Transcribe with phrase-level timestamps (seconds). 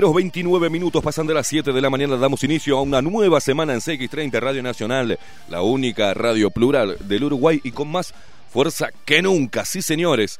[0.00, 0.14] Luperos.
[0.14, 2.16] 29 minutos pasan de las 7 de la mañana.
[2.16, 5.18] Damos inicio a una nueva semana en CX30 Radio Nacional,
[5.48, 8.14] la única radio plural del Uruguay y con más
[8.50, 9.64] fuerza que nunca.
[9.64, 10.38] Sí, señores.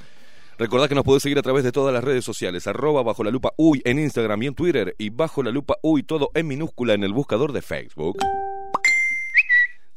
[0.58, 3.30] Recordad que nos podés seguir a través de todas las redes sociales, arroba bajo la
[3.30, 6.92] lupa uy en Instagram y en Twitter y bajo la lupa uy todo en minúscula
[6.94, 8.18] en el buscador de Facebook.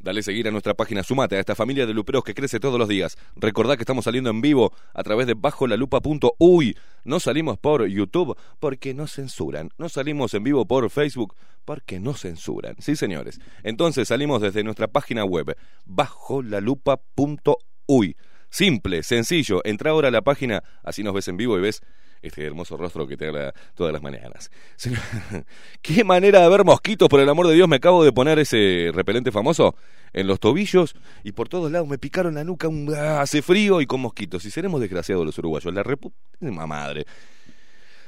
[0.04, 2.90] Dale seguir a nuestra página, sumate a esta familia de luperos que crece todos los
[2.90, 3.16] días.
[3.36, 6.76] Recordá que estamos saliendo en vivo a través de bajolalupa.uy.
[7.04, 9.70] No salimos por YouTube porque no censuran.
[9.78, 11.34] No salimos en vivo por Facebook
[11.64, 12.76] porque no censuran.
[12.80, 13.40] Sí, señores.
[13.62, 15.56] Entonces salimos desde nuestra página web,
[15.86, 18.16] bajolalupa.uy.
[18.50, 19.62] Simple, sencillo.
[19.64, 21.80] Entra ahora a la página, así nos ves en vivo y ves
[22.26, 24.50] este hermoso rostro que te habla todas las mañanas.
[25.82, 27.08] ¿Qué manera de ver mosquitos?
[27.08, 29.76] Por el amor de Dios, me acabo de poner ese repelente famoso
[30.12, 33.80] en los tobillos y por todos lados me picaron la nuca, un, ah, hace frío
[33.80, 34.44] y con mosquitos.
[34.44, 37.04] Y seremos desgraciados los uruguayos, la reputísima madre.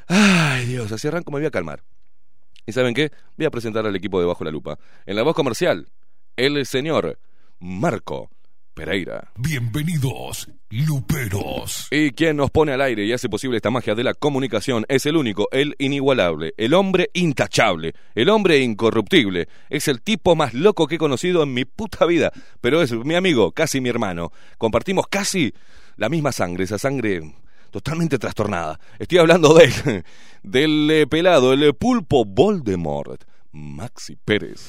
[0.08, 1.82] Ay, Dios, así arranco, me voy a calmar.
[2.64, 3.12] ¿Y saben qué?
[3.36, 4.78] Voy a presentar al equipo de Bajo la Lupa.
[5.04, 5.88] En la voz comercial,
[6.36, 7.18] el señor
[7.58, 8.30] Marco
[8.76, 9.32] Pereira.
[9.38, 11.88] Bienvenidos, Luperos.
[11.90, 15.06] Y quien nos pone al aire y hace posible esta magia de la comunicación es
[15.06, 19.48] el único, el inigualable, el hombre intachable, el hombre incorruptible.
[19.70, 22.30] Es el tipo más loco que he conocido en mi puta vida,
[22.60, 24.30] pero es mi amigo, casi mi hermano.
[24.58, 25.54] Compartimos casi
[25.96, 27.22] la misma sangre, esa sangre
[27.70, 28.78] totalmente trastornada.
[28.98, 30.04] Estoy hablando de él,
[30.42, 34.68] del eh, pelado, el pulpo Voldemort, Maxi Pérez.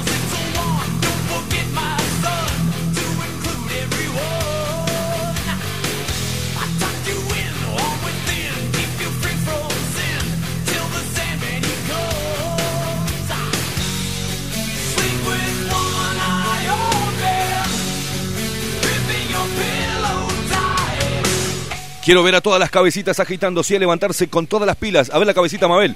[22.03, 25.11] Quiero ver a todas las cabecitas agitándose y a levantarse con todas las pilas.
[25.11, 25.95] A ver la cabecita, Mabel.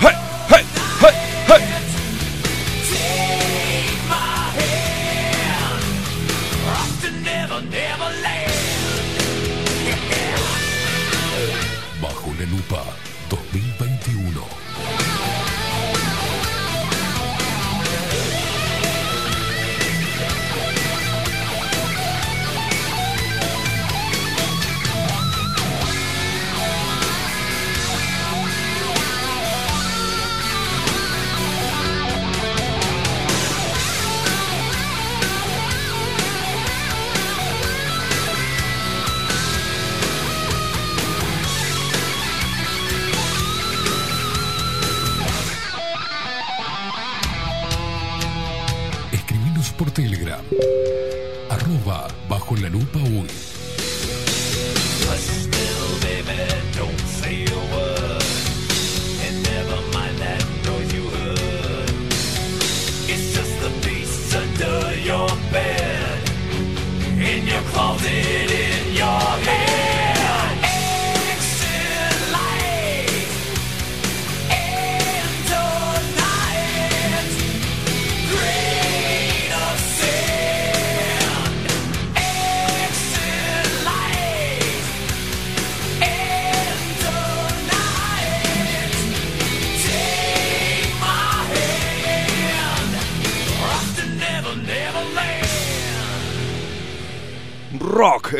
[0.00, 0.31] ¡Hey!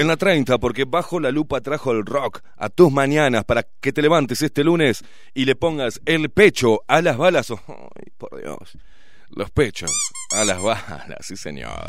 [0.02, 3.92] En la 30, porque bajo la lupa trajo el rock a tus mañanas para que
[3.92, 7.50] te levantes este lunes y le pongas el pecho a las balas.
[7.68, 8.76] Ay, por Dios.
[9.30, 9.90] Los pechos
[10.32, 11.86] a las balas, sí señor.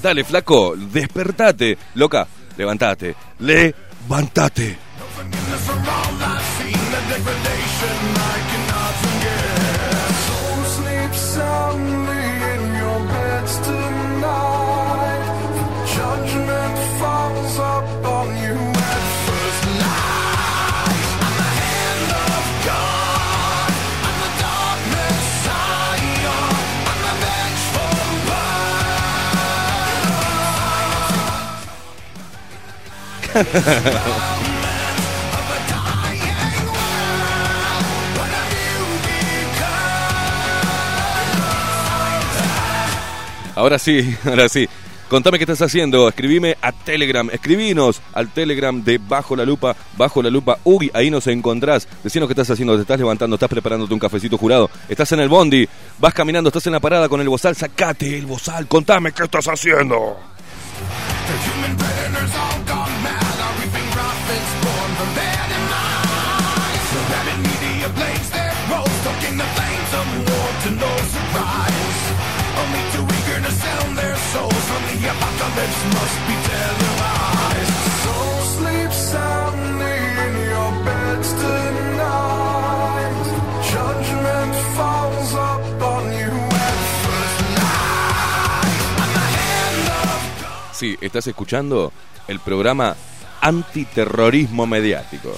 [0.00, 1.76] Dale, flaco, despertate.
[1.92, 2.26] Loca,
[2.56, 3.14] levantate.
[3.38, 4.78] Levantate.
[43.54, 44.66] Ahora sí, ahora sí.
[45.10, 46.08] Contame qué estás haciendo.
[46.08, 47.28] Escribime a Telegram.
[47.30, 49.76] Escribinos al Telegram de Bajo la Lupa.
[49.98, 50.58] Bajo la Lupa.
[50.64, 51.86] Uy, ahí nos encontrás.
[52.02, 52.76] Decinos qué estás haciendo.
[52.76, 53.34] Te estás levantando.
[53.34, 54.70] Estás preparándote un cafecito jurado.
[54.88, 55.68] Estás en el bondi.
[55.98, 56.48] Vas caminando.
[56.48, 57.56] Estás en la parada con el bozal.
[57.56, 58.66] Sacate el bozal.
[58.68, 60.16] Contame qué estás haciendo.
[75.56, 75.90] habits
[90.80, 91.92] Sí, estás escuchando
[92.26, 92.96] el programa
[93.42, 95.34] Antiterrorismo Mediático.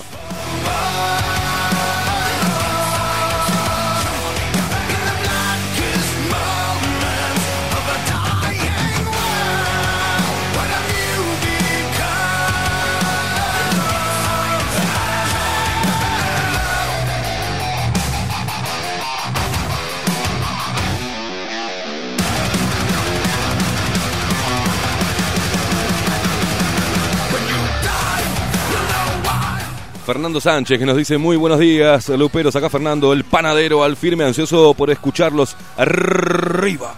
[30.04, 34.25] Fernando Sánchez que nos dice muy buenos días, Luperos, acá Fernando, el panadero al firme,
[34.25, 36.94] ansioso por escucharlos arriba.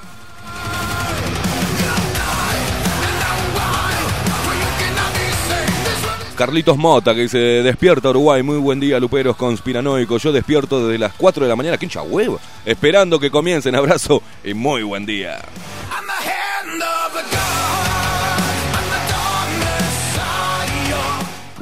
[6.35, 11.13] Carlitos Mota que dice, despierta Uruguay, muy buen día Luperos conspiranoicos, yo despierto desde las
[11.13, 15.43] 4 de la mañana, quincha huevo, esperando que comiencen, abrazo y muy buen día.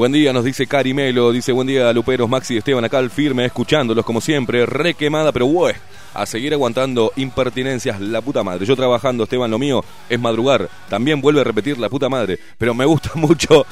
[0.02, 3.08] Buen día, nos dice Cari Melo, dice buen día Luperos, Maxi y Esteban acá al
[3.08, 5.78] firme, escuchándolos como siempre, re quemada, pero bueno,
[6.12, 8.66] a seguir aguantando impertinencias, la puta madre.
[8.66, 12.74] Yo trabajando, Esteban, lo mío es madrugar, también vuelve a repetir la puta madre, pero
[12.74, 13.64] me gusta mucho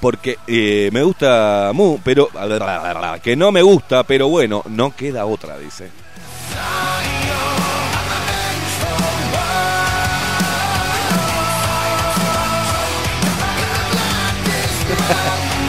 [0.00, 2.28] porque eh, me gusta mu, pero
[3.20, 5.90] que no me gusta, pero bueno, no queda otra, dice.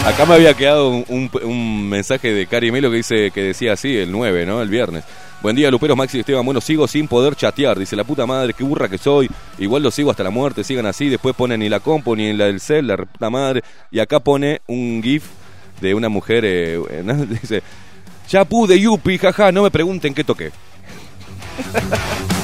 [0.05, 4.11] Acá me había quedado un, mensaje de Cari Melo que dice que decía así el
[4.11, 4.61] 9, ¿no?
[4.61, 5.05] El viernes.
[5.41, 6.43] Buen día, Luperos, Maxi y Esteban.
[6.43, 7.79] Bueno, sigo sin poder chatear.
[7.79, 9.29] Dice la puta madre, qué burra que soy.
[9.59, 10.65] Igual lo sigo hasta la muerte.
[10.65, 11.07] Sigan así.
[11.07, 13.63] Después ponen ni la compo ni la del cel, la puta madre.
[13.91, 15.23] Y acá pone un GIF
[15.79, 16.43] de una mujer.
[16.45, 16.81] eh.
[17.29, 17.63] Dice,
[18.29, 19.53] ya pude, yupi, jaja.
[19.53, 20.51] No me pregunten qué toqué.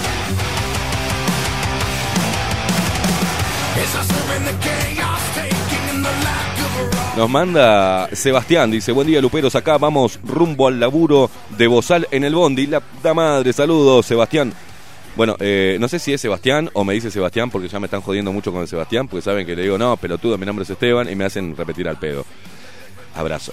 [7.20, 12.24] Nos manda Sebastián, dice, buen día Luperos, acá vamos rumbo al laburo de Bozal en
[12.24, 12.66] el Bondi.
[12.66, 12.82] La
[13.14, 14.54] madre, saludos Sebastián.
[15.18, 18.00] Bueno, eh, no sé si es Sebastián o me dice Sebastián porque ya me están
[18.00, 20.70] jodiendo mucho con el Sebastián porque saben que le digo, no, pelotudo, mi nombre es
[20.70, 22.26] Esteban y me hacen repetir al pedo.
[23.14, 23.52] Abrazo.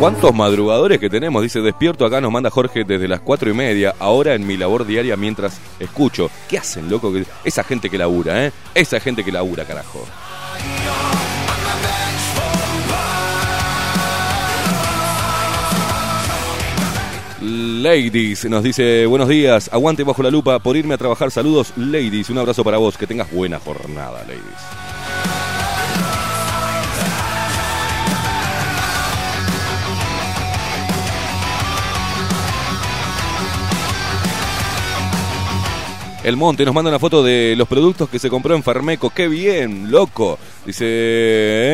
[0.00, 1.42] ¿Cuántos madrugadores que tenemos?
[1.42, 4.86] Dice, despierto acá, nos manda Jorge desde las cuatro y media, ahora en mi labor
[4.86, 6.30] diaria mientras escucho.
[6.48, 7.12] ¿Qué hacen, loco?
[7.44, 8.52] Esa gente que labura, ¿eh?
[8.74, 10.06] Esa gente que labura, carajo.
[17.42, 21.30] Ladies nos dice buenos días, aguante bajo la lupa por irme a trabajar.
[21.30, 22.30] Saludos, ladies.
[22.30, 22.96] Un abrazo para vos.
[22.96, 24.89] Que tengas buena jornada, ladies.
[36.22, 39.08] El Monte nos manda una foto de los productos que se compró en Farmeco.
[39.08, 40.38] ¡Qué bien, loco!
[40.66, 40.84] Dice,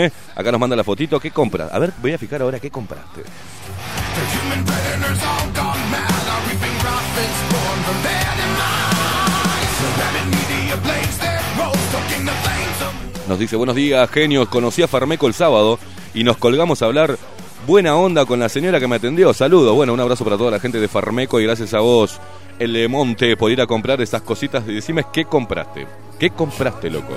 [0.05, 0.13] ¿eh?
[0.37, 1.19] acá nos manda la fotito.
[1.19, 1.73] ¿Qué compras?
[1.73, 3.23] A ver, voy a fijar ahora qué compraste.
[13.29, 14.49] Nos dice, buenos días, genios.
[14.49, 15.81] Conocí a Farmeco el sábado
[16.15, 17.19] y nos colgamos a hablar
[17.67, 19.35] buena onda con la señora que me atendió.
[19.35, 19.75] Saludos.
[19.75, 22.21] Bueno, un abrazo para toda la gente de Farmeco y gracias a vos,
[22.59, 24.65] el Monte, por ir a comprar esas cositas.
[24.67, 25.87] Y decime, ¿qué compraste?
[26.19, 27.15] ¿Qué compraste, loco?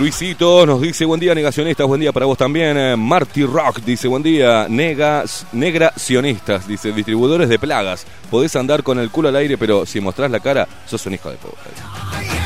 [0.00, 1.86] Luisito nos dice, buen día, negacionistas.
[1.86, 2.78] Buen día para vos también.
[2.78, 6.66] Eh, Marty Rock dice, buen día, negas, negracionistas.
[6.66, 8.06] Dice, distribuidores de plagas.
[8.30, 11.28] Podés andar con el culo al aire, pero si mostrás la cara, sos un hijo
[11.28, 12.39] de puta.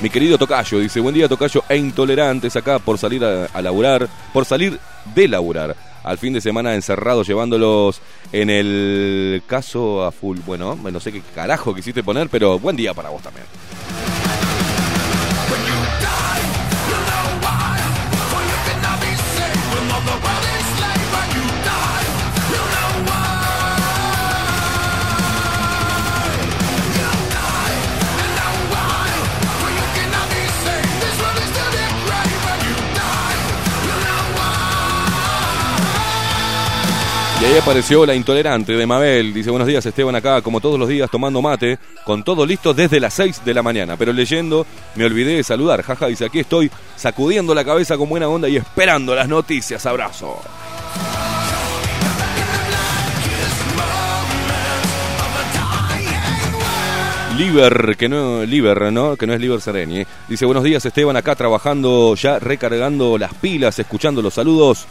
[0.00, 4.08] Mi querido Tocayo dice, buen día Tocayo e intolerantes acá por salir a, a laburar,
[4.32, 4.78] por salir
[5.12, 5.74] de laburar.
[6.04, 8.00] Al fin de semana encerrados llevándolos
[8.30, 10.38] en el caso a full.
[10.46, 13.44] Bueno, no sé qué carajo quisiste poner, pero buen día para vos también.
[37.40, 39.32] Y ahí apareció la intolerante de Mabel.
[39.32, 42.98] Dice, buenos días Esteban acá, como todos los días, tomando mate, con todo listo desde
[42.98, 43.96] las 6 de la mañana.
[43.96, 44.66] Pero leyendo,
[44.96, 45.82] me olvidé de saludar.
[45.82, 49.86] Jaja, dice, aquí estoy sacudiendo la cabeza con buena onda y esperando las noticias.
[49.86, 50.40] Abrazo.
[57.36, 59.16] Liber, que no, Liber, ¿no?
[59.16, 60.04] Que no es Liber Sereni.
[60.26, 64.86] Dice, buenos días Esteban, acá trabajando, ya recargando las pilas, escuchando los saludos.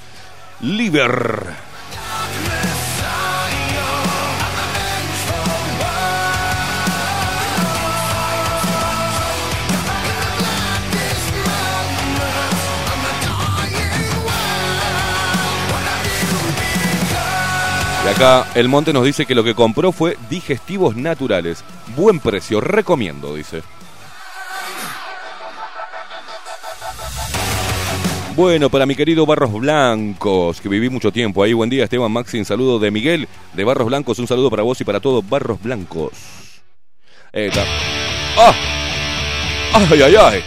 [0.62, 1.77] Liber.
[18.10, 21.64] Acá el Monte nos dice que lo que compró fue digestivos naturales.
[21.96, 23.62] Buen precio, recomiendo, dice.
[28.36, 31.54] Bueno, para mi querido Barros Blancos, que viví mucho tiempo ahí.
[31.54, 32.38] Buen día, Esteban Maxi.
[32.38, 34.20] Un saludo de Miguel de Barros Blancos.
[34.20, 36.14] Un saludo para vos y para todos Barros Blancos.
[37.34, 37.66] Está.
[38.38, 38.54] ¡Ah!
[39.74, 40.44] ¡Ay, ay, ay!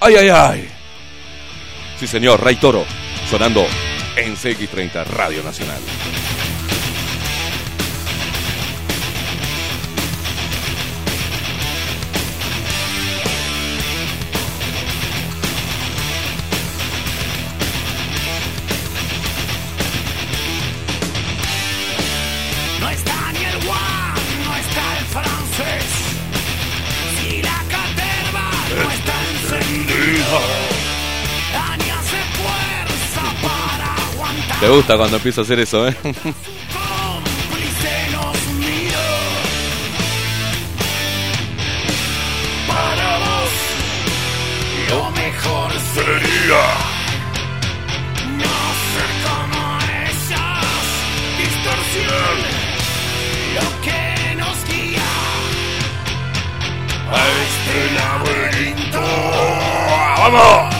[0.00, 0.68] ¡Ay, ay, ay!
[1.98, 2.84] Sí, señor, Ray Toro,
[3.28, 3.66] sonando
[4.16, 5.80] en CX30 Radio Nacional.
[34.68, 35.96] Te gusta cuando empiezo a hacer eso, ¿eh?
[44.90, 46.64] Lo mejor sería
[48.36, 48.56] no
[48.92, 50.84] ser como ellas.
[51.38, 52.36] Distorsión,
[53.54, 55.10] lo que nos guía
[57.10, 59.00] a este laberinto.
[60.18, 60.77] ¡Vamos!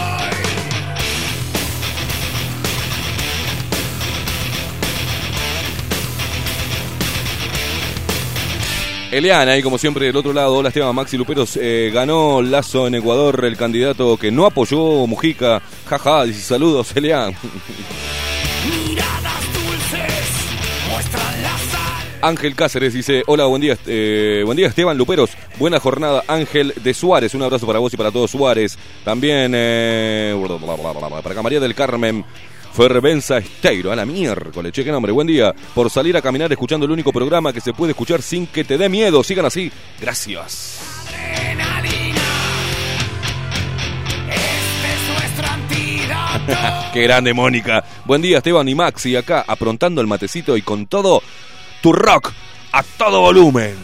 [9.10, 12.96] Eliana, y como siempre del otro lado, hola Esteban Maxi Luperos, eh, ganó Lazo en
[12.96, 17.34] Ecuador, el candidato que no apoyó Mujica, jaja, dice saludos Elian.
[18.68, 22.18] Miradas dulces muestran la sal.
[22.20, 26.92] Ángel Cáceres dice, hola, buen día, eh, buen día Esteban Luperos, buena jornada Ángel de
[26.92, 30.36] Suárez, un abrazo para vos y para todos Suárez, también eh,
[31.22, 32.26] para acá María del Carmen.
[32.78, 36.86] Fervenza Esteiro, a la miércoles, che, qué nombre, buen día, por salir a caminar escuchando
[36.86, 39.68] el único programa que se puede escuchar sin que te dé miedo, sigan así,
[40.00, 40.78] gracias.
[41.08, 42.22] Adrenalina.
[44.28, 46.92] Este es nuestro.
[46.94, 47.82] Qué grande, Mónica.
[48.04, 51.20] Buen día, Esteban y Maxi, acá aprontando el matecito y con todo
[51.82, 52.30] tu rock
[52.70, 53.74] a todo volumen.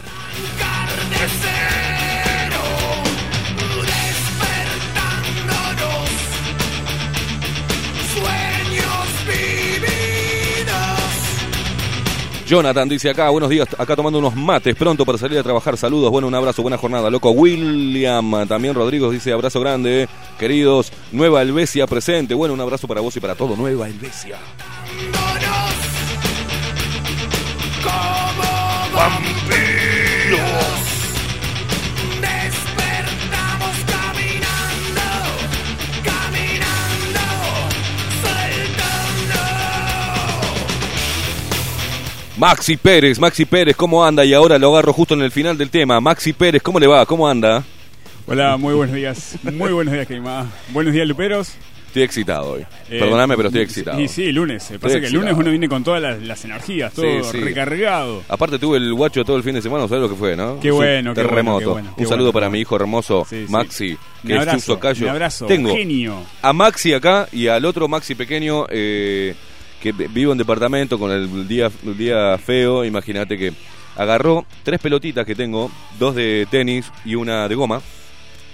[12.47, 16.11] Jonathan dice acá, buenos días, acá tomando unos mates, pronto para salir a trabajar, saludos,
[16.11, 17.31] bueno, un abrazo, buena jornada, loco.
[17.31, 23.17] William, también Rodrigo dice, abrazo grande, queridos, Nueva Helvecia presente, bueno, un abrazo para vos
[23.17, 24.39] y para todo, Nueva Helvecia.
[42.37, 44.25] Maxi Pérez, Maxi Pérez, ¿cómo anda?
[44.25, 46.01] Y ahora lo agarro justo en el final del tema.
[46.01, 47.07] Maxi Pérez, ¿cómo le va?
[47.07, 47.63] ¿Cómo anda?
[48.27, 49.37] Hola, muy buenos días.
[49.45, 50.47] Muy buenos días, Keima.
[50.71, 51.53] Buenos días, Luperos.
[51.87, 52.63] Estoy excitado hoy.
[52.91, 54.01] Eh, Perdóname, pero estoy excitado.
[54.01, 54.69] Y sí, lunes.
[54.81, 57.39] Pasa que el lunes uno viene con todas las, las energías, todo Sí, sí.
[57.41, 58.25] recargado.
[58.29, 60.59] Aparte tuve el guacho todo el fin de semana, ¿sabes lo que fue, no?
[60.59, 61.59] Qué Es un bueno, qué bueno, terremoto.
[61.61, 63.25] qué bueno, qué un saludo bueno, para mi hijo hermoso.
[63.49, 65.05] Maxi, Un que es abrazo, un tocayo.
[65.07, 66.17] un abrazo, Tengo genio.
[66.43, 69.37] a Maxi acá y al otro Maxi pequeño eh,
[69.85, 72.85] que vi- vivo en departamento con el día, el día feo.
[72.87, 73.53] Imagínate que
[73.97, 77.83] agarró tres pelotitas que tengo, dos de tenis y una de goma.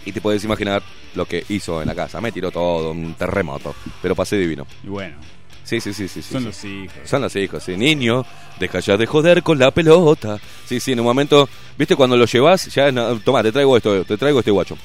[0.04, 0.82] Y te puedes imaginar
[1.14, 2.20] lo que hizo en la casa.
[2.20, 3.74] Me tiró todo, un terremoto.
[4.02, 4.66] Pero pasé divino.
[4.84, 5.16] Y bueno,
[5.62, 6.20] Sí, sí, sí, sí.
[6.20, 6.46] sí, son sí.
[6.48, 7.08] los hijos.
[7.08, 7.76] Son los hijos, sí.
[7.76, 8.26] Niño,
[8.58, 10.40] deja ya de joder con la pelota.
[10.66, 12.66] Sí, sí, en un momento, ¿viste cuando lo llevas?
[12.74, 14.76] Ya, no, toma, te traigo esto, te traigo este guacho.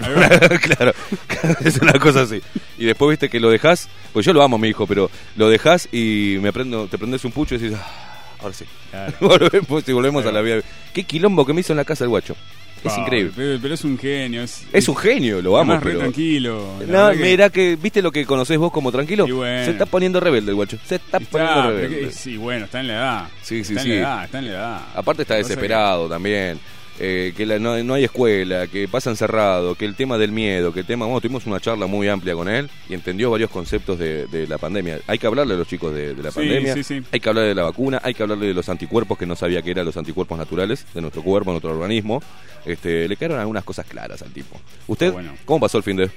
[0.62, 0.92] claro,
[1.64, 2.40] es una cosa así.
[2.78, 5.88] Y después, viste que lo dejas, pues yo lo amo, mi hijo, pero lo dejas
[5.92, 8.64] y me prendo, te prendes un pucho y decís, "Ah, ahora sí.
[8.90, 9.12] Claro.
[9.20, 10.60] volvemos y volvemos a la vida.
[10.92, 12.36] Qué quilombo que me hizo en la casa el guacho.
[12.84, 13.32] Es increíble.
[13.34, 14.42] Pero, pero es un genio.
[14.42, 16.00] Es, Es un genio, lo amo, pero...
[16.00, 16.74] tranquilo.
[16.86, 19.26] No, que- mira que, ¿viste lo que conocés vos como tranquilo?
[19.26, 19.64] Bueno.
[19.64, 20.76] Se está poniendo rebelde el guacho.
[20.84, 22.00] Se está Está, poniendo rebelde.
[22.08, 23.28] que- sí, bueno, está en la edad.
[23.40, 23.90] Sí, sí, está sí.
[23.92, 24.80] en la edad, está en la edad.
[24.96, 26.60] Aparte está que- desesperado también.
[27.00, 30.72] Eh, que la- no, no hay escuela, que pasa encerrado, que el tema del miedo,
[30.72, 31.06] que el tema...
[31.06, 34.58] Bueno, tuvimos una charla muy amplia con él y entendió varios conceptos de, de la
[34.58, 35.00] pandemia.
[35.06, 37.02] Hay que hablarle a los chicos de, de la Sí, pandemia, sí, sí.
[37.10, 39.60] hay que hablarle de la vacuna, hay que hablarle de los anticuerpos, que no sabía
[39.62, 42.22] que eran los anticuerpos naturales de nuestro cuerpo, nuestro organismo.
[42.64, 44.58] Este, le quedaron algunas cosas claras al tipo.
[44.86, 45.32] ¿Usted Bueno.
[45.44, 46.10] cómo pasó el fin de...?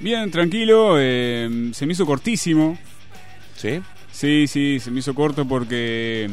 [0.00, 2.78] Bien, tranquilo, eh, se me hizo cortísimo.
[3.56, 3.80] ¿Sí?
[4.10, 6.28] Sí, sí, se me hizo corto porque...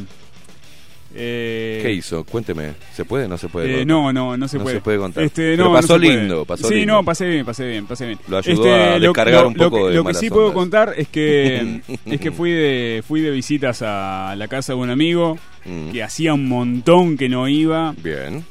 [1.14, 2.24] eh, ¿Qué hizo?
[2.24, 2.74] Cuénteme.
[2.94, 3.82] ¿Se puede o no se puede?
[3.82, 4.76] Eh, no, no, no se No puede.
[4.76, 5.24] se puede contar.
[5.24, 6.16] Este, no, no pasó puede.
[6.16, 6.94] lindo, pasó sí, lindo.
[6.94, 8.18] no, pasé bien, pasé bien, pasé bien.
[8.18, 11.08] Este, Lo ayudó a descargar un poco lo de Lo que sí puedo contar es
[11.08, 15.90] que es que fui de fui de visitas a la casa de un amigo Mm,
[15.90, 17.94] que hacía un montón que no iba.
[18.02, 18.46] Bien.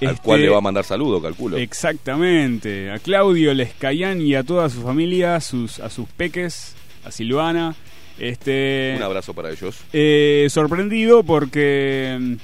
[0.00, 1.58] Al Este, cual le va a mandar saludo, calculo.
[1.58, 2.90] Exactamente.
[2.90, 6.74] A Claudio Lescayán y a toda su familia, sus, a sus peques,
[7.04, 7.74] a Silvana.
[8.18, 9.76] Este, Un abrazo para ellos.
[9.92, 12.36] eh, sorprendido porque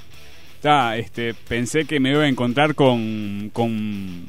[0.61, 4.26] ta, este, pensé que me iba a encontrar con, con,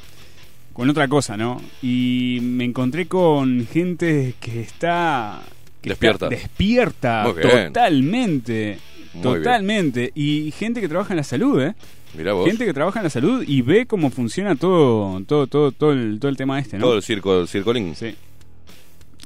[0.72, 1.60] con otra cosa, ¿no?
[1.82, 5.42] Y me encontré con gente que está...
[5.80, 6.26] que Despierta.
[6.26, 8.78] está despierta, Muy totalmente.
[9.12, 9.22] Bien.
[9.22, 10.12] totalmente.
[10.14, 11.74] Y gente que trabaja en la salud, ¿eh?
[12.16, 12.46] Mirá vos.
[12.46, 16.20] Gente que trabaja en la salud y ve cómo funciona todo, todo, todo, todo el,
[16.20, 16.84] todo el tema este, ¿no?
[16.84, 17.96] Todo el circo, el circolín.
[17.96, 18.14] Sí.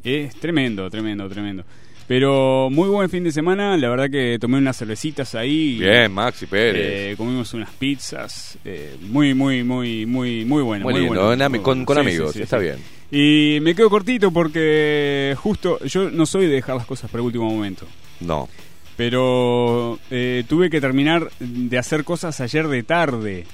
[0.05, 1.65] Es tremendo, tremendo, tremendo.
[2.09, 5.79] Pero muy buen fin de semana, la verdad que tomé unas cervecitas ahí.
[5.79, 7.13] Bien, Maxi Pérez.
[7.13, 10.85] Eh, comimos unas pizzas, eh, muy, muy, muy, muy, muy bueno.
[10.85, 11.87] muy lindo, bueno, con, bueno.
[11.87, 12.77] con Sí, amigos, sí, sí, está bien.
[13.11, 17.27] Y me quedo cortito porque justo yo no soy de dejar las cosas para el
[17.27, 17.87] último momento.
[18.21, 18.49] No.
[18.97, 23.47] Pero eh, tuve que terminar de hacer cosas ayer de tarde.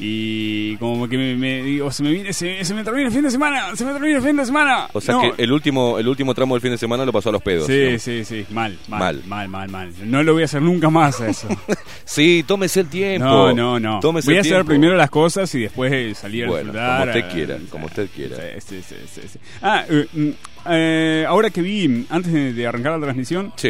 [0.00, 3.22] Y como que me, me- digo, se me viene, se, se me termina el fin
[3.22, 4.88] de semana, se me termina el fin de semana.
[4.92, 5.22] O sea No.
[5.34, 7.66] que el último, el último tramo del fin de semana lo pasó a los pedos.
[7.66, 7.98] Sí, ¿no?
[7.98, 9.22] sí, sí, mal, mal, Mal.
[9.26, 11.48] mal, mal, mal, No lo voy a hacer nunca más a eso.
[12.04, 13.26] Sí, tómese el tiempo.
[13.26, 14.00] No, no, no.
[14.00, 14.68] Tómese Voy a hacer tiempo.
[14.68, 16.98] primero las cosas y después eh, salir a Bueno, disfrutar.
[17.00, 18.36] como usted quiera, como usted quiera.
[18.60, 19.38] sí, sí, sí, sí.
[19.60, 20.28] Ah, eh, mm,
[20.70, 23.68] eh, ahora que vi, antes de, de arrancar la transmisión, Sí.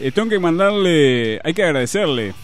[0.00, 2.34] eh, tengo que mandarle, hay que agradecerle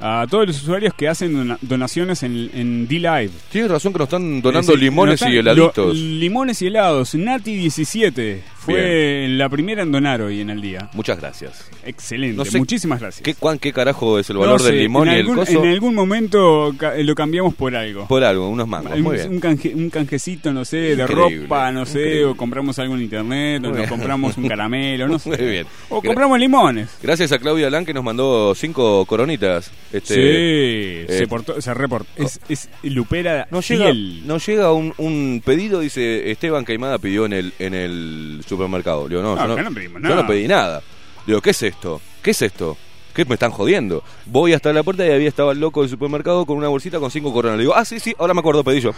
[0.00, 3.30] a todos los usuarios que hacen dona- donaciones en, en D-Live.
[3.50, 5.76] Tienes razón que nos están donando limones están- y heladitos.
[5.76, 7.14] lo- limones y helados.
[7.14, 10.90] Nati17 fue la primera en donar hoy en el día.
[10.92, 11.70] Muchas gracias.
[11.84, 13.22] Excelente, No sé muchísimas gracias.
[13.22, 15.46] ¿Qué, cuán, ¿Qué carajo es el No valor sé, del limón en y algún, el
[15.46, 15.64] coso?
[15.64, 18.06] En algún momento ca- lo cambiamos por algo.
[18.06, 18.92] Por algo, unos mangos.
[18.94, 19.30] un, Muy bien.
[19.30, 22.24] un canje- un canjecito, no sé, de Increíble, ropa, no sé, increíble.
[22.26, 25.30] o compramos algo en internet, o nos compramos un caramelo, no sé.
[25.30, 25.66] Muy bien.
[25.88, 26.88] O Gra- compramos limones.
[27.02, 29.70] Gracias a Claudia Lan que nos mandó cinco coronitas.
[29.92, 32.10] Este, sí, se eh, portó, se reportó.
[32.16, 34.22] Es, es Lupera Nos llega, fiel.
[34.46, 39.08] llega un, un pedido, dice Esteban Caimada pidió en el, en el supermercado.
[39.08, 40.22] Digo, no, No, yo, no, no pedimos yo nada.
[40.22, 40.82] no pedí nada.
[41.26, 42.00] Digo, ¿qué es esto?
[42.22, 42.76] ¿Qué es esto?
[43.14, 44.04] ¿Qué me están jodiendo?
[44.26, 47.10] Voy hasta la puerta y había estaba el loco del supermercado con una bolsita con
[47.10, 47.56] cinco coronas.
[47.56, 48.92] Le digo, ah, sí, sí, ahora me acuerdo, pedí yo.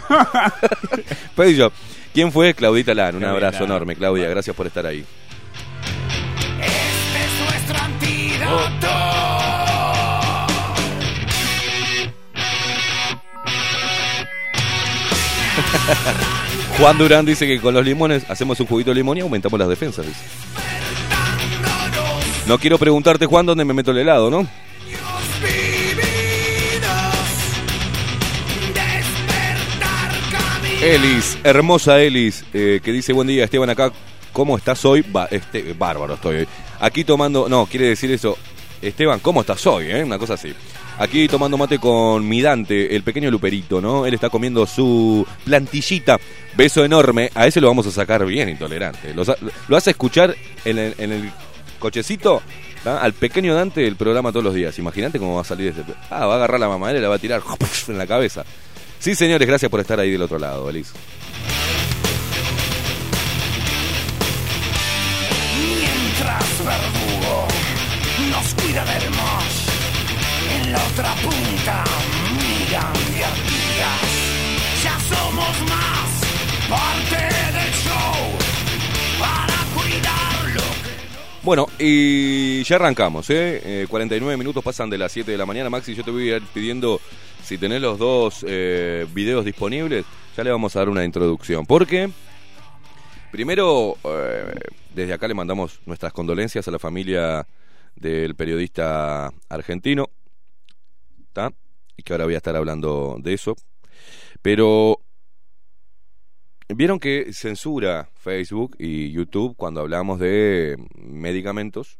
[1.35, 1.71] pedí yo.
[2.13, 2.53] ¿Quién fue?
[2.53, 3.15] Claudita Lan.
[3.15, 4.29] Un Claudita abrazo enorme, Claudia.
[4.29, 5.03] Gracias por estar ahí.
[6.59, 9.20] Este es nuestro antídoto.
[16.79, 19.69] Juan Durán dice que con los limones hacemos un juguito de limón y aumentamos las
[19.69, 20.05] defensas.
[20.05, 20.19] dice.
[22.47, 24.47] No quiero preguntarte, Juan, dónde me meto el helado, ¿no?
[30.81, 33.91] Elis, hermosa Elis, eh, que dice buen día Esteban acá,
[34.33, 35.03] ¿cómo estás hoy?
[35.07, 36.47] Ba- este, bárbaro estoy hoy.
[36.79, 38.35] Aquí tomando, no, quiere decir eso,
[38.81, 39.91] Esteban, ¿cómo estás hoy?
[39.91, 40.03] eh?
[40.03, 40.53] Una cosa así.
[40.97, 44.05] Aquí tomando mate con mi Dante, el pequeño Luperito, ¿no?
[44.05, 46.19] Él está comiendo su plantillita.
[46.55, 47.29] Beso enorme.
[47.35, 49.13] A ese lo vamos a sacar bien intolerante.
[49.13, 51.31] Lo, hace escuchar en el, en el
[51.79, 52.41] cochecito
[52.83, 53.01] ¿tá?
[53.01, 54.77] al pequeño Dante el programa todos los días.
[54.79, 55.83] Imagínate cómo va a salir este.
[56.09, 57.41] Ah, va a agarrar la mamadera y la va a tirar
[57.87, 58.43] en la cabeza.
[58.99, 60.93] Sí, señores, gracias por estar ahí del otro lado, Elis.
[65.57, 67.50] Mientras verdugo
[68.71, 69.67] del mosh,
[70.55, 71.83] en la otra punta
[72.31, 74.01] miran arpías.
[74.81, 76.21] Ya somos más
[76.69, 78.37] parte del show
[79.19, 80.61] para cuidarlo.
[81.43, 83.61] Bueno, y ya arrancamos, ¿eh?
[83.65, 85.69] Eh, 49 minutos pasan de las 7 de la mañana.
[85.69, 87.01] Maxi, yo te voy a ir pidiendo,
[87.43, 90.05] si tenés los dos eh, videos disponibles,
[90.37, 91.65] ya le vamos a dar una introducción.
[91.65, 92.09] Porque,
[93.33, 94.45] primero, eh,
[94.95, 97.45] desde acá le mandamos nuestras condolencias a la familia
[98.01, 100.09] del periodista argentino.
[101.97, 103.55] Y que ahora voy a estar hablando de eso.
[104.41, 105.01] Pero
[106.73, 111.99] Vieron que censura Facebook y YouTube cuando hablamos de medicamentos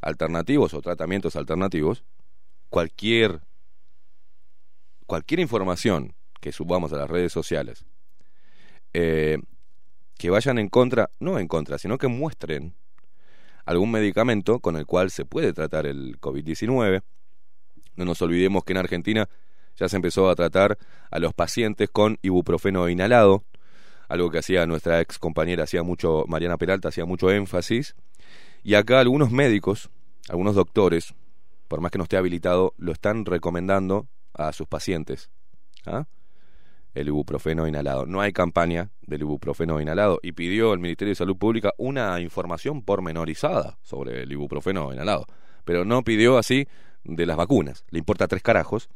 [0.00, 2.04] alternativos o tratamientos alternativos.
[2.70, 3.40] Cualquier
[5.06, 7.84] cualquier información que subamos a las redes sociales,
[8.92, 9.38] eh,
[10.18, 12.74] que vayan en contra, no en contra, sino que muestren
[13.64, 17.02] algún medicamento con el cual se puede tratar el COVID-19.
[17.96, 19.28] No nos olvidemos que en Argentina
[19.76, 20.78] ya se empezó a tratar
[21.10, 23.44] a los pacientes con ibuprofeno inhalado,
[24.08, 27.94] algo que hacía nuestra ex compañera, hacía mucho, Mariana Peralta, hacía mucho énfasis.
[28.62, 29.90] Y acá algunos médicos,
[30.28, 31.14] algunos doctores,
[31.68, 35.30] por más que no esté habilitado, lo están recomendando a sus pacientes.
[35.86, 36.06] ¿ah?
[36.94, 38.06] El ibuprofeno inhalado.
[38.06, 42.82] No hay campaña del ibuprofeno inhalado y pidió el Ministerio de Salud Pública una información
[42.82, 45.26] pormenorizada sobre el ibuprofeno inhalado.
[45.64, 46.66] Pero no pidió así
[47.04, 47.84] de las vacunas.
[47.90, 48.88] Le importa tres carajos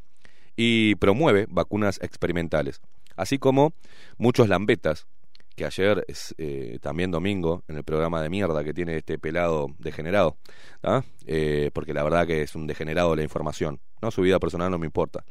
[0.55, 2.81] y promueve vacunas experimentales.
[3.15, 3.73] Así como
[4.17, 5.07] muchos lambetas
[5.59, 6.05] que ayer,
[6.37, 10.37] eh, también domingo, en el programa de mierda que tiene este pelado degenerado,
[11.25, 13.81] eh, porque la verdad que es un degenerado de la información.
[14.01, 15.25] No, su vida personal no me importa,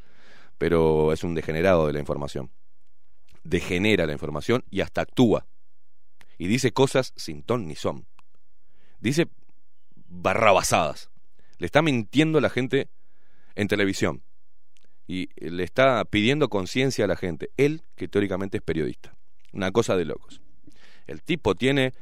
[0.58, 2.50] pero es un degenerado de la información.
[3.44, 5.46] Degenera la información y hasta actúa.
[6.36, 8.06] Y dice cosas sin ton ni son.
[9.00, 9.28] Dice
[9.94, 11.10] barrabasadas.
[11.58, 12.88] Le está mintiendo a la gente
[13.54, 14.22] en televisión.
[15.06, 17.50] Y le está pidiendo conciencia a la gente.
[17.56, 19.16] Él, que teóricamente es periodista.
[19.52, 20.42] Una cosa de locos.
[21.06, 21.94] El tipo tiene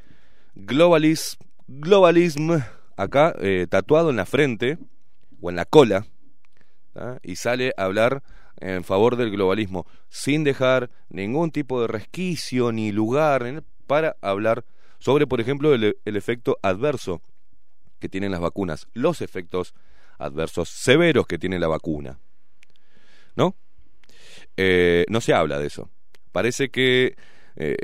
[0.54, 1.36] globalis,
[1.68, 2.58] globalism
[2.96, 4.78] acá eh, tatuado en la frente
[5.40, 6.06] o en la cola
[7.22, 8.22] y sale a hablar
[8.58, 14.64] en favor del globalismo sin dejar ningún tipo de resquicio ni lugar para hablar
[14.98, 17.20] sobre, por ejemplo, el, efecto adverso
[17.98, 19.74] que tienen las vacunas, los efectos
[20.18, 22.18] adversos severos que tiene la vacuna.
[23.34, 23.54] ¿No?
[24.56, 25.90] Eh, no se habla de eso.
[26.32, 27.16] Parece que
[27.56, 27.76] eh,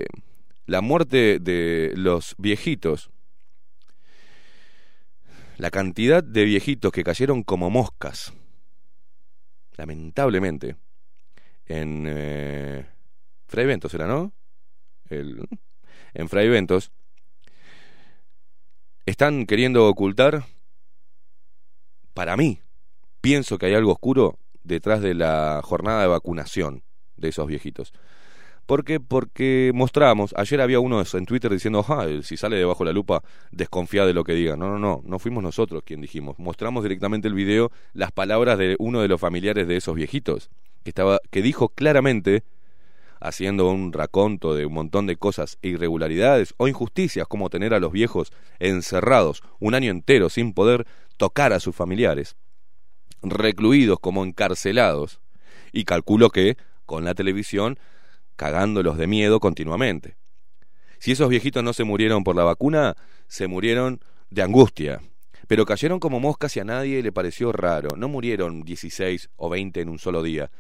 [0.67, 3.11] la muerte de los viejitos,
[5.59, 8.33] la cantidad de viejitos que cayeron como moscas,
[9.83, 10.77] lamentablemente,
[11.67, 12.87] en eh,
[13.49, 14.33] Fray Ventos era, ¿no?
[15.11, 15.49] El,
[16.15, 16.93] en Fray Ventos,
[19.07, 20.45] están queriendo ocultar,
[22.15, 22.61] para mí,
[23.21, 26.85] pienso que hay algo oscuro detrás de la jornada de vacunación
[27.17, 27.93] de esos viejitos.
[28.67, 29.01] ¿Por qué?
[29.01, 33.23] Porque mostramos, ayer había uno en Twitter diciendo, ah, si sale debajo de la lupa,
[33.51, 34.57] desconfía de lo que diga.
[34.57, 36.39] No, no, no, no fuimos nosotros quien dijimos.
[36.39, 40.51] Mostramos directamente el video, las palabras de uno de los familiares de esos viejitos,
[40.85, 42.45] que, estaba, que dijo claramente,
[43.21, 47.93] haciendo un raconto de un montón de cosas irregularidades o injusticias, como tener a los
[47.93, 52.37] viejos encerrados un año entero sin poder tocar a sus familiares,
[53.23, 55.21] recluidos como encarcelados,
[55.73, 57.79] y calculo que con la televisión
[58.37, 60.17] cagándolos de miedo continuamente.
[60.99, 65.01] Si esos viejitos no se murieron por la vacuna, se murieron de angustia.
[65.49, 67.97] Pero cayeron como moscas y a nadie le pareció raro.
[67.97, 70.51] No murieron 16 o 20 en un solo día.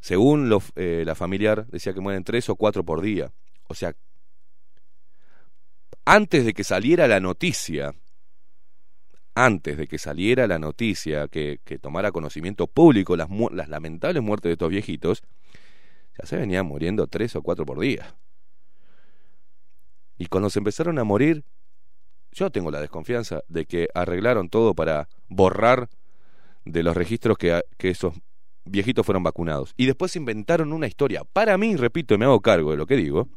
[0.00, 3.32] Según eh, la familiar, decía que mueren 3 o 4 por día.
[3.68, 3.94] O sea,
[6.04, 7.94] antes de que saliera la noticia,
[9.34, 14.50] antes de que saliera la noticia, que, que tomara conocimiento público las, las lamentables muertes
[14.50, 15.22] de estos viejitos,
[16.18, 18.16] ya se venían muriendo tres o cuatro por día.
[20.18, 21.44] Y cuando se empezaron a morir,
[22.32, 25.88] yo tengo la desconfianza de que arreglaron todo para borrar
[26.64, 28.14] de los registros que, que esos
[28.64, 29.74] viejitos fueron vacunados.
[29.76, 31.24] Y después inventaron una historia.
[31.32, 33.28] Para mí, repito, me hago cargo de lo que digo,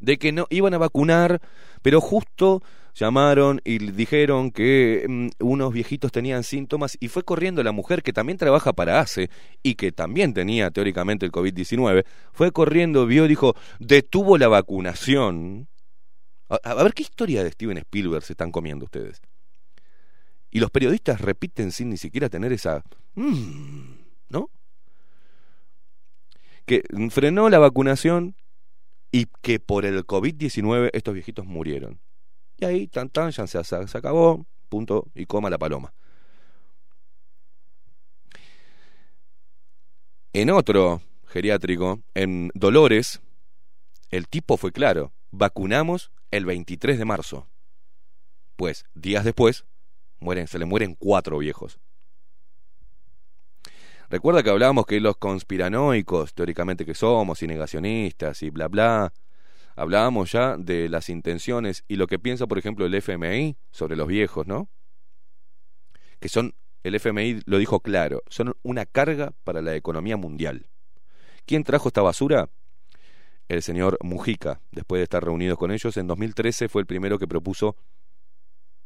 [0.00, 1.40] de que no iban a vacunar,
[1.82, 2.62] pero justo
[2.94, 8.12] llamaron y dijeron que mm, unos viejitos tenían síntomas y fue corriendo la mujer que
[8.12, 9.30] también trabaja para ACE
[9.62, 15.68] y que también tenía teóricamente el COVID-19, fue corriendo, vio, dijo, detuvo la vacunación.
[16.48, 19.20] A, ver qué historia de Steven Spielberg se están comiendo ustedes.
[20.50, 22.84] Y los periodistas repiten sin ni siquiera tener esa...
[23.14, 24.50] Mm, ¿No?
[26.64, 28.36] Que frenó la vacunación
[29.10, 32.00] y que por el COVID-19 estos viejitos murieron.
[32.58, 35.92] Y ahí, tan tan, ya se, se acabó, punto, y coma la paloma.
[40.32, 43.20] En otro geriátrico, en Dolores,
[44.10, 47.48] el tipo fue claro, vacunamos el 23 de marzo.
[48.56, 49.64] Pues, días después,
[50.18, 51.78] mueren, se le mueren cuatro viejos.
[54.10, 59.12] Recuerda que hablábamos que los conspiranoicos, teóricamente que somos, y negacionistas, y bla bla,
[59.76, 64.06] hablábamos ya de las intenciones y lo que piensa, por ejemplo, el FMI sobre los
[64.06, 64.68] viejos, ¿no?
[66.20, 70.68] Que son, el FMI lo dijo claro, son una carga para la economía mundial.
[71.46, 72.48] ¿Quién trajo esta basura?
[73.48, 77.28] El señor Mujica, después de estar reunidos con ellos, en 2013 fue el primero que
[77.28, 77.76] propuso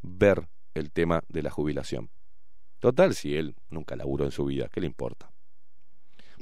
[0.02, 2.10] ver el tema de la jubilación.
[2.80, 5.32] Total, si él nunca laburó en su vida, ¿qué le importa?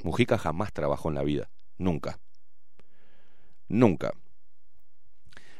[0.03, 2.19] Mujica jamás trabajó en la vida, nunca.
[3.67, 4.13] Nunca.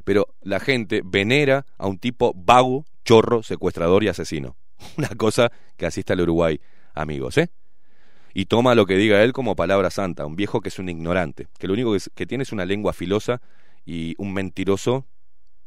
[0.08, 4.56] Pero la gente venera a un tipo vago, chorro, secuestrador y asesino.
[4.98, 6.62] Una cosa que así está el Uruguay,
[6.94, 7.50] amigos, ¿eh?
[8.34, 11.50] Y toma lo que diga él como palabra santa, un viejo que es un ignorante,
[11.60, 13.42] que lo único que, que tiene es una lengua filosa
[13.86, 15.06] y un mentiroso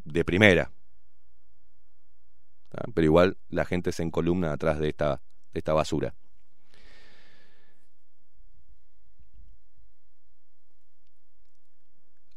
[0.04, 0.72] de primera.
[2.72, 2.88] ¿Ah?
[2.94, 6.14] Pero igual la gente se encolumna atrás de esta basura.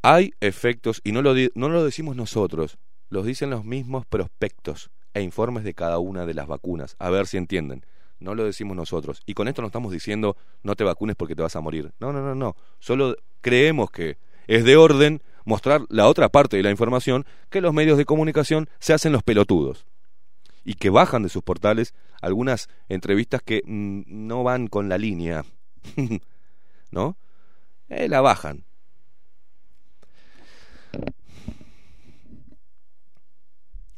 [0.04, 2.78] Hay efectos, y no lo, no lo decimos nosotros,
[3.10, 6.98] los dicen los mismos prospectos e informes de cada una de las vacunas.
[7.00, 7.86] A ver si entienden.
[8.20, 9.22] No lo decimos nosotros.
[9.26, 11.94] Y con esto no estamos diciendo no te vacunes porque te vas a morir.
[12.00, 12.58] No, no, no, no.
[12.80, 17.74] Solo creemos que es de orden mostrar la otra parte de la información que los
[17.74, 19.86] medios de comunicación se hacen los pelotudos
[20.66, 25.46] y que bajan de sus portales algunas entrevistas que mm, no van con la línea,
[26.92, 27.18] ¿no?
[27.89, 28.66] Eh, la bajan.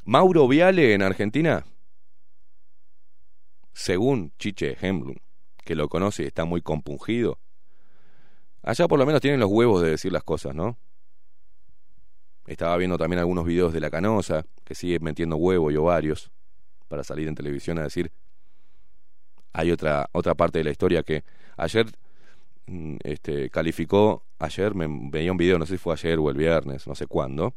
[0.08, 1.66] Mauro Viale en Argentina,
[3.74, 5.16] según Chiche Hemblum,
[5.64, 7.40] que lo conoce y está muy compungido,
[8.62, 10.78] allá por lo menos tienen los huevos de decir las cosas, ¿no?
[12.46, 16.32] Estaba viendo también algunos videos de la canosa, que sigue metiendo huevo y ovarios
[16.88, 18.12] para salir en televisión a decir.
[19.54, 21.24] Hay otra, otra parte de la historia que
[21.58, 21.88] ayer
[23.04, 26.88] este, calificó, ayer me veía un video, no sé si fue ayer o el viernes,
[26.88, 27.54] no sé cuándo,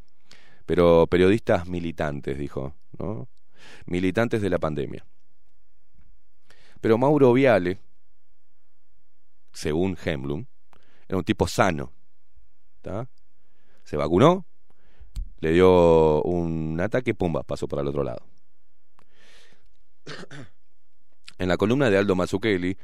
[0.67, 3.29] pero periodistas militantes, dijo, ¿no?
[3.87, 5.05] Militantes de la pandemia.
[6.81, 7.81] Pero Mauro Viale,
[9.53, 10.47] según Hemblum,
[11.09, 11.93] era un tipo sano.
[13.85, 14.47] Se vacunó,
[15.41, 18.25] le dio un ataque, pumba, pasó para el otro lado.
[21.39, 22.77] En la columna de Aldo Mazzucchelli,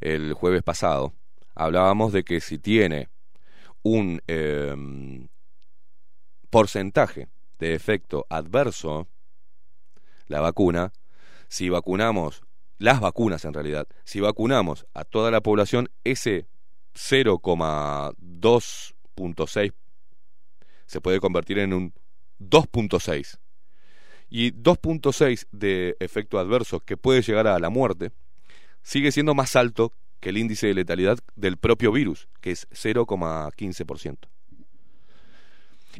[0.00, 1.12] el jueves pasado,
[1.54, 3.08] hablábamos de que si tiene
[3.82, 5.28] un em,
[6.50, 9.08] porcentaje de efecto adverso,
[10.26, 10.92] la vacuna,
[11.48, 12.42] si vacunamos,
[12.78, 16.46] las vacunas en realidad, si vacunamos a toda la población, ese
[16.94, 19.72] 0,2.6
[20.86, 21.94] se puede convertir en un
[22.40, 23.38] 2.6.
[24.28, 28.12] Y 2.6 de efecto adverso que puede llegar a la muerte
[28.82, 34.16] sigue siendo más alto que el índice de letalidad del propio virus, que es 0,15%.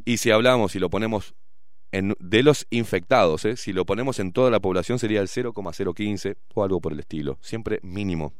[0.05, 1.33] Y si hablamos y lo ponemos
[1.91, 3.57] en, de los infectados, ¿eh?
[3.57, 7.37] si lo ponemos en toda la población sería el 0,015 o algo por el estilo,
[7.41, 8.33] siempre mínimo.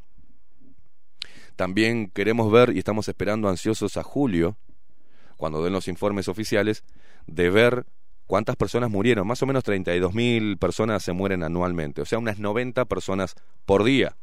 [1.56, 4.56] También queremos ver y estamos esperando ansiosos a julio
[5.42, 6.84] cuando den los informes oficiales,
[7.26, 7.84] de ver
[8.28, 9.26] cuántas personas murieron.
[9.26, 13.34] Más o menos 32 mil personas se mueren anualmente, o sea, unas 90 personas
[13.66, 14.16] por día.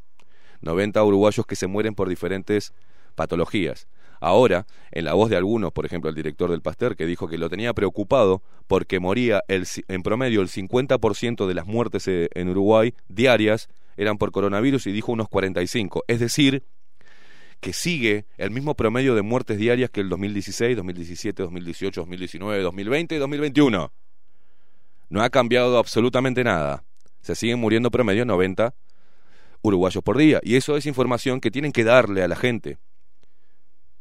[0.62, 2.74] 90 uruguayos que se mueren por diferentes
[3.16, 3.88] patologías.
[4.22, 7.38] Ahora, en la voz de algunos, por ejemplo el director del Pasteur, que dijo que
[7.38, 12.50] lo tenía preocupado porque moría el, en promedio el 50% de las muertes eh, en
[12.50, 16.04] Uruguay diarias eran por coronavirus y dijo unos 45.
[16.08, 16.64] Es decir,
[17.60, 23.16] que sigue el mismo promedio de muertes diarias que el 2016, 2017, 2018, 2019, 2020
[23.16, 23.92] y 2021.
[25.10, 26.84] No ha cambiado absolutamente nada.
[27.22, 28.74] Se siguen muriendo promedio 90
[29.62, 30.40] uruguayos por día.
[30.44, 32.78] Y eso es información que tienen que darle a la gente.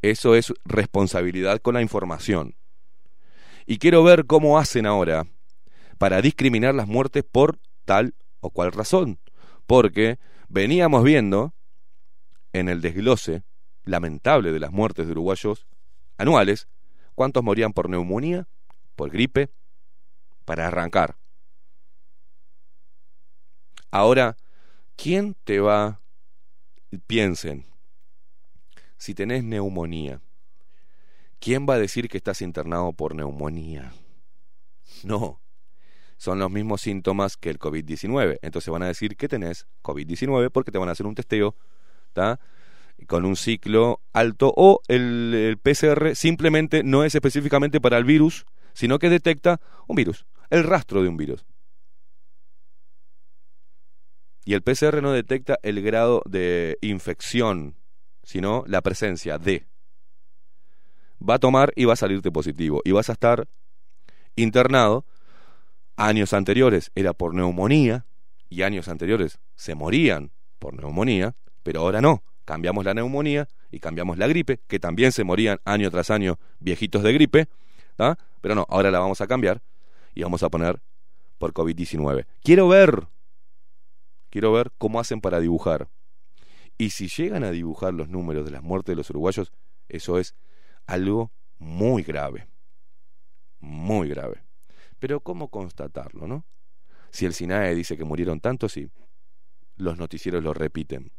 [0.03, 2.57] Eso es responsabilidad con la información.
[3.67, 5.27] Y quiero ver cómo hacen ahora
[5.99, 9.19] para discriminar las muertes por tal o cual razón.
[9.67, 10.19] Porque
[10.49, 11.53] veníamos viendo
[12.53, 13.43] en el desglose
[13.85, 15.67] lamentable de las muertes de uruguayos
[16.17, 16.69] anuales,
[17.15, 18.49] cuántos morían por neumonía,
[18.97, 19.51] por gripe,
[20.45, 21.17] para arrancar.
[23.91, 24.37] Ahora,
[24.99, 26.01] ¿quién te va?
[27.07, 27.65] Piensen,
[28.97, 30.21] si tenés neumonía,
[31.39, 33.93] ¿quién va a decir que estás internado por neumonía?
[35.05, 35.41] No,
[36.17, 38.39] son los mismos síntomas que el COVID-19.
[38.43, 41.55] Entonces van a decir que tenés COVID-19 porque te van a hacer un testeo
[43.07, 48.99] con un ciclo alto o el, PCR simplemente no es específicamente para el virus, sino
[48.99, 51.45] que detecta un virus, el rastro de un virus.
[54.49, 57.75] Y el PCR no detecta el grado de infección,
[58.23, 59.67] sino la presencia de.
[61.21, 62.81] Va a tomar y va a salirte positivo.
[62.83, 63.47] Y vas a estar
[64.37, 65.05] internado.
[65.97, 68.07] Años anteriores era por neumonía
[68.49, 72.23] y años anteriores se morían por neumonía pero ahora no.
[72.47, 77.03] Cambiamos la neumonía y cambiamos la gripe, que también se morían año tras año viejitos
[77.03, 77.49] de gripe,
[78.41, 79.61] pero no, ahora la vamos a cambiar
[80.15, 80.81] y vamos a poner
[81.37, 82.25] por COVID-19.
[82.43, 83.09] Quiero ver,
[84.31, 85.89] quiero ver cómo hacen para dibujar.
[86.77, 89.53] Y si llegan a dibujar los números de las muertes de los uruguayos,
[89.89, 90.35] eso es
[90.87, 92.49] algo muy grave.
[93.59, 94.45] Muy grave.
[94.99, 96.45] Pero ¿cómo constatarlo, no?
[97.11, 98.91] Si el SINAE dice que murieron tantos y
[99.77, 101.11] los noticieros lo repiten.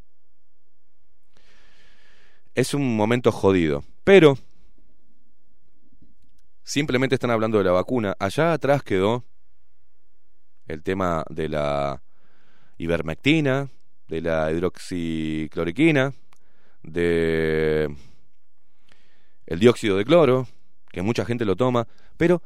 [2.53, 4.37] Es un momento jodido, pero
[6.63, 8.15] simplemente están hablando de la vacuna.
[8.19, 9.25] Allá atrás quedó
[10.67, 12.03] el tema de la
[12.79, 13.69] ivermectina,
[14.07, 16.13] de la hidroxicloroquina,
[16.81, 17.95] de
[19.45, 20.47] el dióxido de cloro,
[20.91, 22.41] que mucha gente lo toma, pero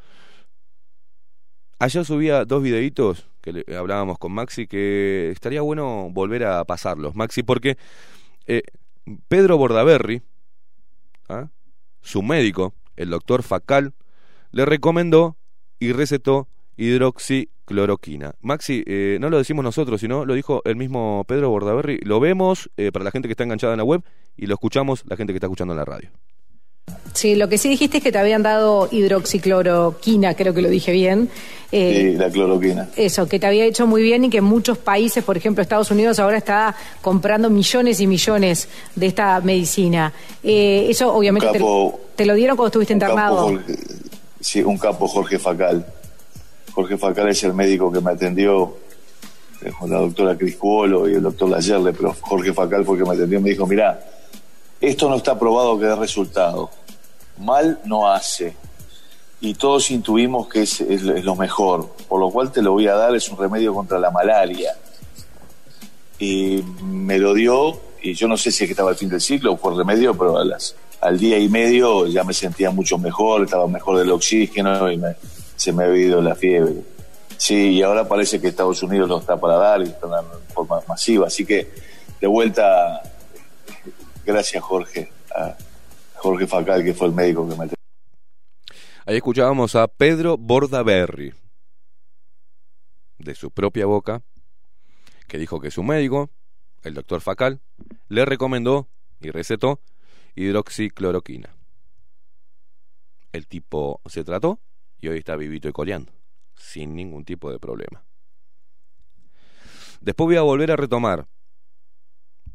[1.80, 7.44] ayer subía dos videitos que hablábamos con Maxi que estaría bueno volver a pasarlos, Maxi,
[7.44, 7.78] porque
[8.48, 8.64] eh,
[9.28, 10.22] Pedro Bordaberry,
[11.30, 11.50] ¿ah?
[12.02, 13.94] su médico, el doctor Facal,
[14.52, 15.38] le recomendó
[15.80, 18.34] y recetó hidroxicloroquina.
[18.41, 21.99] Maxi, eh, no lo decimos nosotros, sino lo dijo el mismo Pedro Bordaberry.
[22.03, 24.01] Lo vemos eh, para la gente que está enganchada en la web
[24.38, 26.09] y lo escuchamos la gente que está escuchando en la radio.
[27.13, 30.91] Sí, lo que sí dijiste es que te habían dado hidroxicloroquina, creo que lo dije
[30.91, 31.30] bien.
[31.71, 32.89] Eh, sí, la cloroquina.
[32.95, 36.19] Eso, que te había hecho muy bien y que muchos países, por ejemplo Estados Unidos,
[36.19, 40.11] ahora está comprando millones y millones de esta medicina.
[40.43, 41.47] Eh, eso obviamente
[42.15, 43.59] te, lo dieron cuando estuviste internado.
[44.39, 45.86] sí, un capo Jorge Facal.
[46.74, 48.78] Jorge Facal es el médico que me atendió
[49.61, 53.09] eh, con la doctora Criscuolo y el doctor Layerle, pero Jorge Facal fue el que
[53.09, 54.03] me atendió y me dijo, mira,
[54.82, 56.69] esto no está probado que dé resultado.
[57.38, 58.55] Mal no hace.
[59.39, 61.95] Y todos intuimos que es, lo mejor.
[62.07, 64.74] Por lo cual te lo voy a dar, es un remedio contra la malaria.
[66.19, 69.21] Y me lo dio, y yo no sé si es que estaba al fin del
[69.21, 70.38] ciclo fue el remedio, pero
[71.01, 74.97] al día y medio ya me sentía mucho mejor, estaba mejor del oxígeno y
[75.64, 76.74] se me había ido la fiebre.
[77.38, 80.82] Sí, y ahora parece que Estados Unidos lo está para dar y está en forma
[80.88, 81.28] masiva.
[81.28, 81.72] Así que
[82.20, 83.01] de vuelta
[84.26, 85.11] Gracias, Jorge.
[85.36, 85.57] A
[86.16, 87.70] Jorge Facal, que fue el médico que me...
[89.05, 91.34] Ahí escuchábamos a Pedro Bordaberry,
[93.18, 94.22] de su propia boca,
[95.28, 96.30] que dijo que su médico,
[96.84, 97.59] el doctor Facal,
[98.07, 98.88] le recomendó
[99.20, 99.82] y recetó
[100.36, 101.53] hidroxicloroquina.
[103.34, 104.59] El tipo se trató
[105.04, 106.14] y hoy está vivito y coleando,
[106.56, 108.01] sin ningún tipo de problema.
[109.99, 111.28] Después voy a volver a retomar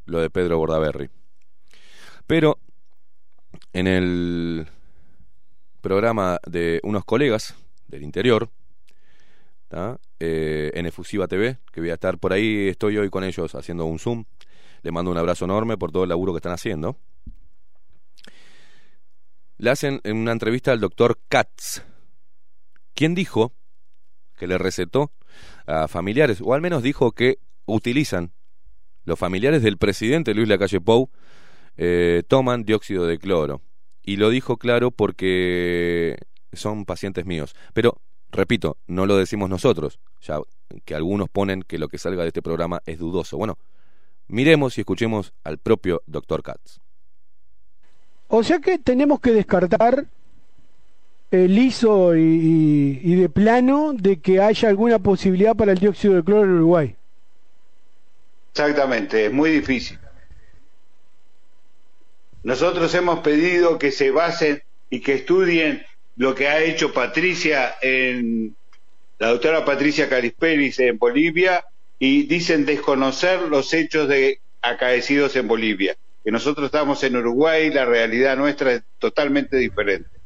[0.07, 1.11] lo de Pedro Bordaberry.
[2.27, 2.59] Pero
[3.75, 4.67] en el
[5.83, 7.55] programa de unos colegas
[7.87, 8.49] del interior,
[10.19, 13.85] eh, en Efusiva TV, que voy a estar por ahí, estoy hoy con ellos haciendo
[13.85, 14.25] un Zoom.
[14.81, 16.97] Le mando un abrazo enorme por todo el laburo que están haciendo.
[19.59, 21.83] Le hacen en una entrevista al doctor Katz,
[22.99, 23.53] quien dijo
[24.37, 25.13] que le recetó
[25.67, 28.33] a familiares, o al menos dijo que utilizan
[29.05, 31.09] los familiares del presidente Luis Lacalle Pou
[31.77, 33.63] eh, toman dióxido de cloro.
[34.03, 36.17] Y lo dijo claro porque
[36.53, 37.55] son pacientes míos.
[37.73, 38.01] Pero,
[38.33, 40.41] repito, no lo decimos nosotros, ya
[40.85, 43.37] que algunos ponen que lo que salga de este programa es dudoso.
[43.37, 43.59] Bueno,
[44.27, 46.81] miremos y escuchemos al propio doctor Katz.
[48.27, 50.09] O sea que tenemos que descartar
[51.31, 56.25] el liso y, y, de plano de que haya alguna posibilidad para el dióxido de
[56.25, 56.97] cloro en Uruguay.
[58.53, 59.99] Exactamente, es muy difícil.
[62.43, 65.85] Nosotros hemos pedido que se basen y que estudien
[66.17, 68.57] lo que ha hecho Patricia en
[69.19, 71.65] la doctora Patricia Carisperis en Bolivia
[71.99, 75.97] y dicen desconocer los hechos de acaecidos en Bolivia.
[76.25, 80.18] Que nosotros estamos en Uruguay, la realidad nuestra es totalmente diferente.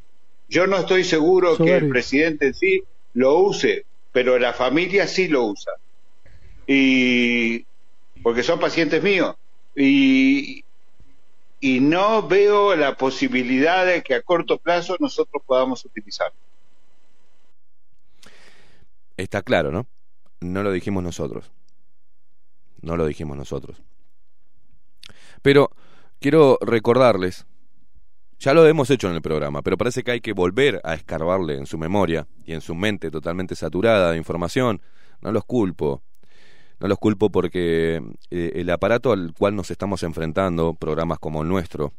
[0.52, 2.82] Yo no estoy seguro que el presidente en sí
[3.14, 5.72] lo use, pero la familia sí lo usa.
[6.66, 7.64] Y
[8.22, 9.34] porque son pacientes míos.
[9.74, 10.62] Y,
[11.58, 16.36] y no veo la posibilidad de que a corto plazo nosotros podamos utilizarlo.
[19.16, 19.86] Está claro, ¿no?
[20.42, 21.50] No lo dijimos nosotros.
[22.82, 23.80] No lo dijimos nosotros.
[25.40, 25.70] Pero
[26.20, 27.46] quiero recordarles,
[28.42, 31.54] ya lo hemos hecho en el programa, pero parece que hay que volver a escarbarle
[31.54, 34.82] en su memoria y en su mente totalmente saturada de información.
[35.20, 36.02] No los culpo,
[36.80, 41.48] no los culpo porque eh, el aparato al cual nos estamos enfrentando, programas como el
[41.48, 41.92] nuestro,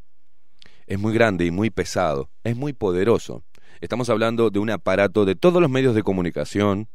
[0.86, 3.42] es muy grande y muy pesado, es muy poderoso.
[3.80, 6.90] Estamos hablando de un aparato de todos los medios de comunicación,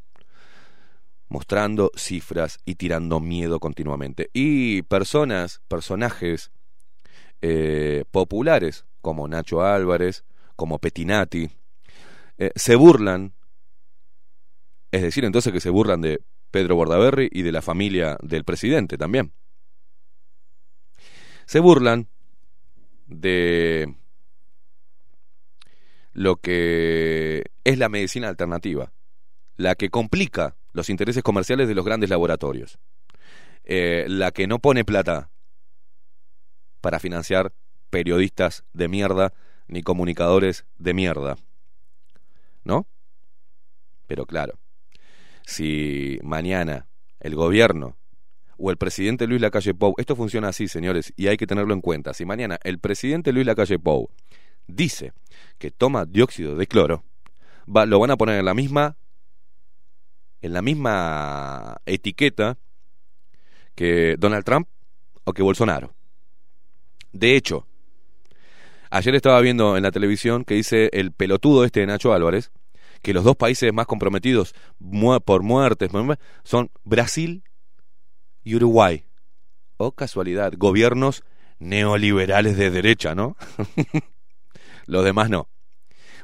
[1.28, 4.30] mostrando cifras y tirando miedo continuamente.
[4.32, 6.52] Y personas, personajes
[7.42, 10.24] eh, populares, como Nacho Álvarez,
[10.56, 11.50] como Petinati,
[12.38, 13.34] eh, se burlan,
[14.92, 16.22] es decir, entonces que se burlan de
[16.52, 19.34] Pedro Bordaberry y de la familia del presidente también.
[21.46, 22.08] se burlan
[23.08, 23.96] de
[26.14, 28.94] lo que es la medicina alternativa,
[29.58, 32.78] la que complica los intereses comerciales de los grandes laboratorios,
[33.64, 35.32] eh, la que no pone plata
[36.82, 37.52] para financiar
[37.90, 39.34] periodistas de mierda
[39.68, 41.38] ni comunicadores de mierda.
[42.64, 42.88] ¿No?
[44.08, 44.60] Pero claro,
[45.46, 46.88] si mañana
[47.20, 47.98] el gobierno
[48.58, 51.82] o el presidente Luis Lacalle Pou, esto funciona así, señores, y hay que tenerlo en
[51.82, 52.14] cuenta.
[52.14, 54.10] Si mañana el presidente Luis Lacalle Pou
[54.68, 55.14] dice
[55.58, 57.04] que toma dióxido de cloro,
[57.66, 58.98] va, lo van a poner en la misma
[60.42, 62.58] en la misma etiqueta
[63.76, 64.68] que Donald Trump
[65.24, 65.94] o que Bolsonaro.
[67.12, 67.68] De hecho,
[68.90, 72.52] ayer estaba viendo en la televisión que dice el pelotudo este de Nacho Álvarez
[73.02, 74.54] que los dos países más comprometidos
[75.26, 75.90] por muertes
[76.44, 77.44] son Brasil
[78.44, 79.06] y Uruguay.
[79.78, 81.24] Oh, casualidad, gobiernos
[81.60, 83.38] neoliberales de derecha, ¿no?
[84.86, 85.48] los demás no.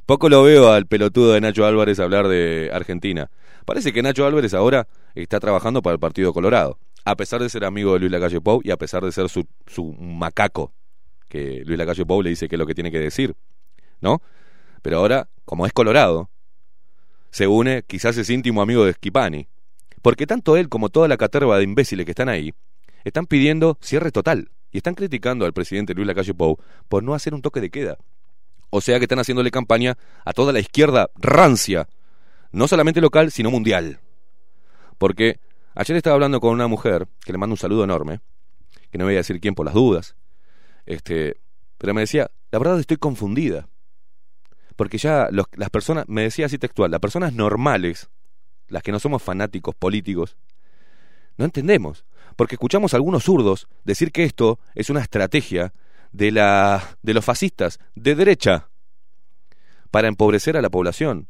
[0.05, 3.31] Poco lo veo al pelotudo de Nacho Álvarez hablar de Argentina.
[3.65, 7.65] Parece que Nacho Álvarez ahora está trabajando para el Partido Colorado, a pesar de ser
[7.65, 10.73] amigo de Luis Lacalle Pou y a pesar de ser su, su macaco,
[11.35, 13.35] que Luis Lacalle Pou le dice que es lo que tiene que decir,
[13.99, 14.21] ¿no?
[14.81, 16.29] Pero ahora, como es Colorado,
[17.29, 19.49] se une, quizás es íntimo amigo de Schipani.
[20.01, 22.53] Porque tanto él como toda la caterva de imbéciles que están ahí
[23.03, 26.57] están pidiendo cierre total y están criticando al presidente Luis Lacalle Pou
[26.87, 27.97] por no hacer un toque de queda.
[28.69, 31.89] O sea que están haciéndole campaña a toda la izquierda rancia,
[32.51, 33.99] no solamente local, sino mundial.
[34.97, 35.39] Porque
[35.75, 38.21] ayer estaba hablando con una mujer, que le mando un saludo enorme,
[38.89, 40.15] que no voy a decir quién por las dudas,
[40.85, 41.37] este,
[41.77, 43.67] pero me decía, la verdad estoy confundida
[44.75, 48.09] porque ya las personas, me decía así textual, las personas normales,
[48.67, 50.37] las que no somos fanáticos políticos,
[51.37, 52.05] no entendemos,
[52.35, 55.73] porque escuchamos a algunos zurdos decir que esto es una estrategia
[56.11, 58.69] de, la, de los fascistas de derecha
[59.91, 61.29] para empobrecer a la población.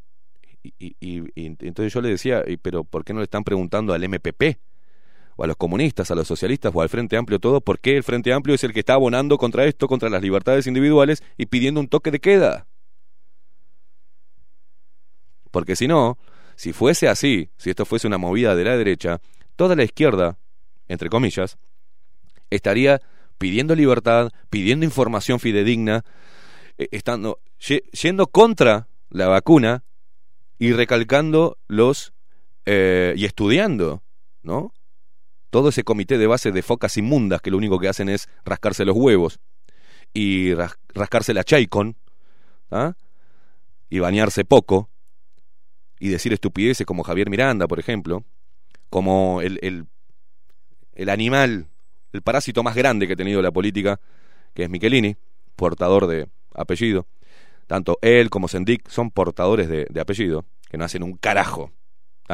[0.64, 4.58] Y, y, entonces yo le decía, pero ¿por qué no le están preguntando al MPP?
[5.36, 8.04] O a los comunistas, a los socialistas o al Frente Amplio todo, ¿por qué el
[8.04, 11.80] Frente Amplio es el que está abonando contra esto, contra las libertades individuales y pidiendo
[11.80, 12.68] un toque de queda?
[15.52, 16.18] Porque si no,
[16.56, 19.22] si fuese así, si esto fuese una movida de la derecha,
[19.56, 20.38] toda la izquierda,
[20.88, 21.58] entre comillas,
[22.50, 23.02] estaría
[23.38, 26.04] pidiendo libertad, pidiendo información fidedigna,
[26.78, 27.40] eh, estando
[27.94, 29.84] yendo contra la vacuna
[30.60, 32.14] y recalcando los
[32.66, 34.04] eh, y estudiando,
[34.42, 34.74] ¿no?
[35.56, 38.84] Todo ese comité de base de focas inmundas que lo único que hacen es rascarse
[38.84, 39.40] los huevos
[40.14, 41.96] y rascarse la chaicon
[42.72, 42.96] ¿ah?
[43.90, 44.90] y bañarse poco
[45.98, 48.26] y decir estupideces como Javier Miranda, por ejemplo,
[48.90, 49.86] como el, el,
[50.94, 51.68] el animal,
[52.12, 54.02] el parásito más grande que ha tenido la política,
[54.54, 55.16] que es Michelini,
[55.56, 57.08] portador de apellido.
[57.66, 61.72] Tanto él como Sendik son portadores de, apellido, que no hacen un carajo,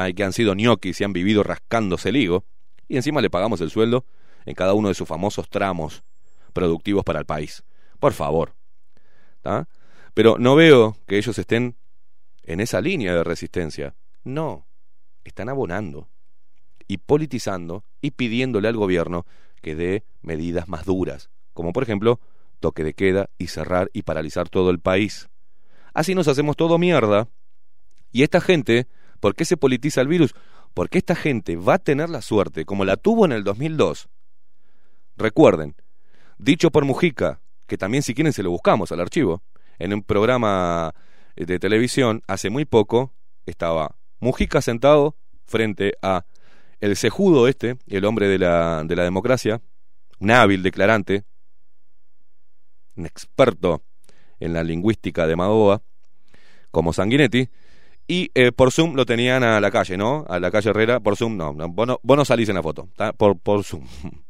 [0.08, 2.46] y que han sido ñoquis y han vivido rascándose el higo,
[2.92, 4.04] y encima le pagamos el sueldo
[4.44, 6.02] en cada uno de sus famosos tramos
[6.52, 7.64] productivos para el país.
[7.98, 8.54] Por favor.
[10.12, 11.78] Pero no veo que ellos estén
[12.42, 13.94] en esa línea de resistencia.
[14.24, 14.66] No,
[15.24, 16.10] están abonando
[16.86, 19.24] y politizando y pidiéndole al gobierno
[19.62, 22.20] que dé medidas más duras, como por ejemplo
[22.60, 25.30] toque de queda y cerrar y paralizar todo el país.
[25.94, 27.26] Así nos hacemos todo mierda.
[28.10, 28.86] Y esta gente,
[29.18, 30.34] ¿por qué se politiza el virus?
[30.74, 34.08] Porque esta gente va a tener la suerte, como la tuvo en el 2002.
[35.16, 35.76] Recuerden,
[36.38, 39.42] dicho por Mujica, que también si quieren se lo buscamos al archivo,
[39.78, 40.94] en un programa
[41.36, 43.12] eh, de televisión, hace muy poco
[43.46, 46.24] estaba Mujica sentado frente a
[46.80, 49.60] el cejudo este, el hombre de la, de la democracia,
[50.18, 51.24] un hábil declarante,
[52.96, 53.82] un experto
[54.40, 55.82] en la lingüística de Madoba,
[56.70, 57.48] como Sanguinetti,
[58.06, 60.24] y eh, por Zoom lo tenían a la calle, ¿no?
[60.28, 63.38] A la calle Herrera, por Zoom, no, no vos no salís en la foto, por,
[63.38, 63.86] por Zoom.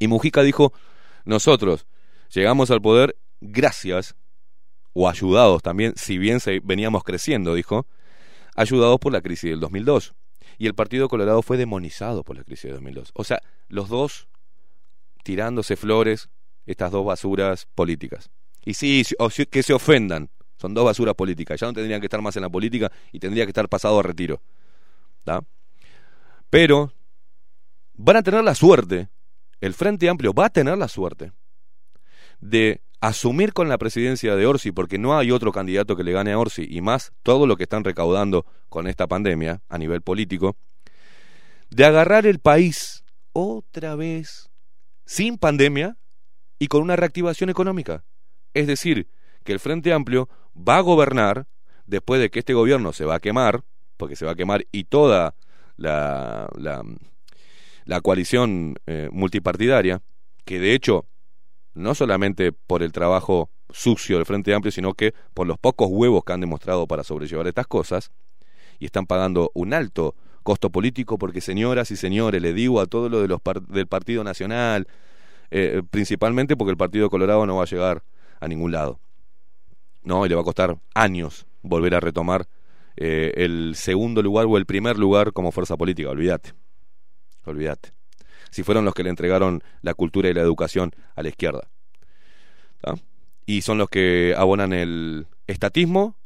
[0.00, 0.72] Y Mujica dijo,
[1.24, 1.86] nosotros
[2.32, 4.14] llegamos al poder gracias
[4.92, 7.86] o ayudados también, si bien se, veníamos creciendo, dijo,
[8.54, 10.14] ayudados por la crisis del 2002.
[10.58, 13.12] Y el Partido Colorado fue demonizado por la crisis del 2002.
[13.14, 14.28] O sea, los dos
[15.22, 16.30] tirándose flores,
[16.66, 18.30] estas dos basuras políticas.
[18.64, 19.04] Y sí,
[19.50, 21.58] que se ofendan, son dos basuras políticas.
[21.60, 24.02] Ya no tendrían que estar más en la política y tendría que estar pasado a
[24.02, 24.40] retiro.
[26.50, 26.92] Pero
[27.94, 29.08] van a tener la suerte,
[29.60, 31.32] el Frente Amplio va a tener la suerte
[32.40, 36.32] de asumir con la presidencia de Orsi, porque no hay otro candidato que le gane
[36.32, 40.56] a Orsi, y más todo lo que están recaudando con esta pandemia a nivel político,
[41.70, 44.50] de agarrar el país otra vez
[45.04, 45.96] sin pandemia
[46.58, 48.04] y con una reactivación económica.
[48.54, 49.08] Es decir,
[49.48, 51.46] que el Frente Amplio va a gobernar
[51.86, 53.64] después de que este gobierno se va a quemar,
[53.96, 55.36] porque se va a quemar y toda
[55.78, 60.02] la, la, coalición eh, multipartidaria,
[60.44, 61.06] que de hecho,
[61.72, 66.24] no solamente por el trabajo sucio del Frente Amplio, sino que por los pocos huevos
[66.24, 68.10] que han demostrado para sobrellevar estas cosas,
[68.78, 73.08] y están pagando un alto costo político, porque señoras y señores, le digo a todo
[73.08, 73.40] lo de los
[73.70, 74.88] del Partido Nacional,
[75.50, 78.02] eh, principalmente porque el Partido Colorado no va a llegar
[78.40, 79.00] a ningún lado.
[80.08, 82.48] No, y le va a costar años volver a retomar
[82.96, 86.54] eh, el segundo lugar o el primer lugar como fuerza política, olvídate.
[87.44, 87.92] Olvídate.
[88.50, 91.68] Si fueron los que le entregaron la cultura y la educación a la izquierda.
[93.44, 96.16] Y son los que abonan el estatismo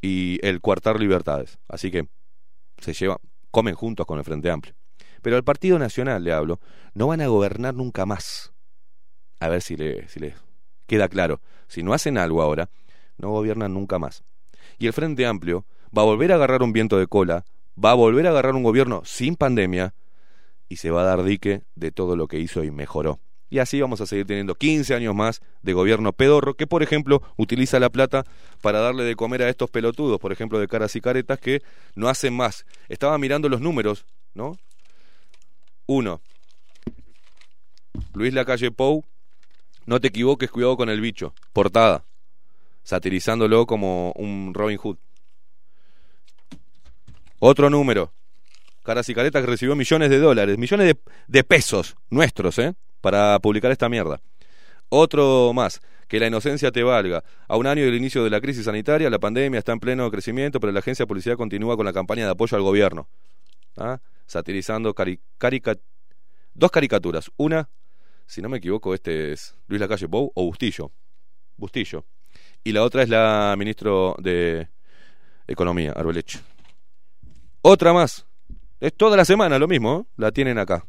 [0.00, 1.58] y el coartar libertades.
[1.66, 2.06] Así que
[2.78, 3.18] se llevan,
[3.50, 4.76] comen juntos con el Frente Amplio.
[5.22, 6.60] Pero al Partido Nacional, le hablo,
[6.94, 8.52] no van a gobernar nunca más.
[9.40, 10.36] A ver si le, si le
[10.86, 11.40] queda claro.
[11.66, 12.68] Si no hacen algo ahora,
[13.18, 14.24] no gobiernan nunca más.
[14.78, 15.64] Y el Frente Amplio
[15.96, 17.44] va a volver a agarrar un viento de cola,
[17.82, 19.94] va a volver a agarrar un gobierno sin pandemia
[20.68, 23.20] y se va a dar dique de todo lo que hizo y mejoró.
[23.50, 27.22] Y así vamos a seguir teniendo 15 años más de gobierno pedorro que, por ejemplo,
[27.36, 28.24] utiliza la plata
[28.62, 31.60] para darle de comer a estos pelotudos, por ejemplo, de caras y caretas, que
[31.94, 32.64] no hacen más.
[32.88, 34.56] Estaba mirando los números, ¿no?
[35.84, 36.22] Uno.
[38.14, 39.04] Luis Lacalle Pou,
[39.84, 41.34] no te equivoques, cuidado con el bicho.
[41.52, 42.04] Portada.
[42.82, 44.98] Satirizándolo como un Robin Hood.
[47.38, 48.12] Otro número.
[48.84, 52.74] Caras y caretas que recibió millones de dólares, millones de, pesos nuestros, ¿eh?
[53.00, 54.20] para publicar esta mierda.
[54.88, 57.24] Otro más, que la inocencia te valga.
[57.48, 60.60] A un año del inicio de la crisis sanitaria, la pandemia está en pleno crecimiento,
[60.60, 63.08] pero la agencia de publicidad continúa con la campaña de apoyo al gobierno.
[63.76, 63.98] ¿Ah?
[64.26, 64.94] Satirizando
[66.54, 67.30] dos caricaturas.
[67.36, 67.68] Una,
[68.26, 70.92] si no me equivoco, este es Luis Lacalle Pou o Bustillo.
[71.56, 72.04] Bustillo.
[72.64, 74.68] Y la otra es la ministro de
[75.46, 76.38] Economía, Arbeleche.
[77.62, 78.26] Otra más.
[78.80, 80.12] Es toda la semana lo mismo, ¿eh?
[80.16, 80.84] la tienen acá.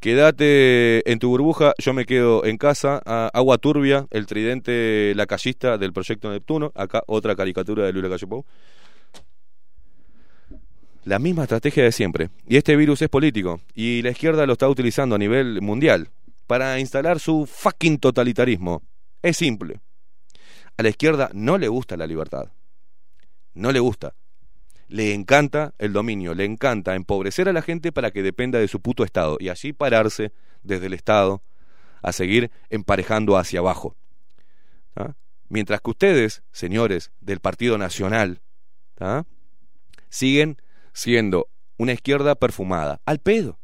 [0.00, 2.98] Quédate en tu burbuja, yo me quedo en casa.
[3.32, 6.72] agua turbia, el tridente la callista del proyecto Neptuno.
[6.74, 8.44] Acá otra caricatura de Luis Lacalle.
[11.04, 12.28] La misma estrategia de siempre.
[12.46, 13.60] Y este virus es político.
[13.74, 16.10] Y la izquierda lo está utilizando a nivel mundial
[16.46, 18.82] para instalar su fucking totalitarismo.
[19.22, 19.80] Es simple.
[20.76, 22.52] A la izquierda no le gusta la libertad.
[23.54, 24.14] No le gusta
[24.88, 28.80] le encanta el dominio, le encanta empobrecer a la gente para que dependa de su
[28.80, 31.42] puto Estado y así pararse desde el Estado
[32.02, 33.96] a seguir emparejando hacia abajo.
[34.96, 35.14] ¿ah?
[35.48, 38.40] Mientras que ustedes, señores del Partido Nacional,
[39.00, 39.24] ¿ah?
[40.10, 40.60] siguen
[40.92, 43.58] siendo una izquierda perfumada, al pedo.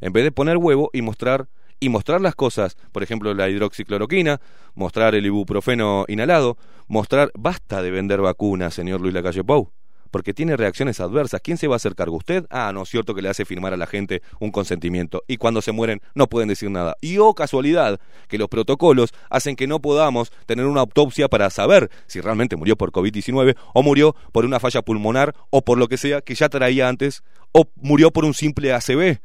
[0.00, 1.48] En vez de poner huevo y mostrar
[1.80, 4.40] y mostrar las cosas, por ejemplo, la hidroxicloroquina,
[4.74, 6.56] mostrar el ibuprofeno inhalado,
[6.86, 9.72] mostrar basta de vender vacunas, señor Luis Lacalle Pou
[10.10, 11.40] porque tiene reacciones adversas.
[11.40, 12.16] ¿Quién se va a hacer cargo?
[12.16, 12.46] ¿Usted?
[12.50, 15.62] Ah, no es cierto que le hace firmar a la gente un consentimiento y cuando
[15.62, 16.96] se mueren no pueden decir nada.
[17.00, 21.90] Y oh casualidad, que los protocolos hacen que no podamos tener una autopsia para saber
[22.06, 25.96] si realmente murió por COVID-19 o murió por una falla pulmonar o por lo que
[25.96, 27.22] sea que ya traía antes
[27.52, 29.20] o murió por un simple ACV.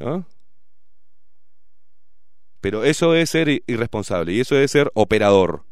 [0.00, 0.26] ¿No?
[2.64, 5.66] Pero eso es ser irresponsable y eso es ser operador,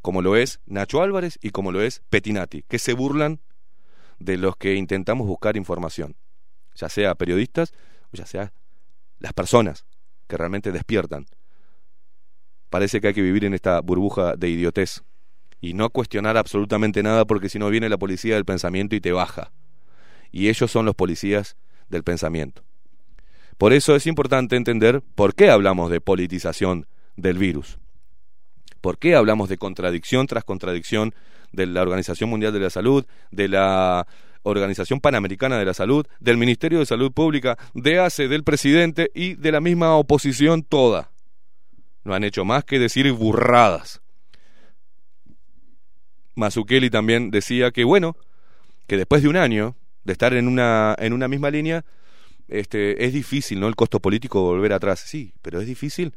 [0.00, 3.40] como lo es Nacho Álvarez y como lo es Petinati, que se burlan
[4.20, 6.16] de los que intentamos buscar información,
[6.74, 7.74] ya sea periodistas
[8.10, 8.54] o ya sea
[9.18, 9.84] las personas
[10.28, 11.26] que realmente despiertan.
[12.70, 15.02] Parece que hay que vivir en esta burbuja de idiotez
[15.60, 19.12] y no cuestionar absolutamente nada porque si no viene la policía del pensamiento y te
[19.12, 19.52] baja.
[20.32, 21.58] Y ellos son los policías
[21.90, 22.64] del pensamiento.
[23.60, 26.86] Por eso es importante entender por qué hablamos de politización
[27.16, 27.78] del virus.
[28.80, 31.14] ¿Por qué hablamos de contradicción tras contradicción
[31.52, 34.06] de la Organización Mundial de la Salud, de la
[34.44, 39.34] Organización Panamericana de la Salud, del Ministerio de Salud Pública, de ACE, del presidente y
[39.34, 41.10] de la misma oposición toda.
[42.02, 44.00] No han hecho más que decir burradas.
[46.34, 48.16] Mazukeli también decía que, bueno,
[48.86, 51.84] que después de un año de estar en una, en una misma línea,
[52.50, 53.68] este, es difícil, ¿no?
[53.68, 55.00] El costo político volver atrás.
[55.00, 56.12] Sí, pero es difícil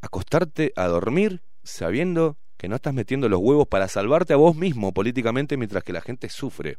[0.00, 4.92] acostarte a dormir sabiendo que no estás metiendo los huevos para salvarte a vos mismo
[4.92, 6.78] políticamente mientras que la gente sufre.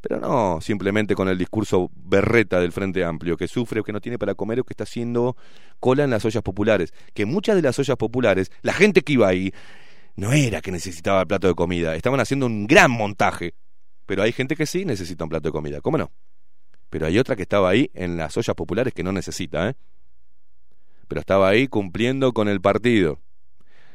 [0.00, 4.18] Pero no simplemente con el discurso berreta del Frente Amplio, que sufre que no tiene
[4.18, 5.36] para comer o que está haciendo
[5.80, 6.92] cola en las ollas populares.
[7.14, 9.52] Que muchas de las ollas populares, la gente que iba ahí,
[10.16, 13.54] no era que necesitaba el plato de comida, estaban haciendo un gran montaje.
[14.06, 16.10] Pero hay gente que sí necesita un plato de comida, ¿cómo no?
[16.90, 19.74] Pero hay otra que estaba ahí en las ollas populares que no necesita, ¿eh?
[21.08, 23.20] pero estaba ahí cumpliendo con el partido,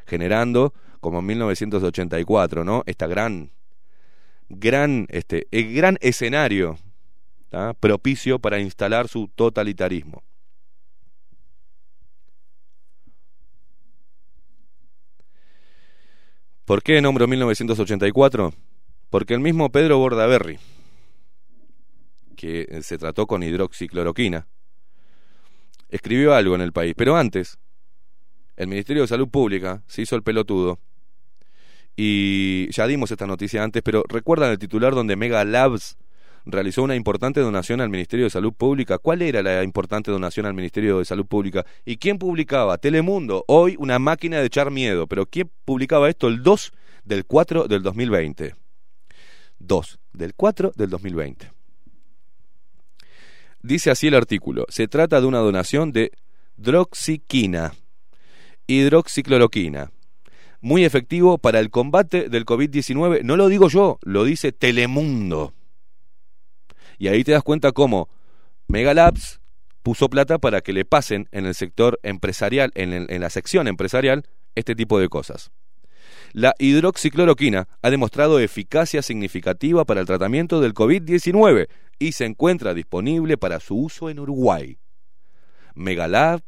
[0.06, 2.84] generando, como en 1984, ¿no?
[2.86, 3.52] Esta gran,
[4.50, 6.78] gran, este, el gran escenario
[7.80, 10.24] propicio para instalar su totalitarismo.
[16.66, 18.54] ¿Por qué nombro 1984?
[19.10, 20.60] Porque el mismo Pedro Bordaberry,
[22.40, 24.48] que eh, se trató con hidroxicloroquina,
[25.90, 26.94] escribió algo en el país.
[26.96, 27.60] Pero antes,
[28.56, 30.80] el Ministerio de Salud Pública se hizo el pelotudo.
[31.98, 35.98] Y ya dimos esta noticia antes, pero ¿recuerdan el titular donde Mega Labs
[36.46, 39.00] realizó una importante donación al Ministerio de Salud Pública?
[39.00, 41.66] ¿Cuál era la importante donación al Ministerio de Salud Pública?
[41.84, 42.78] ¿Y quién publicaba?
[42.78, 45.08] Telemundo, hoy una máquina de echar miedo.
[45.08, 46.72] Pero ¿quién publicaba esto el 2
[47.04, 48.56] del 4 del 2020?
[49.60, 51.59] 2 del 4 del 2020.
[53.62, 56.12] Dice así el artículo, se trata de una donación de
[56.56, 57.74] droxiquina,
[58.68, 59.92] hidroxicloroquina,
[60.62, 63.24] muy efectivo para el combate del COVID-19.
[63.24, 65.54] No lo digo yo, lo dice Telemundo.
[66.98, 68.10] Y ahí te das cuenta cómo
[68.68, 69.40] Megalabs
[69.84, 74.26] puso plata para que le pasen en el sector empresarial, en, en la sección empresarial,
[74.56, 75.52] este tipo de cosas.
[76.32, 81.68] La hidroxicloroquina ha demostrado eficacia significativa para el tratamiento del COVID-19
[81.98, 84.78] y se encuentra disponible para su uso en Uruguay.
[85.74, 86.44] Megalabs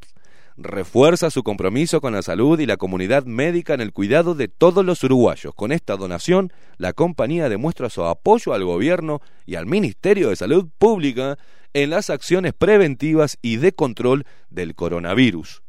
[0.57, 4.85] refuerza su compromiso con la salud y la comunidad médica en el cuidado de todos
[4.85, 5.53] los uruguayos.
[5.55, 10.69] Con esta donación, la compañía demuestra su apoyo al gobierno y al Ministerio de Salud
[10.77, 11.37] Pública
[11.73, 15.63] en las acciones preventivas y de control del coronavirus.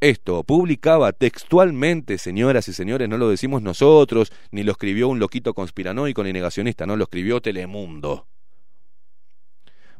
[0.00, 5.52] Esto publicaba textualmente, señoras y señores, no lo decimos nosotros, ni lo escribió un loquito
[5.52, 8.26] conspiranoico ni negacionista, no, lo escribió Telemundo.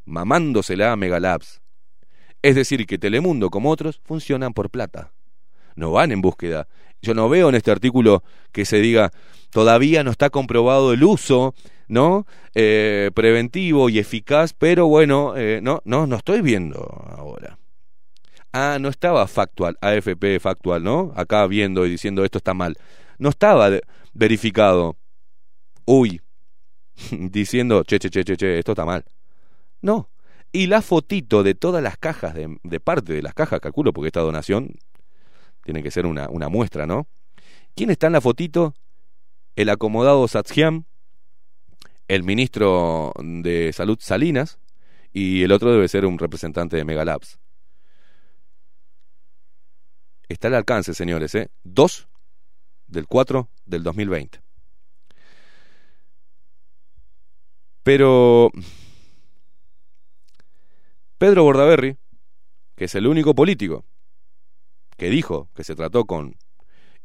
[0.07, 1.61] Mamándosela a Megalabs.
[2.41, 5.13] Es decir, que Telemundo, como otros, funcionan por plata.
[5.77, 6.67] No van en búsqueda.
[7.03, 8.23] Yo no veo en este artículo
[8.53, 9.13] que se diga
[9.51, 11.55] todavía no está comprobado el uso,
[11.89, 12.27] ¿no?
[12.55, 16.79] Eh, preventivo y eficaz, pero bueno, eh, no, no, no estoy viendo
[17.17, 17.60] ahora.
[18.53, 21.13] Ah, no estaba factual, AFP factual, ¿no?
[21.15, 22.77] Acá viendo y diciendo esto está mal.
[23.19, 23.71] No estaba
[24.13, 24.97] verificado.
[25.85, 26.21] Uy,
[27.11, 29.05] diciendo, che, che, che, che, che, esto está mal.
[29.83, 30.11] No.
[30.53, 34.21] Y la fotito de todas las cajas, de, parte de las cajas, calculo, porque esta
[34.21, 34.75] donación
[35.63, 37.07] tiene que ser una, muestra, ¿no?
[37.77, 38.75] ¿Quién está en la fotito?
[39.55, 40.85] El acomodado Satshiam,
[42.09, 44.59] el ministro de Salud Salinas,
[45.13, 47.39] y el otro debe ser un representante de Megalabs.
[50.31, 51.51] Está al alcance, señores, ¿eh?
[51.65, 52.09] 2
[52.87, 54.41] del 4 del 2020.
[57.83, 58.53] Pero
[61.19, 61.97] Pedro Bordaberry,
[62.77, 63.85] que es el único político
[64.97, 66.37] que dijo que se trató con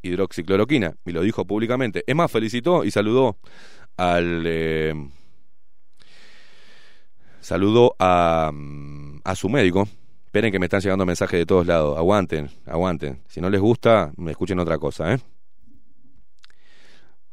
[0.03, 3.39] hidroxicloroquina y lo dijo públicamente, es más, felicitó y saludó
[3.97, 4.43] al...
[4.45, 4.93] Eh,
[7.39, 8.51] saludó a,
[9.23, 9.87] a su médico,
[10.35, 11.97] Esperen que me están llegando mensajes de todos lados.
[11.97, 13.23] Aguanten, aguanten.
[13.25, 15.19] Si no les gusta, me escuchen otra cosa, ¿eh?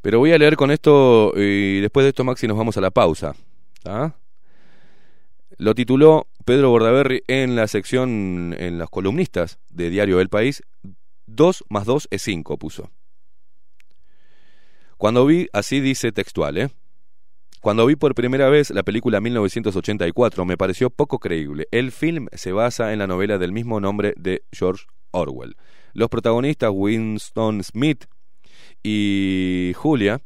[0.01, 2.93] Pero voy a leer con esto y después de esto, Maxi, nos vamos a la
[2.93, 3.35] pausa.
[5.59, 10.63] Lo tituló Pedro Bordaberry en la sección, en las columnistas de Diario El País.
[11.27, 12.93] 2 más 2 es 5, puso.
[14.97, 16.71] Cuando vi, así dice textual, ¿eh?
[17.63, 21.69] Cuando vi por primera vez la película 1984 me pareció poco creíble.
[21.71, 25.55] El film se basa en la novela del mismo nombre de George Orwell.
[25.93, 28.07] Los protagonistas Winston Smith
[28.83, 30.23] y Julia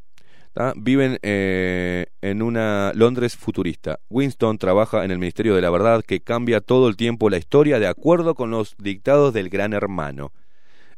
[0.76, 4.00] viven eh, en una Londres futurista.
[4.08, 7.78] Winston trabaja en el Ministerio de la Verdad que cambia todo el tiempo la historia
[7.78, 10.32] de acuerdo con los dictados del gran hermano.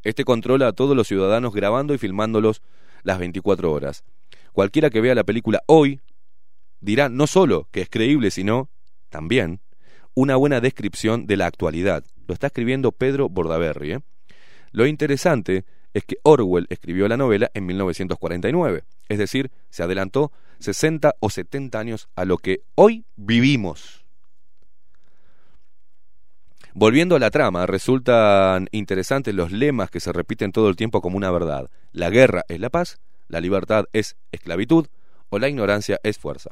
[0.04, 2.62] Este controla a todos los ciudadanos grabando y filmándolos
[3.02, 4.04] las 24 horas.
[4.52, 6.00] Cualquiera que vea la película hoy
[6.80, 8.68] dirá no solo que es creíble, sino
[9.08, 9.60] también
[10.14, 12.04] una buena descripción de la actualidad.
[12.26, 13.92] Lo está escribiendo Pedro Bordaberry.
[13.92, 14.00] ¿eh?
[14.72, 15.64] Lo interesante
[15.94, 21.78] es que Orwell escribió la novela en 1949, es decir, se adelantó 60 o 70
[21.78, 24.04] años a lo que hoy vivimos.
[26.74, 31.16] Volviendo a la trama, resultan interesantes los lemas que se repiten todo el tiempo como
[31.16, 31.70] una verdad.
[31.92, 34.86] La guerra es la paz, la libertad es esclavitud
[35.28, 36.50] o la ignorancia es fuerza.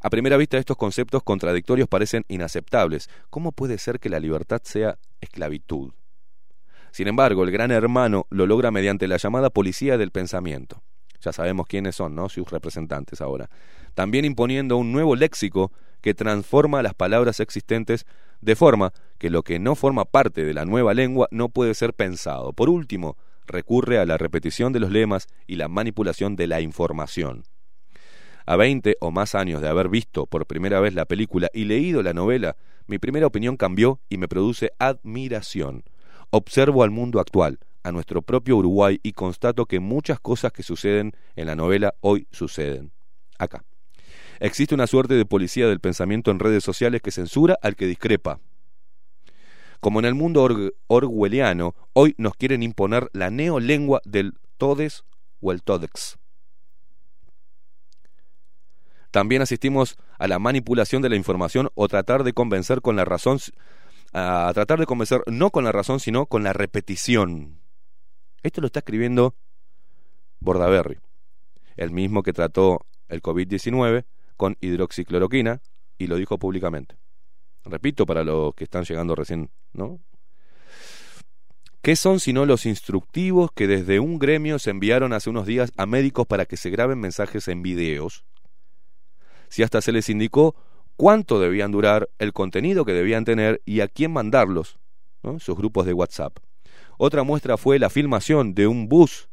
[0.00, 3.10] A primera vista estos conceptos contradictorios parecen inaceptables.
[3.30, 5.92] ¿Cómo puede ser que la libertad sea esclavitud?
[6.92, 10.82] Sin embargo, el gran hermano lo logra mediante la llamada policía del pensamiento.
[11.20, 12.28] Ya sabemos quiénes son, ¿no?
[12.28, 13.50] Sus representantes ahora.
[13.94, 18.06] También imponiendo un nuevo léxico que transforma las palabras existentes
[18.40, 21.92] de forma que lo que no forma parte de la nueva lengua no puede ser
[21.92, 22.52] pensado.
[22.52, 23.16] Por último,
[23.48, 27.42] recurre a la repetición de los lemas y la manipulación de la información.
[28.50, 32.02] A 20 o más años de haber visto por primera vez la película y leído
[32.02, 35.84] la novela, mi primera opinión cambió y me produce admiración.
[36.30, 41.12] Observo al mundo actual, a nuestro propio Uruguay y constato que muchas cosas que suceden
[41.36, 42.90] en la novela hoy suceden.
[43.38, 43.64] Acá.
[44.40, 48.40] Existe una suerte de policía del pensamiento en redes sociales que censura al que discrepa.
[49.80, 50.48] Como en el mundo
[50.86, 55.04] orwelliano, hoy nos quieren imponer la neolengua del todes
[55.42, 56.16] o el todex.
[59.10, 63.38] También asistimos a la manipulación de la información o tratar de convencer con la razón,
[64.12, 67.60] a tratar de convencer no con la razón, sino con la repetición.
[68.42, 69.34] Esto lo está escribiendo
[70.40, 70.98] Bordaberry,
[71.76, 74.04] el mismo que trató el COVID-19
[74.36, 75.60] con hidroxicloroquina
[75.96, 76.96] y lo dijo públicamente.
[77.64, 80.00] Repito para los que están llegando recién, ¿no?
[81.82, 85.86] ¿Qué son sino los instructivos que desde un gremio se enviaron hace unos días a
[85.86, 88.24] médicos para que se graben mensajes en videos?
[89.48, 90.54] Si hasta se les indicó
[90.96, 94.78] cuánto debían durar, el contenido que debían tener y a quién mandarlos,
[95.22, 95.38] ¿no?
[95.38, 96.36] sus grupos de WhatsApp.
[96.98, 99.28] Otra muestra fue la filmación de un bus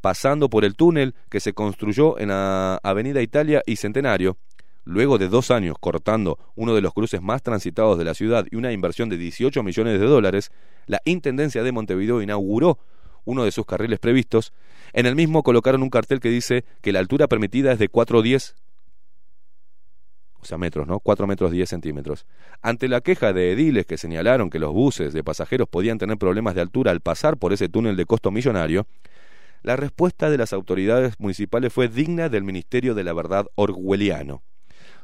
[0.00, 4.36] pasando por el túnel que se construyó en la Avenida Italia y Centenario,
[4.84, 8.56] luego de dos años cortando uno de los cruces más transitados de la ciudad y
[8.56, 10.50] una inversión de 18 millones de dólares,
[10.86, 12.78] la Intendencia de Montevideo inauguró
[13.24, 14.52] uno de sus carriles previstos.
[14.92, 18.54] En el mismo colocaron un cartel que dice que la altura permitida es de 410
[20.56, 21.00] metros, ¿no?
[21.00, 22.26] 4 metros 10 centímetros.
[22.62, 26.54] Ante la queja de ediles que señalaron que los buses de pasajeros podían tener problemas
[26.54, 28.86] de altura al pasar por ese túnel de costo millonario,
[29.62, 34.42] la respuesta de las autoridades municipales fue digna del Ministerio de la Verdad orwelliano.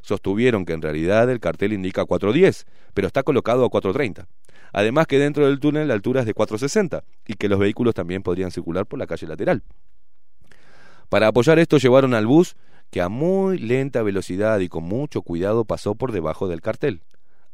[0.02, 4.28] Sostuvieron que en realidad el cartel indica 410, pero está colocado a 430.
[4.72, 8.22] Además que dentro del túnel la altura es de 460 y que los vehículos también
[8.22, 9.62] podrían circular por la calle lateral.
[11.08, 12.56] Para apoyar esto llevaron al bus
[12.92, 17.02] que a muy lenta velocidad y con mucho cuidado pasó por debajo del cartel.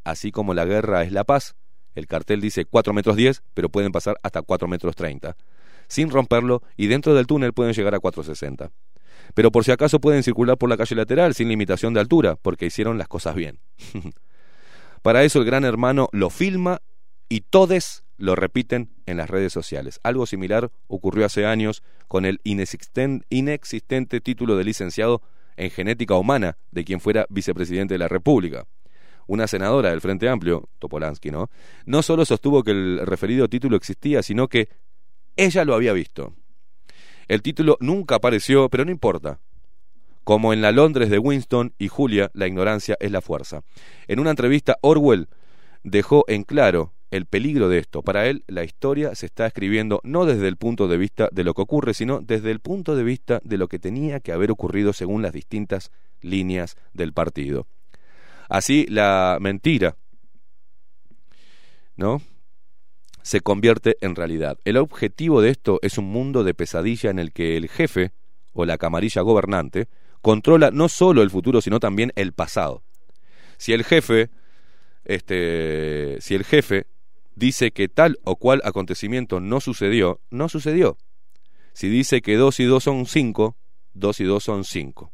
[0.04, 1.56] Así como la guerra es la paz,
[1.94, 5.34] el cartel dice 4 metros 10, pero pueden pasar hasta 4 metros 30
[5.88, 8.70] sin romperlo y dentro del túnel pueden llegar a 460.
[9.34, 12.66] Pero por si acaso pueden circular por la calle lateral sin limitación de altura, porque
[12.66, 13.58] hicieron las cosas bien.
[15.02, 16.80] Para eso el gran hermano lo filma
[17.28, 20.00] y todos lo repiten en las redes sociales.
[20.02, 25.22] Algo similar ocurrió hace años con el inexistente título de licenciado
[25.56, 28.66] en genética humana de quien fuera vicepresidente de la República.
[29.26, 31.50] Una senadora del Frente Amplio, Topolansky, ¿no?
[31.84, 34.68] No solo sostuvo que el referido título existía, sino que
[35.36, 36.34] ella lo había visto.
[37.28, 39.38] El título nunca apareció, pero no importa.
[40.24, 43.62] Como en la Londres de Winston y Julia, la ignorancia es la fuerza.
[44.08, 45.28] En una entrevista, Orwell
[45.84, 48.02] dejó en claro el peligro de esto.
[48.02, 51.54] Para él, la historia se está escribiendo no desde el punto de vista de lo
[51.54, 54.92] que ocurre, sino desde el punto de vista de lo que tenía que haber ocurrido
[54.92, 55.90] según las distintas
[56.20, 57.66] líneas del partido.
[58.48, 59.96] Así, la mentira,
[61.96, 62.22] ¿no?
[63.28, 64.58] se convierte en realidad.
[64.64, 68.12] El objetivo de esto es un mundo de pesadilla en el que el jefe
[68.54, 69.86] o la camarilla gobernante
[70.22, 72.82] controla no solo el futuro, sino también el pasado.
[73.58, 74.30] Si el jefe
[75.04, 76.86] este si el jefe
[77.38, 80.98] dice que tal o cual acontecimiento no sucedió, no sucedió.
[81.72, 83.56] Si dice que dos y dos son cinco,
[83.94, 85.12] dos y dos son cinco.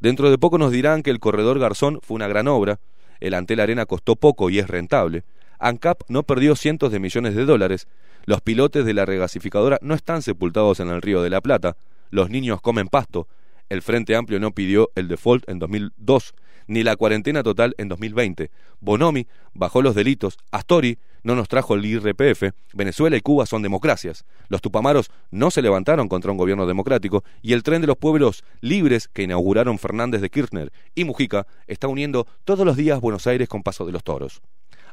[0.00, 2.80] Dentro de poco nos dirán que el corredor Garzón fue una gran obra,
[3.20, 5.24] el Antel Arena costó poco y es rentable,
[5.58, 7.86] ANCAP no perdió cientos de millones de dólares,
[8.24, 11.76] los pilotes de la regasificadora no están sepultados en el río de la Plata,
[12.10, 13.28] los niños comen pasto,
[13.70, 16.34] el Frente Amplio no pidió el default en 2002,
[16.66, 18.50] ni la cuarentena total en 2020.
[18.80, 24.24] Bonomi bajó los delitos, Astori no nos trajo el IRPF, Venezuela y Cuba son democracias,
[24.48, 28.44] los tupamaros no se levantaron contra un gobierno democrático y el tren de los pueblos
[28.60, 33.48] libres que inauguraron Fernández de Kirchner y Mujica está uniendo todos los días Buenos Aires
[33.48, 34.40] con Paso de los Toros.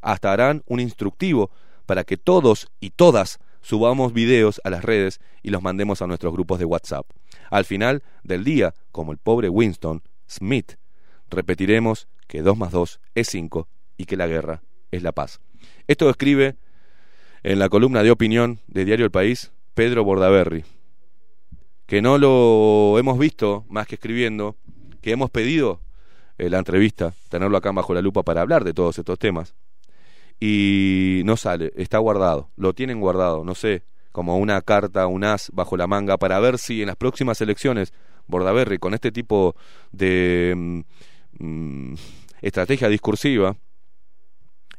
[0.01, 1.51] Hasta harán un instructivo
[1.85, 6.31] para que todos y todas subamos videos a las redes y los mandemos a nuestros
[6.31, 7.05] grupos de WhatsApp.
[7.49, 10.75] Al final del día, como el pobre Winston Smith,
[11.29, 14.61] repetiremos que 2 más 2 es 5 y que la guerra
[14.91, 15.41] es la paz.
[15.85, 16.55] Esto escribe
[17.43, 20.63] en la columna de opinión de Diario El País Pedro Bordaberry,
[21.87, 24.55] que no lo hemos visto más que escribiendo,
[25.01, 25.81] que hemos pedido
[26.37, 29.55] eh, la entrevista, tenerlo acá bajo la lupa para hablar de todos estos temas
[30.39, 35.51] y no sale, está guardado, lo tienen guardado, no sé como una carta, un as
[35.53, 37.93] bajo la manga para ver si en las próximas elecciones
[38.27, 39.55] Bordaberry con este tipo
[39.91, 40.81] de mm,
[41.39, 41.95] mm,
[42.41, 43.55] estrategia discursiva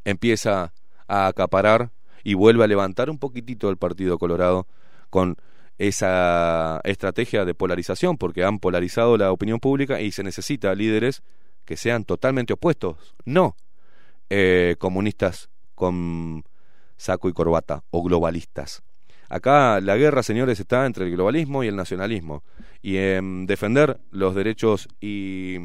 [0.03, 0.73] empieza
[1.07, 1.91] a acaparar
[2.23, 4.67] y vuelve a levantar un poquitito el Partido Colorado
[5.09, 5.37] con
[5.77, 11.23] esa estrategia de polarización, porque han polarizado la opinión pública y se necesita líderes
[11.63, 13.55] que sean totalmente opuestos, no
[14.29, 16.43] eh, comunistas con
[16.97, 18.83] saco y corbata o globalistas.
[19.29, 22.43] Acá la guerra, señores, está entre el globalismo y el nacionalismo.
[22.81, 25.57] Y en defender los derechos y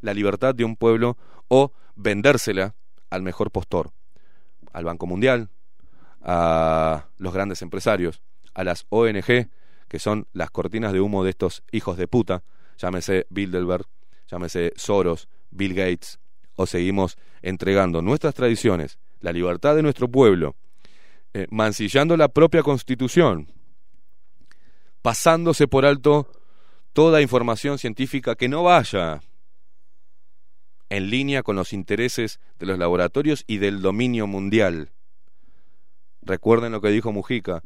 [0.00, 1.16] la libertad de un pueblo
[1.48, 2.74] o vendérsela
[3.10, 3.90] al mejor postor,
[4.72, 5.50] al Banco Mundial,
[6.22, 8.22] a los grandes empresarios,
[8.54, 9.48] a las ONG,
[9.88, 12.44] que son las cortinas de humo de estos hijos de puta,
[12.76, 13.86] llámese Bilderberg,
[14.30, 16.20] llámese Soros, Bill Gates,
[16.58, 20.56] o seguimos entregando nuestras tradiciones, la libertad de nuestro pueblo,
[21.32, 23.46] eh, mancillando la propia constitución,
[25.00, 26.28] pasándose por alto
[26.92, 29.20] toda información científica que no vaya
[30.88, 34.90] en línea con los intereses de los laboratorios y del dominio mundial.
[36.22, 37.62] Recuerden lo que dijo Mujica,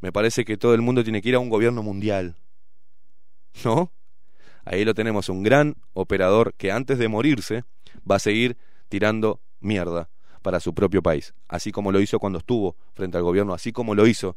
[0.00, 2.34] me parece que todo el mundo tiene que ir a un gobierno mundial.
[3.64, 3.92] ¿No?
[4.64, 7.64] Ahí lo tenemos, un gran operador que antes de morirse
[8.08, 8.56] va a seguir
[8.88, 10.08] tirando mierda
[10.42, 13.94] para su propio país, así como lo hizo cuando estuvo frente al gobierno, así como
[13.94, 14.36] lo hizo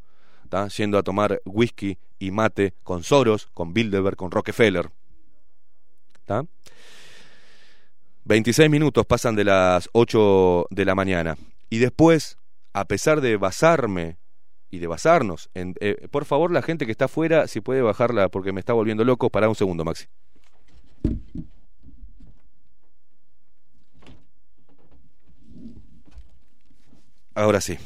[0.77, 4.89] yendo a tomar whisky y mate con Soros, con Bilderberg, con Rockefeller.
[8.25, 11.37] 26 minutos pasan de las 8 de la mañana.
[11.69, 12.37] Y después,
[12.73, 14.17] a pesar de basarme
[14.71, 18.29] y de basarnos, en, eh, por favor, la gente que está afuera, si puede bajarla
[18.29, 20.05] porque me está volviendo loco, para un segundo, Maxi.
[27.35, 27.77] Ahora sí.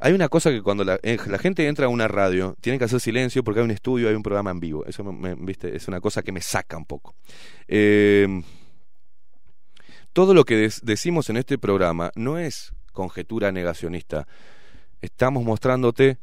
[0.00, 2.84] Hay una cosa que cuando la, eh, la, gente entra a una radio, tiene que
[2.84, 4.86] hacer silencio porque hay un estudio, hay un programa en vivo.
[4.86, 7.16] Eso me, es una cosa que me saca un poco.
[7.66, 8.42] Eh,
[10.12, 14.28] todo lo que decimos en este programa no es conjetura negacionista.
[15.02, 16.18] Estamos mostrándote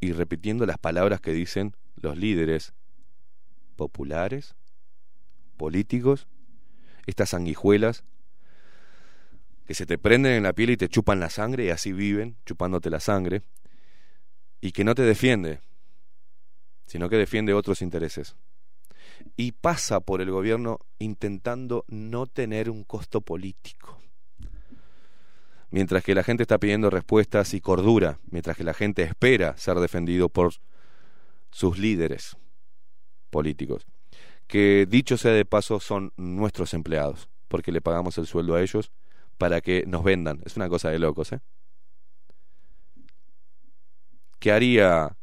[0.00, 2.74] y repitiendo las palabras que dicen los líderes
[3.76, 4.56] populares,
[5.56, 6.26] políticos,
[7.06, 8.04] estas sanguijuelas
[9.66, 12.36] que se te prenden en la piel y te chupan la sangre y así viven,
[12.46, 13.42] chupándote la sangre,
[14.60, 15.60] y que no te defiende,
[16.86, 18.36] sino que defiende otros intereses.
[19.36, 23.98] Y pasa por el gobierno intentando no tener un costo político.
[25.70, 29.78] Mientras que la gente está pidiendo respuestas y cordura, mientras que la gente espera ser
[29.78, 30.54] defendido por
[31.50, 32.36] sus líderes
[33.30, 33.84] políticos,
[34.46, 38.92] que dicho sea de paso son nuestros empleados, porque le pagamos el sueldo a ellos
[39.38, 40.40] para que nos vendan.
[40.44, 41.40] Es una cosa de locos, ¿eh?
[44.38, 45.16] ¿Qué haría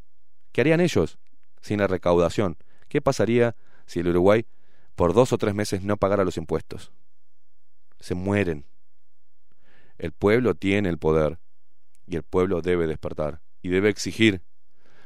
[0.52, 1.18] qué harían ellos
[1.62, 2.58] sin la recaudación?
[2.88, 3.56] ¿Qué pasaría
[3.86, 4.46] si el Uruguay
[4.96, 6.92] por dos o tres meses no pagara los impuestos?
[8.00, 8.66] Se mueren.
[9.98, 11.40] El pueblo tiene el poder
[12.08, 14.42] y el pueblo debe despertar y debe exigir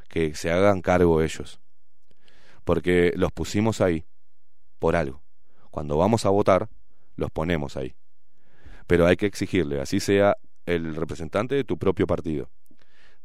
[0.08, 1.60] que se hagan cargo ellos.
[2.64, 4.04] Porque los pusimos ahí
[4.78, 5.22] por algo.
[5.70, 6.68] Cuando vamos a votar,
[7.14, 7.94] los ponemos ahí
[8.88, 12.50] pero hay que exigirle, así sea el representante de tu propio partido.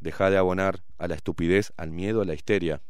[0.02, 2.82] Deja de abonar a la estupidez, al miedo, a la histeria.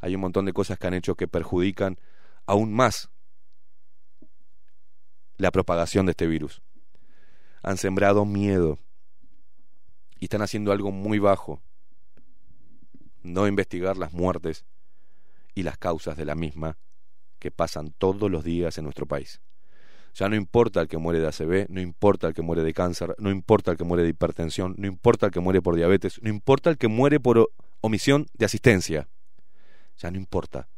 [0.00, 1.98] Hay un montón de cosas que han hecho que perjudican
[2.46, 3.10] aún más
[5.36, 6.62] la propagación de este virus.
[7.62, 8.78] Han sembrado miedo
[10.18, 11.60] y están haciendo algo muy bajo.
[13.22, 14.64] No investigar las muertes
[15.54, 16.78] y las causas de la misma
[17.38, 19.42] que pasan todos los días en nuestro país.
[20.14, 23.14] Ya no importa el que muere de ACV, no importa el que muere de cáncer,
[23.18, 26.28] no importa el que muere de hipertensión, no importa el que muere por diabetes, no
[26.28, 27.50] importa el que muere por
[27.80, 29.08] omisión de asistencia.
[29.98, 30.68] Ya no importa.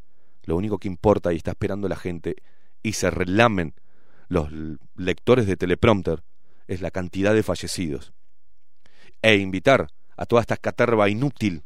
[0.45, 2.37] Lo único que importa y está esperando la gente
[2.83, 3.75] y se relamen
[4.29, 4.49] los
[4.95, 6.23] lectores de teleprompter
[6.69, 8.13] es la cantidad de fallecidos.
[9.21, 11.63] E invitar a toda esta caterva inútil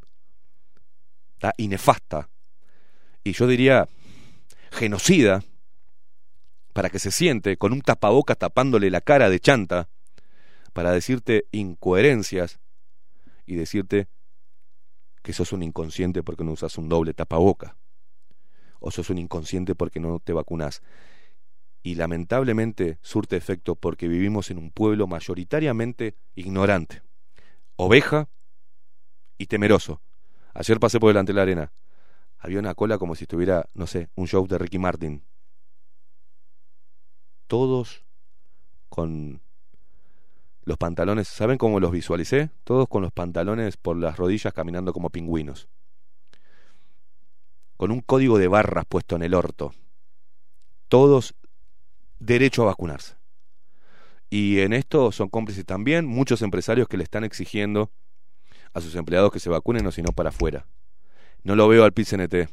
[1.56, 2.28] y nefasta
[3.28, 3.88] y yo diría
[4.70, 5.42] genocida
[6.78, 9.88] para que se siente con un tapabocas tapándole la cara de chanta,
[10.72, 12.60] para decirte incoherencias
[13.46, 14.06] y decirte
[15.24, 17.76] que sos un inconsciente porque no usas un doble tapaboca,
[18.78, 20.80] o sos un inconsciente porque no te vacunas.
[21.82, 27.02] Y lamentablemente surte efecto porque vivimos en un pueblo mayoritariamente ignorante,
[27.74, 28.28] oveja
[29.36, 30.00] y temeroso.
[30.54, 31.72] Ayer pasé por delante de la arena.
[32.38, 35.24] Había una cola como si estuviera, no sé, un show de Ricky Martin
[37.48, 38.04] todos
[38.88, 39.40] con
[40.64, 42.50] los pantalones, ¿saben cómo los visualicé?
[42.62, 45.66] Todos con los pantalones por las rodillas caminando como pingüinos.
[47.76, 49.72] Con un código de barras puesto en el orto.
[50.88, 51.34] Todos
[52.18, 53.16] derecho a vacunarse.
[54.30, 57.90] Y en esto son cómplices también muchos empresarios que le están exigiendo
[58.74, 60.66] a sus empleados que se vacunen o si no para afuera.
[61.44, 62.50] No lo veo al PIT-CNT.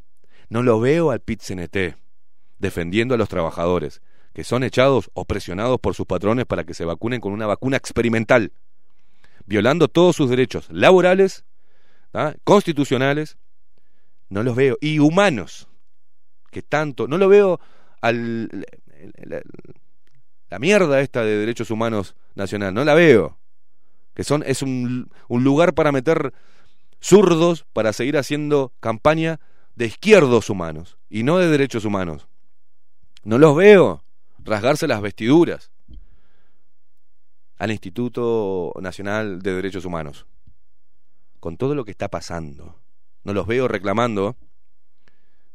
[0.47, 1.97] No lo veo al PIT-CNT
[2.59, 4.01] defendiendo a los trabajadores
[4.35, 7.77] que son echados o presionados por sus patrones para que se vacunen con una vacuna
[7.77, 8.51] experimental,
[9.45, 11.45] violando todos sus derechos laborales,
[12.43, 13.37] constitucionales,
[14.27, 15.69] no los veo, y humanos,
[16.51, 17.61] que tanto, no lo veo
[18.01, 18.49] al,
[20.49, 23.37] la, mierda esta de derechos humanos nacional, no la veo,
[24.15, 26.33] que son, es un, un lugar para meter
[26.99, 29.39] zurdos para seguir haciendo campaña
[29.75, 32.27] de izquierdos humanos y no de derechos humanos.
[33.23, 34.04] No los veo
[34.45, 35.71] rasgarse las vestiduras
[37.57, 40.27] al Instituto Nacional de Derechos Humanos.
[41.39, 42.79] Con todo lo que está pasando.
[43.23, 44.35] No los veo reclamando,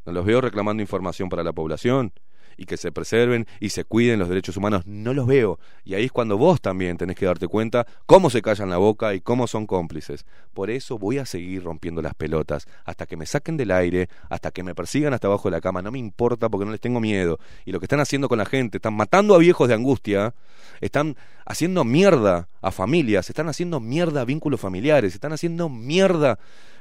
[0.05, 2.12] no los veo reclamando información para la población,
[2.57, 5.59] y que se preserven y se cuiden los derechos humanos, no los veo.
[5.85, 9.15] Y ahí es cuando vos también tenés que darte cuenta cómo se callan la boca
[9.15, 10.27] y cómo son cómplices.
[10.55, 14.51] Por eso voy a seguir rompiendo las pelotas hasta que me saquen del aire, hasta
[14.51, 15.83] que me persigan hasta abajo de la cama.
[15.83, 17.39] No me importa porque no les tengo miedo.
[17.65, 20.35] Y lo que están haciendo con la gente, están matando a viejos de angustia,
[20.81, 26.39] están haciendo mierda a familias, están haciendo mierda a vínculos familiares, están haciendo mierda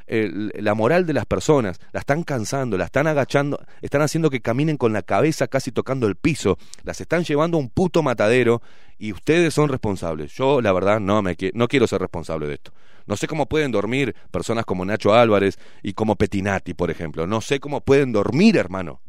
[0.10, 4.78] la moral de las personas, la están cansando, la están agachando, están haciendo que caminen
[4.78, 8.62] con la cabeza casi tocando el piso, las están llevando a un puto matadero
[8.98, 10.34] y ustedes son responsables.
[10.34, 12.72] Yo, la verdad, no, me, no quiero ser responsable de esto.
[13.06, 17.28] No sé cómo pueden dormir personas como Nacho Álvarez y como Petinati, por ejemplo.
[17.28, 19.02] No sé cómo pueden dormir, hermano.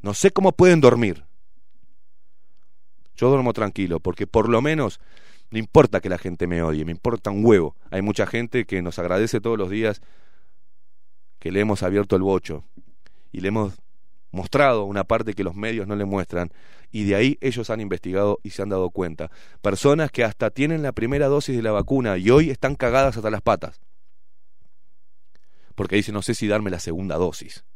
[0.00, 1.24] No sé cómo pueden dormir.
[3.16, 5.00] Yo duermo tranquilo, porque por lo menos
[5.52, 7.76] no importa que la gente me odie, me importa un huevo.
[7.90, 10.00] Hay mucha gente que nos agradece todos los días
[11.38, 12.64] que le hemos abierto el bocho
[13.32, 13.74] y le hemos
[14.30, 16.50] mostrado una parte que los medios no le muestran
[16.90, 19.30] y de ahí ellos han investigado y se han dado cuenta.
[19.60, 23.30] Personas que hasta tienen la primera dosis de la vacuna y hoy están cagadas hasta
[23.30, 23.82] las patas.
[25.74, 27.66] Porque dicen, no sé si darme la segunda dosis.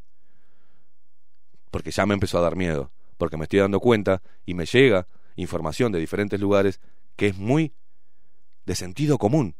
[1.70, 2.91] Porque ya me empezó a dar miedo.
[3.18, 6.81] Porque me estoy dando cuenta y me llega información de diferentes lugares
[7.16, 7.72] que es muy
[8.64, 9.56] de sentido común,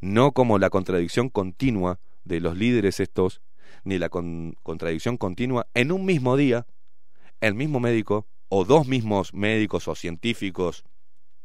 [0.00, 3.40] no como la contradicción continua de los líderes estos,
[3.84, 6.66] ni la contradicción continua en un mismo día,
[7.40, 10.84] el mismo médico o dos mismos médicos o científicos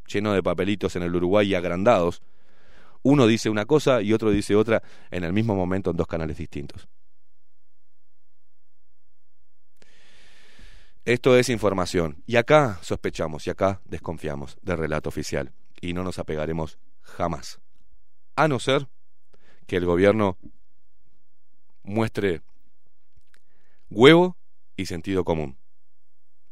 [0.08, 2.22] llenos de papelitos en el Uruguay y agrandados,
[3.02, 6.38] uno dice una cosa y otro dice otra en el mismo momento en dos canales
[6.38, 6.88] distintos.
[11.10, 12.22] Esto es información.
[12.28, 15.52] Y acá sospechamos y acá desconfiamos del relato oficial.
[15.82, 17.60] Y no nos apegaremos jamás.
[18.36, 18.88] A no ser
[19.66, 20.38] que el gobierno
[21.82, 22.44] muestre
[23.90, 24.38] huevo
[24.78, 25.58] y sentido común.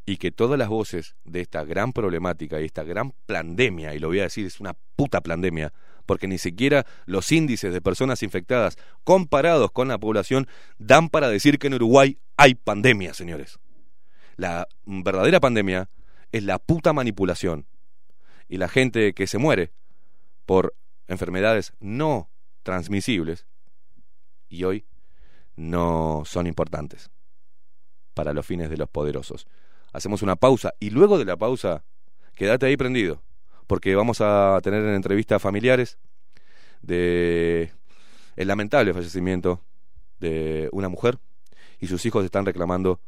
[0.07, 4.07] Y que todas las voces de esta gran problemática y esta gran pandemia, y lo
[4.07, 5.71] voy a decir, es una puta pandemia,
[6.07, 10.47] porque ni siquiera los índices de personas infectadas comparados con la población
[10.79, 13.59] dan para decir que en Uruguay hay pandemia, señores.
[14.37, 15.89] La verdadera pandemia
[16.31, 17.65] es la puta manipulación.
[18.47, 19.71] Y la gente que se muere
[20.45, 20.75] por
[21.07, 22.29] enfermedades no
[22.63, 23.45] transmisibles
[24.47, 24.85] y hoy
[25.55, 27.09] no son importantes
[28.13, 29.47] para los fines de los poderosos.
[29.91, 31.83] Hacemos una pausa y luego de la pausa,
[32.35, 33.23] quédate ahí prendido,
[33.65, 35.97] porque vamos a tener en entrevista familiares
[36.81, 37.71] de
[38.35, 39.61] el lamentable fallecimiento
[40.19, 41.17] de una mujer
[41.79, 43.01] y sus hijos están reclamando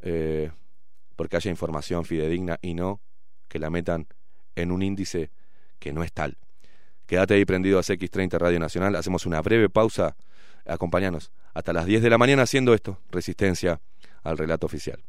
[0.00, 0.50] eh,
[1.18, 3.00] porque haya información fidedigna y no
[3.48, 4.06] que la metan
[4.54, 5.32] en un índice
[5.80, 6.38] que no es tal.
[7.06, 10.16] Quédate ahí prendido a CX30 Radio Nacional, hacemos una breve pausa,
[10.64, 13.80] acompáñanos hasta las 10 de la mañana haciendo esto, resistencia
[14.22, 15.02] al relato oficial.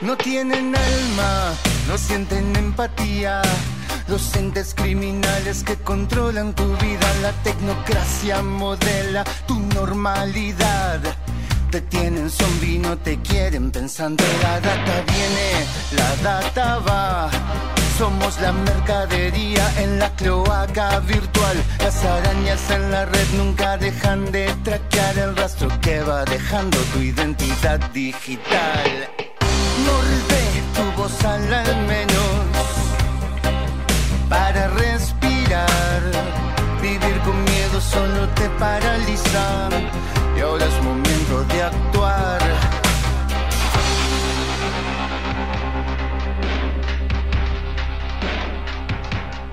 [0.00, 1.54] No tienen alma,
[1.88, 3.42] no sienten empatía
[4.08, 11.00] los entes criminales que controlan tu vida, la tecnocracia modela tu normalidad.
[11.70, 14.22] Te tienen zombie, no te quieren pensando.
[14.42, 15.66] La data viene,
[15.96, 17.30] la data va.
[17.98, 21.56] Somos la mercadería en la cloaca virtual.
[21.80, 27.00] Las arañas en la red nunca dejan de traquear el rastro que va dejando tu
[27.00, 29.08] identidad digital.
[29.86, 30.44] Morde
[30.74, 31.48] tu voz al
[31.86, 32.03] menos
[37.94, 39.70] solo te paralizan
[40.36, 42.40] y ahora es momento de actuar.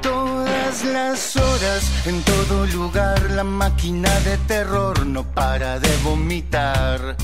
[0.01, 7.15] Todas las horas, en todo lugar, la máquina de terror no para de vomitar.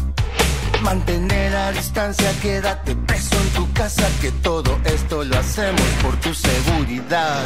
[0.81, 6.34] Mantener a distancia, quédate preso en tu casa, que todo esto lo hacemos por tu
[6.34, 7.44] seguridad.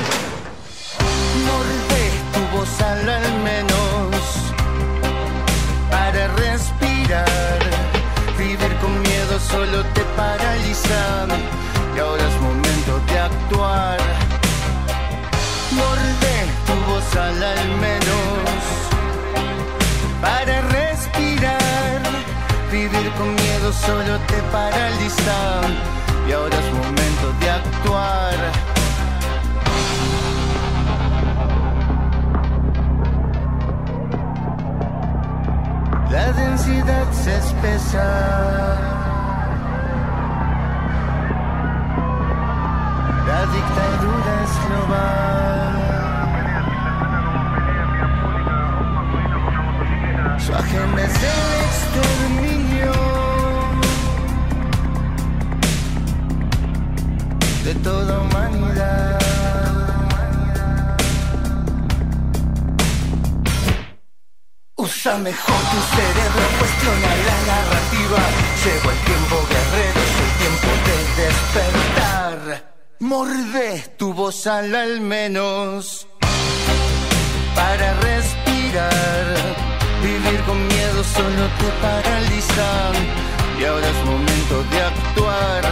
[2.34, 3.06] Tu voz al
[3.44, 4.22] menos
[5.90, 7.60] para respirar.
[8.38, 11.28] Vivir con miedo solo te paraliza
[11.96, 13.98] y ahora es momento de actuar.
[15.72, 16.36] Morde
[16.68, 18.62] tu voz al menos
[20.22, 22.02] para respirar.
[22.72, 25.38] Vivir con miedo solo te paraliza
[26.28, 28.81] y ahora es momento de actuar.
[36.12, 38.04] La densidad se espesa.
[43.28, 45.72] La dictadura es global.
[50.38, 51.40] Su agenda es el
[51.70, 52.94] exterminio
[57.64, 59.31] de toda humanidad.
[64.82, 68.18] Usa mejor tu cerebro, cuestiona la narrativa.
[68.64, 72.40] Llegó el tiempo guerrero, es el tiempo de despertar.
[73.00, 73.68] Morde
[74.00, 76.08] tu voz al al menos
[77.54, 79.36] para respirar.
[80.02, 82.70] Vivir con miedo solo te paraliza
[83.60, 85.64] y ahora es momento de actuar.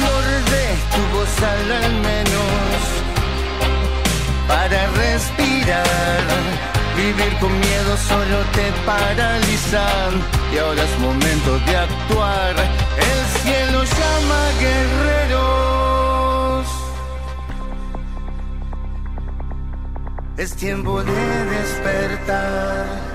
[0.00, 0.64] Morde
[0.94, 2.82] tu voz al al menos
[4.46, 6.71] para respirar.
[6.96, 9.86] Vivir con miedo solo te paraliza
[10.52, 12.54] y ahora es momento de actuar.
[12.98, 15.92] El cielo llama guerreros.
[20.36, 23.11] Es tiempo de despertar.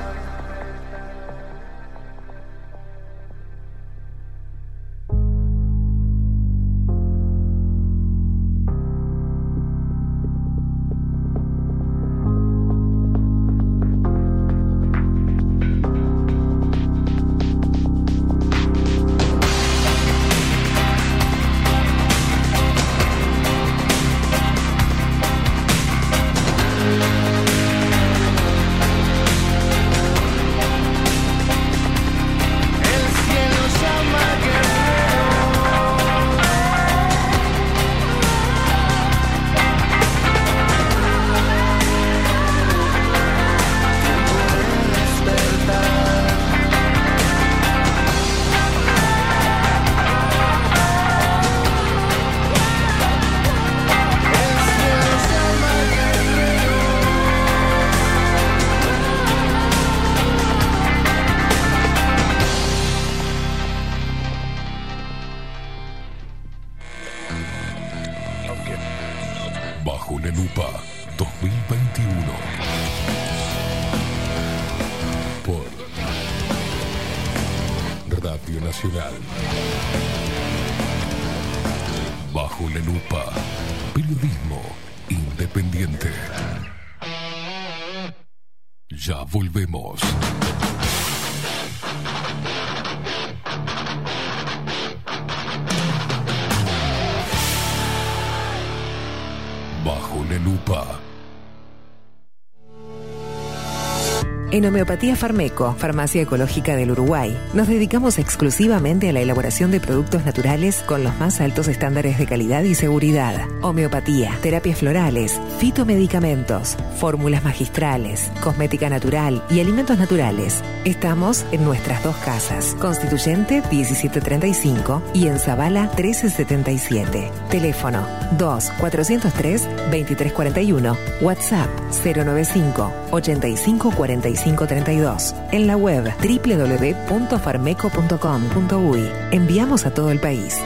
[104.57, 110.25] En Homeopatía Farmeco, Farmacia Ecológica del Uruguay, nos dedicamos exclusivamente a la elaboración de productos
[110.25, 113.47] naturales con los más altos estándares de calidad y seguridad.
[113.61, 120.63] Homeopatía, terapias florales, fitomedicamentos, fórmulas magistrales, cosmética natural y alimentos naturales.
[120.87, 127.29] Estamos en nuestras dos casas, Constituyente 1735 y en Zabala 1377.
[127.49, 128.07] Teléfono
[128.37, 131.67] 2 403 2341, WhatsApp
[132.05, 135.35] 095 85 45 32.
[135.51, 139.11] En la web www.farmeco.com.uy.
[139.31, 140.61] Enviamos a todo el país.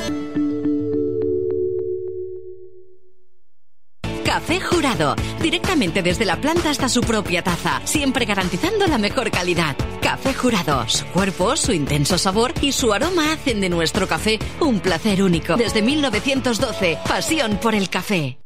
[4.23, 9.75] Café Jurado, directamente desde la planta hasta su propia taza, siempre garantizando la mejor calidad.
[10.11, 14.81] Café Jurado, su cuerpo, su intenso sabor y su aroma hacen de nuestro café un
[14.81, 15.55] placer único.
[15.55, 18.37] Desde 1912, pasión por el café.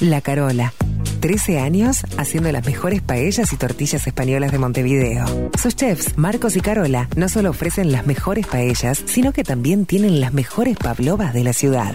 [0.00, 0.74] La Carola.
[1.20, 5.24] 13 años haciendo las mejores paellas y tortillas españolas de Montevideo.
[5.56, 10.20] Sus chefs, Marcos y Carola, no solo ofrecen las mejores paellas, sino que también tienen
[10.20, 11.94] las mejores pavlovas de la ciudad.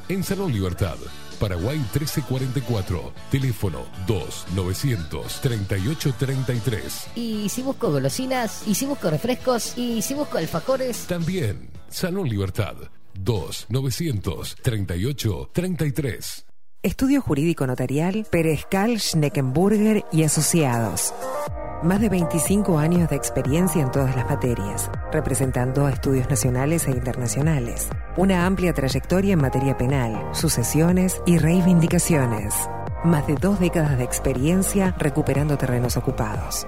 [0.09, 0.97] En Salón Libertad.
[1.39, 3.13] Paraguay 1344.
[3.31, 7.07] Teléfono 2 900 3833.
[7.15, 8.67] Y si busco golosinas.
[8.67, 9.77] Y si busco refrescos.
[9.77, 11.07] Y si busco alfajores.
[11.07, 11.69] También.
[11.89, 12.75] Salón Libertad.
[13.15, 16.45] 2 900 38 33.
[16.83, 21.13] Estudio Jurídico Notarial, Perezcal, Schneckenburger y Asociados.
[21.83, 26.91] Más de 25 años de experiencia en todas las materias, representando a estudios nacionales e
[26.91, 27.87] internacionales.
[28.17, 32.53] Una amplia trayectoria en materia penal, sucesiones y reivindicaciones.
[33.05, 36.67] Más de dos décadas de experiencia recuperando terrenos ocupados.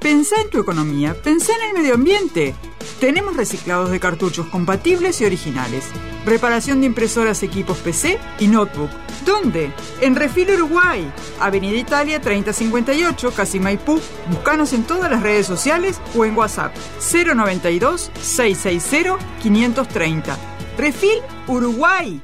[0.00, 2.54] Pensá en tu economía, pensá en el medio ambiente.
[3.00, 5.84] Tenemos reciclados de cartuchos compatibles y originales.
[6.24, 8.88] Reparación de impresoras, equipos PC y notebook.
[9.26, 9.70] ¿Dónde?
[10.00, 14.00] En Refil Uruguay, Avenida Italia 3058, Casi Maipú.
[14.30, 16.74] Búscanos en todas las redes sociales o en WhatsApp
[17.12, 20.38] 092 660 530.
[20.78, 22.22] Refil Uruguay.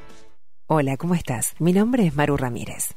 [0.67, 1.55] Hola, ¿cómo estás?
[1.59, 2.97] Mi nombre es Maru Ramírez.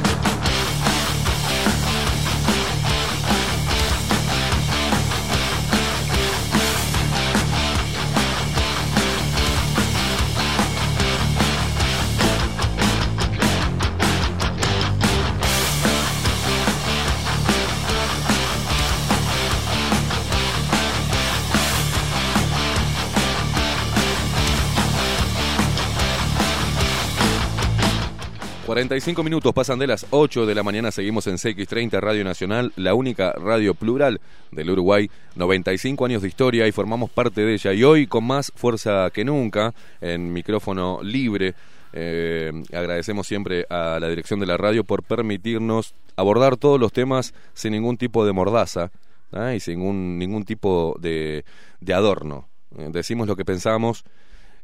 [28.71, 32.93] 45 minutos pasan de las 8 de la mañana, seguimos en CX30 Radio Nacional, la
[32.93, 37.73] única radio plural del Uruguay, 95 años de historia y formamos parte de ella.
[37.73, 41.53] Y hoy con más fuerza que nunca, en micrófono libre,
[41.91, 47.33] eh, agradecemos siempre a la dirección de la radio por permitirnos abordar todos los temas
[47.53, 48.89] sin ningún tipo de mordaza
[49.33, 49.53] ¿ah?
[49.53, 51.43] y sin ningún tipo de,
[51.81, 52.47] de adorno.
[52.77, 54.05] Eh, decimos lo que pensamos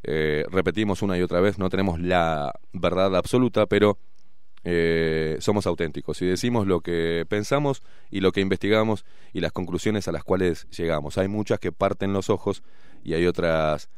[0.03, 3.97] eh, repetimos una y otra vez, no tenemos la verdad absoluta, pero
[4.63, 10.07] eh, somos auténticos y decimos lo que pensamos y lo que investigamos y las conclusiones
[10.07, 11.17] a las cuales llegamos.
[11.17, 12.63] Hay muchas que parten los ojos
[13.03, 13.89] y hay otras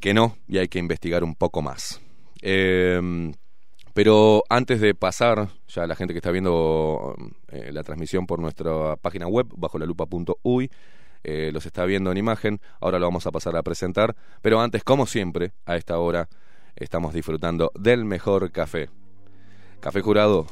[0.00, 2.00] que no y hay que investigar un poco más.
[2.42, 3.32] Em,
[3.94, 7.14] pero antes de pasar, ya la gente que está viendo
[7.48, 10.70] eh, la transmisión por nuestra página web, bajo la lupa.uy,
[11.24, 14.84] eh, los está viendo en imagen, ahora lo vamos a pasar a presentar, pero antes,
[14.84, 16.28] como siempre, a esta hora
[16.76, 18.88] estamos disfrutando del mejor café.
[19.80, 20.46] Café Jurado.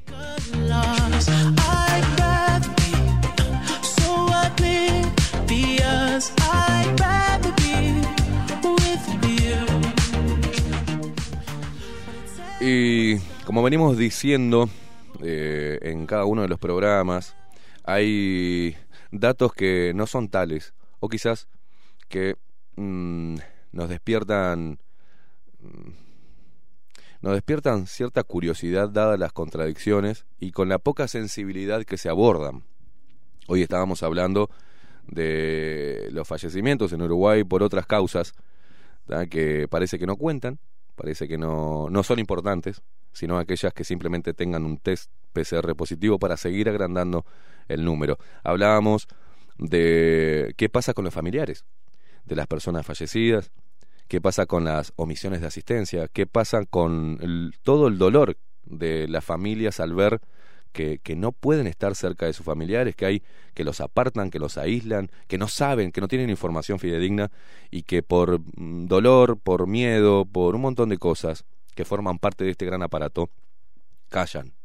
[12.60, 13.16] Y
[13.46, 14.68] como venimos diciendo
[15.22, 17.34] eh, en cada uno de los programas,
[17.84, 18.76] hay
[19.10, 21.48] datos que no son tales, o quizás
[22.08, 22.36] que
[22.76, 23.36] mm,
[23.72, 24.78] nos despiertan
[25.60, 25.90] mm,
[27.22, 32.64] nos despiertan cierta curiosidad dadas las contradicciones y con la poca sensibilidad que se abordan.
[33.46, 34.48] Hoy estábamos hablando
[35.06, 38.32] de los fallecimientos en Uruguay por otras causas
[39.28, 40.60] que parece que no cuentan,
[40.94, 42.80] parece que no, no son importantes,
[43.12, 47.26] sino aquellas que simplemente tengan un test PCR positivo para seguir agrandando
[47.72, 48.18] el número.
[48.42, 49.08] Hablábamos
[49.58, 51.64] de qué pasa con los familiares
[52.24, 53.50] de las personas fallecidas,
[54.08, 59.24] qué pasa con las omisiones de asistencia, qué pasa con todo el dolor de las
[59.24, 60.20] familias al ver
[60.72, 63.22] que, que, no pueden estar cerca de sus familiares, que hay
[63.54, 67.30] que los apartan, que los aíslan, que no saben, que no tienen información fidedigna
[67.70, 71.44] y que por mm, dolor, por miedo, por un montón de cosas
[71.74, 73.30] que forman parte de este gran aparato,
[74.08, 74.59] callan.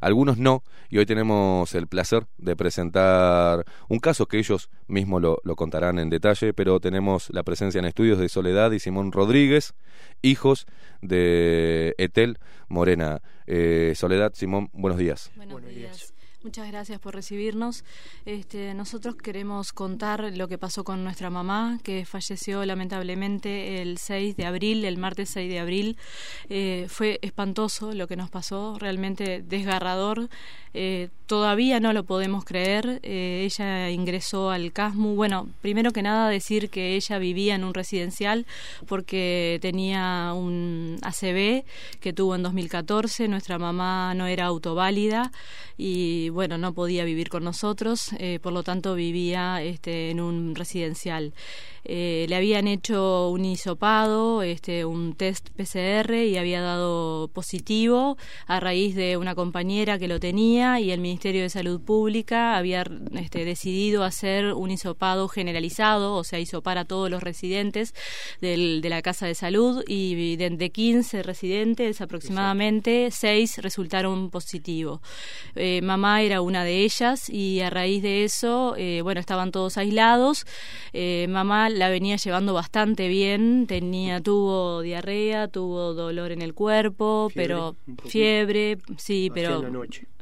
[0.00, 5.38] Algunos no, y hoy tenemos el placer de presentar un caso que ellos mismos lo,
[5.44, 9.74] lo, contarán en detalle, pero tenemos la presencia en estudios de Soledad y Simón Rodríguez,
[10.22, 10.66] hijos
[11.02, 13.20] de Etel Morena.
[13.46, 15.30] Eh, Soledad, Simón, buenos días.
[15.36, 16.14] Buenos, días.
[16.42, 17.84] Muchas gracias por recibirnos.
[18.24, 24.38] Este, nosotros queremos contar lo que pasó con nuestra mamá, que falleció lamentablemente el 6
[24.38, 25.98] de abril, el martes 6 de abril.
[26.48, 30.30] Eh, fue espantoso lo que nos pasó, realmente desgarrador.
[30.72, 33.00] Eh, todavía no lo podemos creer.
[33.02, 35.16] Eh, ella ingresó al CASMU.
[35.16, 38.46] Bueno, primero que nada decir que ella vivía en un residencial
[38.86, 41.64] porque tenía un ACB
[42.00, 43.28] que tuvo en 2014.
[43.28, 45.32] Nuestra mamá no era autoválida
[45.76, 50.54] y bueno, no podía vivir con nosotros, eh, por lo tanto vivía este, en un
[50.54, 51.32] residencial.
[51.84, 58.60] Eh, le habían hecho un hisopado, este, un test PCR y había dado positivo a
[58.60, 62.84] raíz de una compañera que lo tenía y el Ministerio de Salud Pública había
[63.14, 67.94] este, decidido hacer un hisopado generalizado, o sea, hisopar a todos los residentes
[68.42, 75.00] del, de la Casa de Salud y de, de 15 residentes aproximadamente, 6 resultaron positivos.
[75.54, 79.76] Eh, mamá era una de ellas y a raíz de eso, eh, bueno, estaban todos
[79.76, 80.46] aislados.
[80.92, 87.30] Eh, mamá la venía llevando bastante bien, tenía, tuvo diarrea, tuvo dolor en el cuerpo,
[87.34, 87.76] pero
[88.06, 89.62] fiebre, sí, pero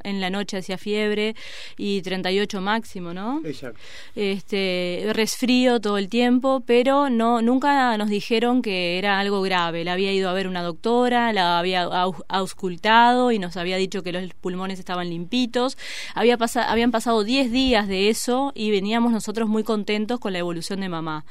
[0.08, 1.34] en la noche hacía fiebre
[1.76, 3.40] y 38 máximo, ¿no?
[3.44, 3.78] Exacto.
[4.14, 9.84] Este, resfrío todo el tiempo, pero no nunca nos dijeron que era algo grave.
[9.84, 11.82] La había ido a ver una doctora, la había
[12.28, 15.76] auscultado y nos había dicho que los pulmones estaban limpitos.
[16.14, 20.80] Había habían pasado 10 días de eso y veníamos nosotros muy contentos con la evolución
[20.80, 21.24] de mamá.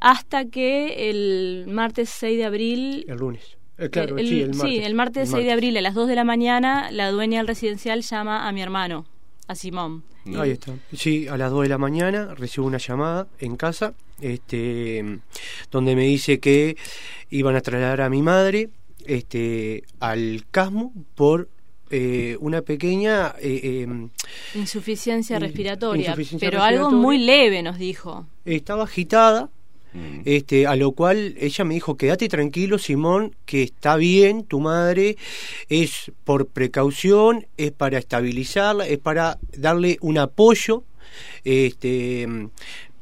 [0.00, 3.04] Hasta que el martes 6 de abril...
[3.08, 3.56] El lunes.
[3.78, 4.70] Eh, claro, el, sí, el martes.
[4.70, 7.48] Sí, el martes 6 de abril a las 2 de la mañana, la dueña del
[7.48, 9.06] residencial llama a mi hermano,
[9.48, 10.04] a Simón.
[10.36, 10.74] Ahí está.
[10.94, 15.18] Sí, a las 2 de la mañana recibo una llamada en casa, este,
[15.70, 16.76] donde me dice que
[17.30, 18.70] iban a trasladar a mi madre
[19.04, 21.48] este, al Casmo por
[21.90, 24.08] eh, una pequeña eh, em,
[24.54, 28.26] insuficiencia respiratoria, pero algo muy leve nos dijo.
[28.44, 29.50] Estaba agitada,
[29.92, 30.20] mm.
[30.24, 35.16] este, a lo cual ella me dijo, quédate tranquilo, Simón, que está bien, tu madre
[35.68, 40.84] es por precaución, es para estabilizarla, es para darle un apoyo,
[41.44, 42.28] este,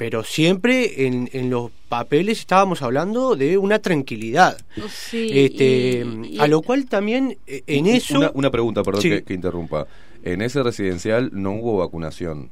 [0.00, 4.56] pero siempre en, en, los papeles estábamos hablando de una tranquilidad.
[4.78, 6.06] Oh, este,
[6.38, 8.32] a lo cual también eh, en eso...
[8.32, 9.86] Una, pregunta, perdón que, interrumpa.
[10.22, 12.48] En ese residencial no hubo vacunación.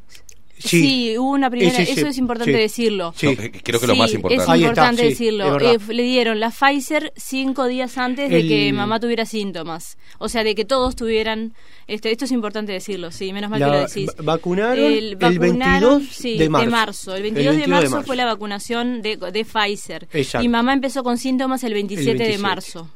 [0.59, 3.15] Sí, hubo una primera, eso es importante decirlo.
[3.19, 4.53] creo que lo más importante.
[4.53, 5.61] Es importante decirlo.
[5.61, 9.99] Eh, le dieron la Pfizer cinco días antes de que mamá tuviera síntomas.
[10.19, 11.55] O sea, de que todos tuvieran.
[11.87, 14.11] Este, esto es importante decirlo, sí, menos mal que lo decís.
[14.23, 17.15] Vacunaron el, 22 de, marzo.
[17.15, 20.09] El 22, de, marzo fue la vacunación de, de Pfizer.
[20.41, 22.23] Y mamá empezó con síntomas el 27.
[22.23, 22.91] de marzo.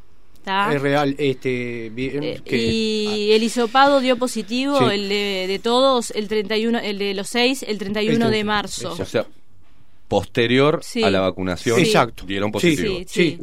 [0.44, 6.98] Es real, este, eh, y el hisopado dio positivo, el de, todos, el 31, el
[6.98, 8.93] de los seis, el 31 de marzo.
[8.93, 9.27] O sea,
[10.09, 12.24] posterior a la vacunación, Exacto.
[12.27, 13.01] dieron positivo.
[13.06, 13.39] sí.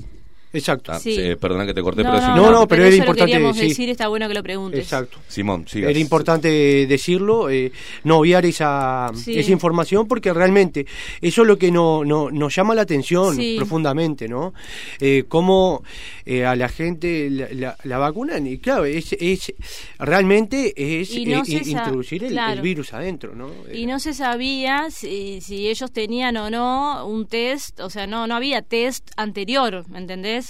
[0.51, 0.91] Exacto.
[0.91, 0.99] Ah,
[1.39, 4.27] perdona que te corté, no, pero no, no, no, pero, era importante decir, está bueno
[4.27, 4.79] que lo preguntes.
[4.79, 5.19] Exacto.
[5.27, 5.91] Simón, sigas.
[5.91, 7.71] Era importante decirlo, eh,
[8.03, 10.87] no obviar esa, esa información porque realmente
[11.21, 14.53] eso es lo que no, no, nos llama la atención profundamente, ¿no?
[14.99, 15.83] Eh, cómo
[16.25, 19.53] eh, a la gente la, la, vacunan y claro, es, es
[19.97, 21.21] realmente es eh,
[21.65, 23.51] introducir el, virus adentro, ¿no?
[23.73, 28.27] Y no se sabía si, si ellos tenían o no un test, o sea, no,
[28.27, 29.99] no había test anterior, ¿me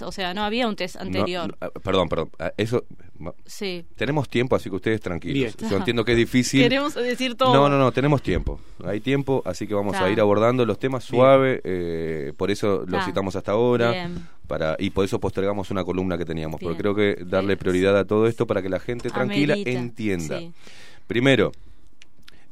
[0.02, 1.58] o sea, no había un test anterior.
[1.62, 2.86] Ah, perdón, perdón, ah, eso...
[3.46, 3.86] Sí.
[3.96, 5.56] Tenemos tiempo, así que ustedes tranquilos.
[5.58, 6.62] Yo entiendo que es difícil.
[6.62, 7.54] Queremos decir todo.
[7.54, 8.62] No, no, no, tenemos tiempo.
[8.86, 13.04] Hay tiempo, así que vamos a ir abordando los temas suave, eh, por eso los
[13.04, 14.10] citamos hasta ahora.
[14.48, 18.06] Para, y por eso postergamos una columna que teníamos, porque creo que darle prioridad a
[18.06, 20.40] todo esto para que la gente tranquila entienda.
[21.08, 21.52] Primero,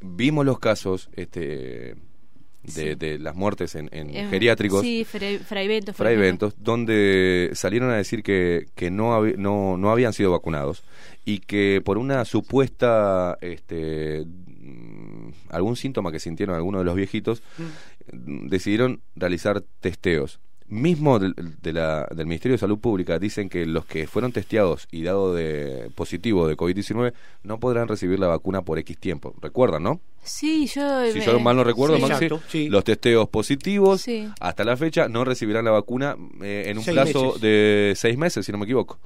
[0.00, 1.96] vimos los casos, este
[2.74, 3.88] de, las muertes en,
[4.30, 4.82] geriátricos.
[4.82, 5.96] Sí, fraiventos.
[5.96, 10.84] Fraiventos, donde salieron a decir que, que no, no, no habían sido vacunados
[11.24, 17.42] y que por una supuesta este mm, algún síntoma que sintieron algunos de los viejitos
[17.58, 18.48] mm.
[18.48, 23.86] decidieron realizar testeos mismo del, de la, del Ministerio de Salud Pública dicen que los
[23.86, 27.12] que fueron testeados y dado de positivo de COVID-19
[27.42, 29.34] no podrán recibir la vacuna por X tiempo.
[29.40, 30.00] ¿Recuerdan, no?
[30.22, 31.10] Sí, yo...
[31.10, 34.04] Si yo mal no recuerdo, los testeos positivos
[34.40, 38.52] hasta la fecha no recibirán la vacuna eh, en un plazo de seis meses, si
[38.52, 38.98] no me equivoco.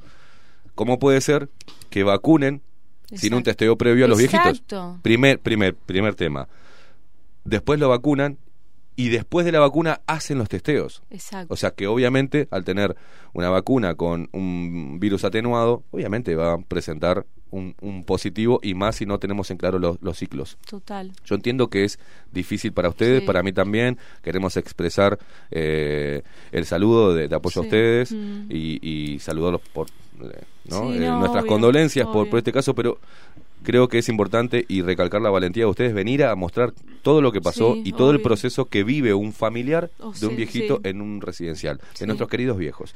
[0.75, 1.49] ¿Cómo puede ser
[1.91, 2.63] que vacunen
[3.15, 4.63] sin un testeo previo a los viejitos?
[5.03, 6.49] Primer, primer, primer tema.
[7.45, 8.39] Después lo vacunan
[8.97, 11.03] y después de la vacuna hacen los testeos.
[11.11, 11.53] Exacto.
[11.53, 12.97] O sea que obviamente al tener
[13.33, 19.07] una vacuna con un virus atenuado, obviamente va a presentar un, positivo y más si
[19.07, 20.57] no tenemos en claro los, ciclos.
[20.69, 21.13] Total.
[21.25, 21.99] Yo entiendo que es
[22.33, 23.99] difícil para ustedes, para mí también.
[24.23, 25.19] Queremos expresar
[25.51, 28.47] eh, el saludo de, apoyo a ustedes mm.
[28.51, 29.89] y, y saludarlos por
[30.21, 30.93] eh, ¿no?
[30.93, 32.99] Eh, nuestras condolencias por, por este caso, pero
[33.63, 36.73] creo que es importante y recalcar la valentía de ustedes venir a mostrar
[37.03, 40.37] todo lo que pasó y todo el proceso que vive un familiar oh, de un
[40.37, 42.95] viejito en un residencial, de nuestros queridos viejos.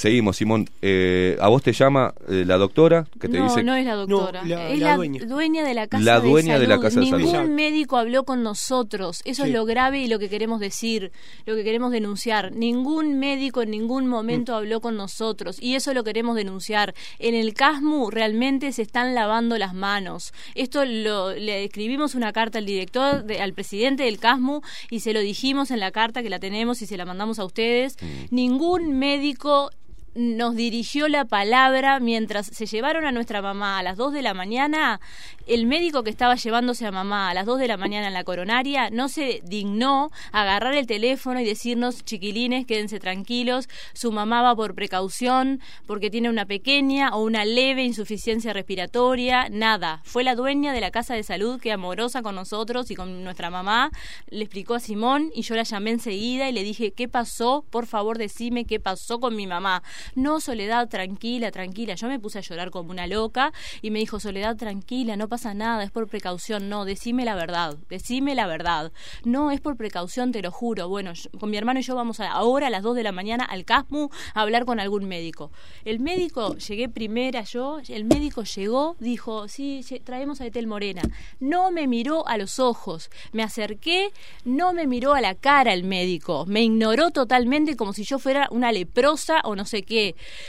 [0.00, 0.66] Seguimos, Simón.
[0.80, 3.62] Eh, ¿A vos te llama eh, la doctora que te no, dice?
[3.62, 4.40] No, es la doctora.
[4.40, 5.62] es la, dueña.
[5.62, 7.26] de la casa la dueña de, la casa de salud.
[7.26, 9.20] Ningún médico habló con nosotros.
[9.26, 11.12] Eso es lo grave y lo que queremos decir,
[11.44, 12.50] lo que queremos denunciar.
[12.50, 14.54] Ningún médico en ningún momento mm.
[14.54, 16.94] habló con nosotros y eso lo queremos denunciar.
[17.18, 20.32] En el CASMU realmente se están lavando las manos.
[20.54, 25.20] Esto lo, le escribimos una carta al director, al presidente del CASMU y se lo
[25.20, 27.98] dijimos en la carta que la tenemos y se la mandamos a ustedes.
[28.00, 28.34] Mm.
[28.34, 29.70] Ningún médico
[30.14, 34.34] nos dirigió la palabra mientras se llevaron a nuestra mamá a las 2 de la
[34.34, 35.00] mañana.
[35.46, 38.24] El médico que estaba llevándose a mamá a las 2 de la mañana en la
[38.24, 44.54] coronaria no se dignó agarrar el teléfono y decirnos, chiquilines, quédense tranquilos, su mamá va
[44.54, 50.00] por precaución porque tiene una pequeña o una leve insuficiencia respiratoria, nada.
[50.04, 53.50] Fue la dueña de la casa de salud que amorosa con nosotros y con nuestra
[53.50, 53.90] mamá
[54.28, 57.64] le explicó a Simón y yo la llamé enseguida y le dije, ¿qué pasó?
[57.70, 59.82] Por favor, decime qué pasó con mi mamá.
[60.14, 61.94] No, Soledad, tranquila, tranquila.
[61.94, 63.52] Yo me puse a llorar como una loca
[63.82, 66.68] y me dijo, Soledad, tranquila, no pasa nada, es por precaución.
[66.68, 68.92] No, decime la verdad, decime la verdad.
[69.24, 70.88] No, es por precaución, te lo juro.
[70.88, 73.44] Bueno, con mi hermano y yo vamos a, ahora a las 2 de la mañana
[73.44, 75.50] al CASMU a hablar con algún médico.
[75.84, 81.02] El médico, llegué primera yo, el médico llegó, dijo, sí, traemos a Etel Morena.
[81.38, 84.12] No me miró a los ojos, me acerqué,
[84.44, 88.48] no me miró a la cara el médico, me ignoró totalmente como si yo fuera
[88.50, 89.89] una leprosa o no sé qué.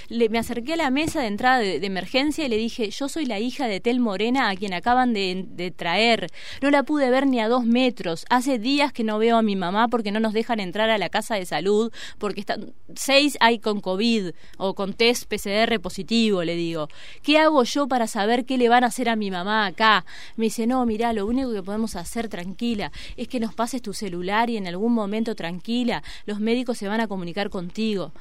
[0.09, 3.26] Le, me acerqué a la mesa de entrada de, emergencia y le dije, yo soy
[3.26, 6.27] la hija de Tel Morena a quien acaban de, traer.
[6.61, 8.26] No la pude ver ni a dos metros.
[8.30, 11.09] Hace días que no veo a mi mamá porque no nos dejan entrar a la
[11.09, 16.55] casa de salud, porque están, seis hay con COVID o con test PCR positivo, le
[16.55, 16.88] digo.
[17.23, 20.05] ¿Qué hago yo para saber qué le van a hacer a mi mamá acá?
[20.35, 23.93] Me dice, no, mira, lo único que podemos hacer tranquila es que nos pases tu
[23.93, 28.11] celular y en algún momento tranquila, los médicos se van a comunicar contigo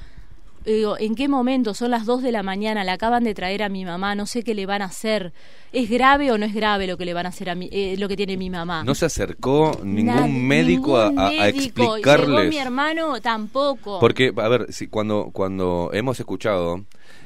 [0.64, 1.74] digo, ¿en qué momento?
[1.74, 4.42] Son las 2 de la mañana, la acaban de traer a mi mamá, no sé
[4.42, 5.32] qué le van a hacer.
[5.72, 7.96] ¿Es grave o no es grave lo que le van a hacer a mi, eh,
[7.98, 8.84] lo que tiene mi mamá?
[8.84, 12.50] No se acercó ningún médico, a, a, explicarles.
[12.50, 14.00] mi hermano tampoco.
[14.00, 16.84] Porque, a ver, si, cuando, cuando hemos escuchado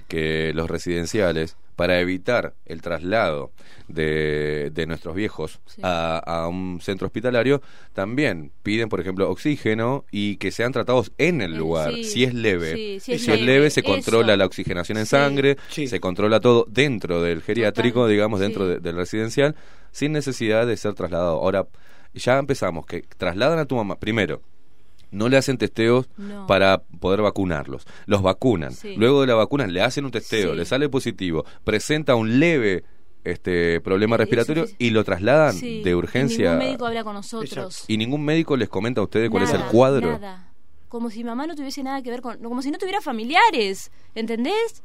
[0.08, 3.52] que los residenciales para evitar el traslado
[3.88, 7.60] de, de nuestros viejos a, a, un centro hospitalario,
[7.92, 12.34] también piden, por ejemplo, oxígeno y que sean tratados en el eh, lugar, si es
[12.34, 13.00] leve.
[13.00, 18.06] si, es, leve, se controla la oxigenación en sangre, se controla todo dentro del geriátrico,
[18.06, 19.56] digamos, dentro del residencial,
[19.90, 21.36] sin necesidad de ser trasladado.
[21.36, 21.66] Ahora,
[22.14, 24.40] ya empezamos, que trasladan a tu mamá, primero,
[25.14, 26.08] no le hacen testeos
[26.46, 27.86] para poder vacunarlos.
[28.06, 28.74] Los vacunan.
[28.96, 32.84] Luego de la vacuna le hacen un testeo, le sale positivo, presenta un leve
[33.24, 36.36] este problema respiratorio y lo trasladan de urgencia.
[36.36, 37.84] Y ningún médico habla con nosotros.
[37.88, 40.12] Y ningún médico les comenta a ustedes cuál es el cuadro.
[40.12, 40.50] Nada.
[40.88, 42.38] Como si mamá no tuviese nada que ver con.
[42.38, 43.90] Como si no tuviera familiares.
[44.14, 44.82] ¿Entendés?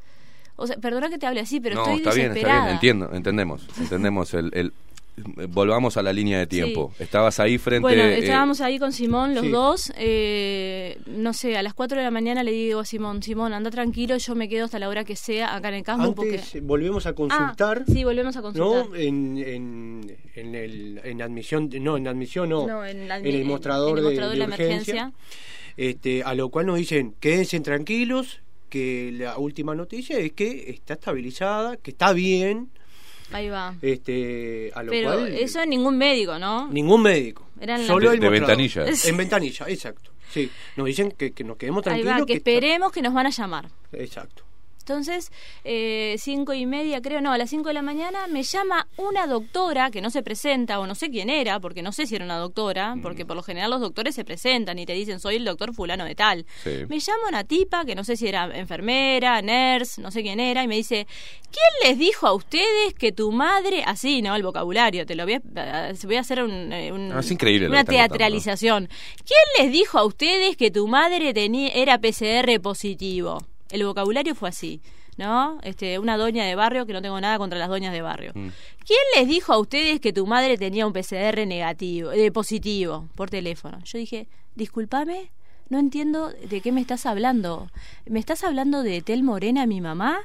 [0.56, 3.10] O sea, perdona que te hable así, pero no, estoy está bien, está bien, entiendo,
[3.14, 4.74] entendemos, entendemos el,
[5.50, 6.94] volvamos a la línea de tiempo.
[7.00, 7.82] Estabas ahí frente...
[7.82, 9.92] Bueno, eh, estábamos ahí con Simón, los dos.
[9.98, 13.72] Eh, no sé, a las 4 de la mañana le digo a Simón, Simón, anda
[13.72, 16.22] tranquilo, yo me quedo hasta la hora que sea acá en el campo.
[16.22, 17.84] Antes volvemos a consultar.
[17.88, 18.88] Ah, sí, volvemos a consultar.
[18.90, 18.96] ¿no?
[18.96, 24.46] En, en, en, el, en admisión, no, en admisión no, en, el mostrador, de, la
[24.46, 25.14] emergencia.
[25.78, 30.94] Este, a lo cual nos dicen, quédense tranquilos, que la última noticia es que está
[30.94, 32.70] estabilizada, que está bien,
[33.32, 33.76] Ahí va.
[33.82, 36.68] Este, a lo Pero eso ningún médico, ¿no?
[36.70, 37.48] Ningún médico.
[37.86, 38.86] Solo de, ventanilla.
[39.06, 40.12] En ventanilla, exacto.
[40.32, 42.14] Sí, nos dicen que, que nos quedemos tranquilos.
[42.14, 43.70] Ahí va, que, esperemos que nos van a llamar.
[43.92, 44.44] Exacto.
[44.80, 45.32] Entonces,
[45.64, 49.28] eh, cinco y media, creo, no, a las cinco de la mañana me llama una
[49.28, 52.26] doctora que no se presenta, o no sé quién era, porque no sé si era
[52.26, 53.02] una doctora, mm.
[53.02, 56.06] porque por lo general los doctores se presentan y te dicen, soy el doctor fulano
[56.06, 56.46] de tal.
[56.88, 60.64] Me llama una tipa que no sé si era enfermera, nurse, no sé quién era,
[60.64, 61.08] y me dice,
[61.52, 64.36] ¿quién les dijo a ustedes que tu madre, así, ¿no?
[64.36, 65.42] El vocabulario, te lo voy a,
[66.04, 68.90] voy a hacer un, eh, ah, es increíble una teatralización.
[69.26, 73.40] ¿Quién les dijo a ustedes que tu madre tenía, era PCR positivo?
[73.70, 74.82] El vocabulario fue así.
[75.20, 75.60] ¿no?
[75.64, 78.32] Este, una doña de barrio, que no tengo nada contra las doñas de barrio.
[78.34, 78.48] Mm.
[78.86, 83.30] ¿Quién les dijo a ustedes que tu madre tenía un PCR negativo, de positivo, por
[83.30, 83.80] teléfono?
[83.84, 85.30] Yo dije, discúlpame,
[85.68, 87.70] no entiendo de qué me estás hablando.
[88.06, 90.22] ¿Me estás hablando de Tel Morena, mi mamá?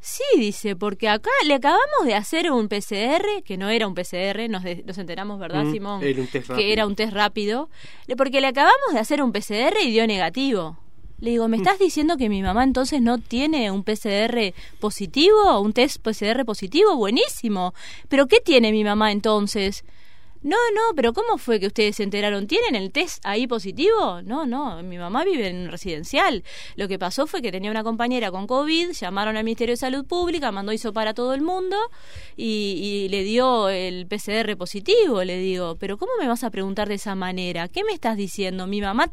[0.00, 4.48] Sí, dice, porque acá le acabamos de hacer un PCR, que no era un PCR,
[4.48, 6.00] nos, nos enteramos, ¿verdad, mm, Simón?
[6.00, 7.68] que era un test rápido,
[8.16, 10.78] porque le acabamos de hacer un PCR y dio negativo.
[11.20, 11.60] Le digo, ¿me mm.
[11.60, 16.96] estás diciendo que mi mamá entonces no tiene un PCR positivo, un test PCR positivo?
[16.96, 17.74] Buenísimo.
[18.08, 19.84] ¿Pero qué tiene mi mamá entonces?
[20.42, 22.46] No, no, pero ¿cómo fue que ustedes se enteraron?
[22.46, 24.22] ¿Tienen el test ahí positivo?
[24.22, 26.44] No, no, mi mamá vive en residencial.
[26.76, 30.06] Lo que pasó fue que tenía una compañera con COVID, llamaron al Ministerio de Salud
[30.06, 31.76] Pública, mandó hizo para todo el mundo
[32.36, 35.24] y, le dio el PCR positivo.
[35.24, 37.68] Le digo, pero ¿cómo me vas a preguntar de esa manera?
[37.68, 38.66] ¿Qué me estás diciendo?
[38.66, 39.10] ¿Mi mamá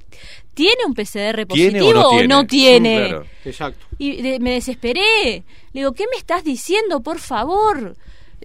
[0.53, 3.15] tiene un PCR positivo o no tiene?
[3.45, 3.85] Exacto.
[3.97, 5.43] Y me desesperé.
[5.73, 7.95] Le digo, ¿qué me estás diciendo, por favor?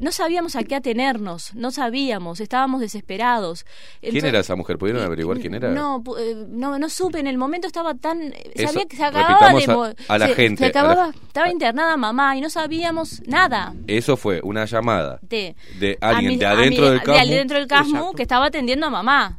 [0.00, 3.64] No sabíamos a qué atenernos, no sabíamos, estábamos desesperados.
[4.00, 4.78] ¿Quién era esa mujer?
[4.78, 5.70] ¿Pudieron averiguar quién era?
[5.70, 8.22] No, eh, no, no supe, en el momento estaba tan...
[8.32, 9.94] eh, Eso, sabía que se acababa de...
[10.08, 13.74] a- la se- gente, se a acababa, la- estaba internada mamá y no sabíamos nada.
[13.86, 17.20] Eso fue una llamada De, de alguien mi- de adentro mi- del de campo.
[17.20, 18.16] adentro del Casmu Exacto.
[18.16, 19.38] que estaba atendiendo a mamá.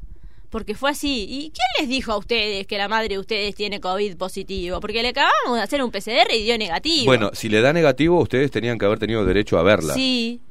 [0.50, 1.26] Porque fue así.
[1.30, 4.82] ¿Y quién les dijo a ustedes que la madre de ustedes tiene COVID positivo?
[4.82, 7.06] Porque le acabamos de hacer un PCR y dio negativo.
[7.06, 9.94] Bueno, si le da negativo, ustedes tenían que haber tenido derecho a verla.
[9.94, 10.42] Sí,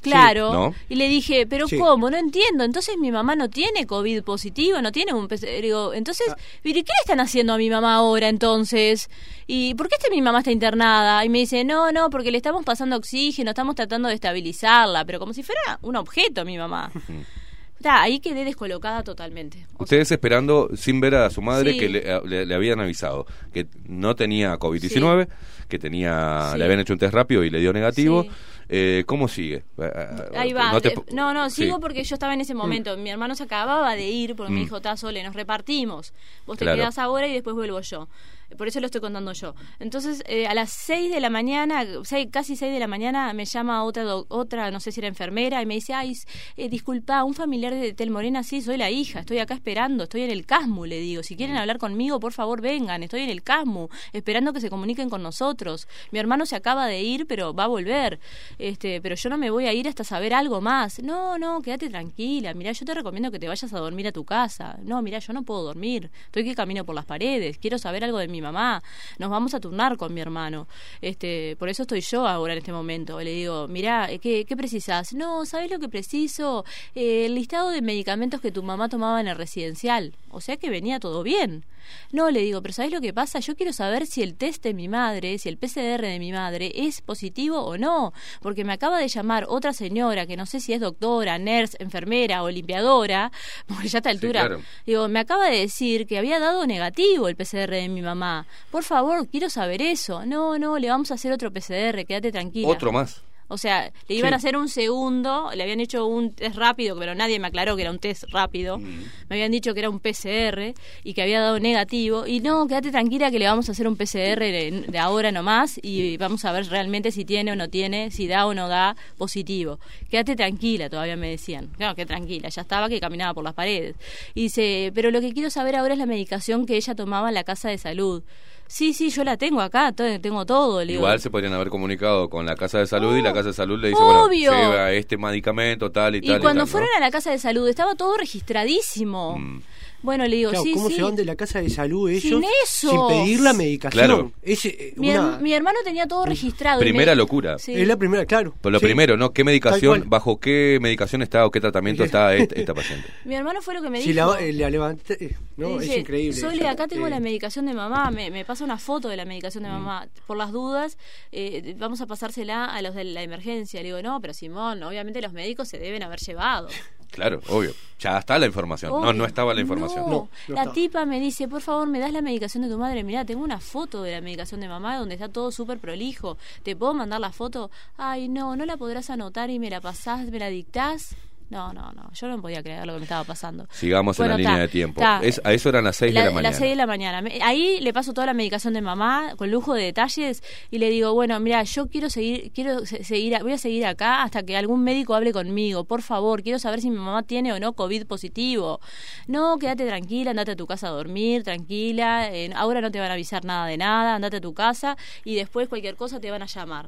[0.00, 0.52] claro.
[0.52, 0.74] ¿no?
[0.88, 1.78] Y le dije, pero Sí.
[1.78, 2.10] ¿cómo?
[2.10, 2.64] No entiendo.
[2.64, 5.28] Entonces mi mamá no tiene COVID positivo, no tiene un.
[5.28, 6.36] Digo, entonces, Ah.
[6.62, 9.08] ¿pero ¿y qué le están haciendo a mi mamá ahora entonces?
[9.46, 11.24] ¿Y por qué este, mi mamá está internada?
[11.24, 15.18] Y me dice, no, no, porque le estamos pasando oxígeno, estamos tratando de estabilizarla, pero
[15.18, 16.90] como si fuera un objeto mi mamá.
[17.82, 19.66] Ta, ahí quedé descolocada totalmente.
[19.78, 21.78] Ustedes esperando, sin ver a su madre, Sí.
[21.78, 25.28] que le, le- le habían avisado que no tenía COVID-19,
[25.68, 26.58] que tenía Sí.
[26.58, 28.26] le habían hecho un test rápido y le dio negativo.
[28.72, 29.64] Eh, ¿Cómo sigue?
[29.78, 29.90] Eh,
[30.36, 30.70] Ahí va.
[30.72, 31.64] No, te- Eh, No, no, Sí.
[31.64, 32.96] sigo porque yo estaba en ese momento.
[32.96, 34.64] Mi hermano se acababa de ir porque me Mm.
[34.64, 36.12] dijo, está Sole, nos repartimos.
[36.46, 36.76] Vos te Claro.
[36.78, 38.08] quedás ahora y después vuelvo yo.
[38.56, 39.54] Por eso lo estoy contando yo.
[39.78, 43.44] Entonces, eh, a las 6 de la mañana, seis- casi 6 de la mañana, me
[43.44, 46.16] llama otra, otra no sé si era enfermera, y me dice, ay,
[46.56, 50.22] eh, disculpa, un familiar de Tel Morena, sí, soy la hija, estoy acá esperando, estoy
[50.22, 51.22] en el CASMU, le digo.
[51.22, 55.08] Si quieren hablar conmigo, por favor, vengan, estoy en el CASMU, esperando que se comuniquen
[55.10, 55.88] con nosotros.
[56.10, 58.18] Mi hermano se acaba de ir, pero va a volver.
[58.58, 61.02] Este, pero yo no me voy a ir hasta saber algo más.
[61.02, 62.54] No, no, quédate tranquila.
[62.54, 64.78] Mira, yo te recomiendo que te vayas a dormir a tu casa.
[64.82, 66.10] No, mira, yo no puedo dormir.
[66.26, 67.58] Estoy que camino por las paredes.
[67.58, 68.82] Quiero saber algo de mi mamá.
[69.18, 70.66] Nos vamos a turnar con mi hermano.
[71.00, 73.20] Este, por eso estoy yo ahora en este momento.
[73.20, 75.14] Le digo, mira, ¿qué, qué precisas?
[75.14, 76.64] No, ¿sabes lo que preciso?
[76.94, 80.14] Eh, el listado de medicamentos que tu mamá tomaba en el residencial.
[80.30, 81.64] O sea que venía todo bien.
[82.12, 83.38] No, le digo, pero ¿sabes lo que pasa?
[83.40, 86.72] Yo quiero saber si el test de mi madre, si el PCR de mi madre
[86.74, 90.72] es positivo o no, porque me acaba de llamar otra señora que no sé si
[90.72, 93.32] es doctora, nurse, enfermera o limpiadora,
[93.66, 94.62] porque ya a esta altura, claro.
[94.86, 98.46] digo, me acaba de decir que había dado negativo el PCR de mi mamá.
[98.70, 100.24] Por favor, quiero saber eso.
[100.26, 102.68] No, no, le vamos a hacer otro PCR, quédate tranquila.
[102.68, 103.22] Otro más.
[103.52, 104.34] O sea, le iban Sí.
[104.34, 107.82] a hacer un segundo, le habían hecho un test rápido, pero nadie me aclaró que
[107.82, 108.78] era un test rápido.
[108.78, 108.84] Mm.
[109.28, 110.72] Me habían dicho que era un PCR
[111.04, 112.26] y que había dado negativo.
[112.26, 115.78] Y no, quédate tranquila que le vamos a hacer un PCR de, de ahora nomás
[115.82, 118.96] y vamos a ver realmente si tiene o no tiene, si da o no da
[119.18, 119.78] positivo.
[120.10, 121.68] Quédate tranquila, todavía me decían.
[121.76, 123.96] Claro, que tranquila, ya estaba que caminaba por las paredes.
[124.34, 127.34] Y dice, pero lo que quiero saber ahora es la medicación que ella tomaba en
[127.34, 128.22] la casa de salud.
[128.70, 130.78] Sí, sí, yo la tengo acá, tengo todo.
[130.84, 133.48] Le digo, Igual se podrían haber comunicado con la Casa de Salud y la Casa
[133.48, 134.52] de Salud le dice, Obvio.
[134.52, 136.40] bueno, lleva este medicamento, tal y, Y tal.
[136.40, 136.96] cuando y tal, fueron ¿no?
[136.98, 139.38] a la casa de salud estaba todo registradísimo.
[139.40, 139.62] Mm.
[140.02, 140.94] Bueno, le digo, Claro, sí, ¿Cómo sí.
[140.96, 142.90] se van de la casa de salud ellos Sin eso.
[142.90, 144.04] sin pedir la medicación?
[144.06, 144.32] Claro.
[144.42, 146.80] Es, eh, Mi, una- her- mi hermano tenía todo registrado.
[146.80, 147.58] Primera me- locura.
[147.58, 147.74] Sí.
[147.74, 148.54] Es la primera, claro.
[148.62, 148.86] Pero lo Sí.
[148.86, 149.32] primero, ¿no?
[149.32, 153.08] ¿Qué medicación, bajo qué medicación está o qué tratamiento está esta, esta paciente?
[153.24, 154.32] Mi hermano fue lo que me Si dijo.
[154.34, 156.38] la, eh, la levanté, eh, no, es increíble.
[156.40, 159.24] Sole, acá tengo Eh, la medicación de mamá, me, me pasa una foto de la
[159.24, 159.72] medicación de Mm.
[159.72, 160.08] mamá.
[160.26, 160.96] Por las dudas,
[161.32, 163.80] eh, vamos a pasársela a los de la emergencia.
[163.80, 166.68] Le digo, no, pero Simón, obviamente los médicos se deben haber llevado.
[167.10, 167.72] Claro, obvio.
[167.98, 168.92] Ya está la información.
[168.92, 169.12] No, Obvio.
[169.12, 170.08] no estaba la información.
[170.08, 173.04] No, la tipa me dice, por favor, me das la medicación de tu madre.
[173.04, 176.38] Mirá, tengo una foto de la medicación de mamá donde está todo súper prolijo.
[176.62, 177.70] ¿Te puedo mandar la foto?
[177.98, 181.14] Ay, no, no la podrás anotar y me la pasás, me la dictás.
[181.50, 183.66] No, no, no, yo no podía creer lo que me estaba pasando.
[183.72, 185.00] Sigamos Bueno, en la línea de tiempo.
[185.00, 185.20] ta.
[185.22, 186.48] Es, a eso eran las 6 de la mañana.
[186.50, 187.28] Las 6 de la mañana.
[187.42, 191.12] Ahí le paso toda la medicación de mamá con lujo de detalles y le digo,
[191.12, 194.84] bueno, mira, yo quiero seguir, quiero se- seguir, voy a seguir acá hasta que algún
[194.84, 195.82] médico hable conmigo.
[195.84, 198.80] Por favor, quiero saber si mi mamá tiene o no COVID positivo.
[199.26, 202.28] No, quédate tranquila, andate a tu casa a dormir, tranquila.
[202.32, 205.34] eh, ahora no te van a avisar nada de nada, andate a tu casa y
[205.34, 206.86] después cualquier cosa te van a llamar.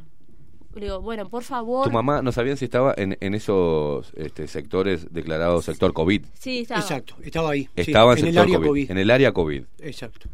[0.75, 1.85] Le digo, bueno, por favor.
[1.87, 6.23] Tu mamá no sabían si estaba en, en esos este, sectores declarados sector COVID.
[6.39, 6.81] Sí, estaba.
[6.81, 7.65] Exacto, estaba ahí.
[7.65, 8.91] sí, Estaba en, en el área COVID, COVID.
[8.91, 9.63] En el área COVID.
[9.81, 10.29] Exacto.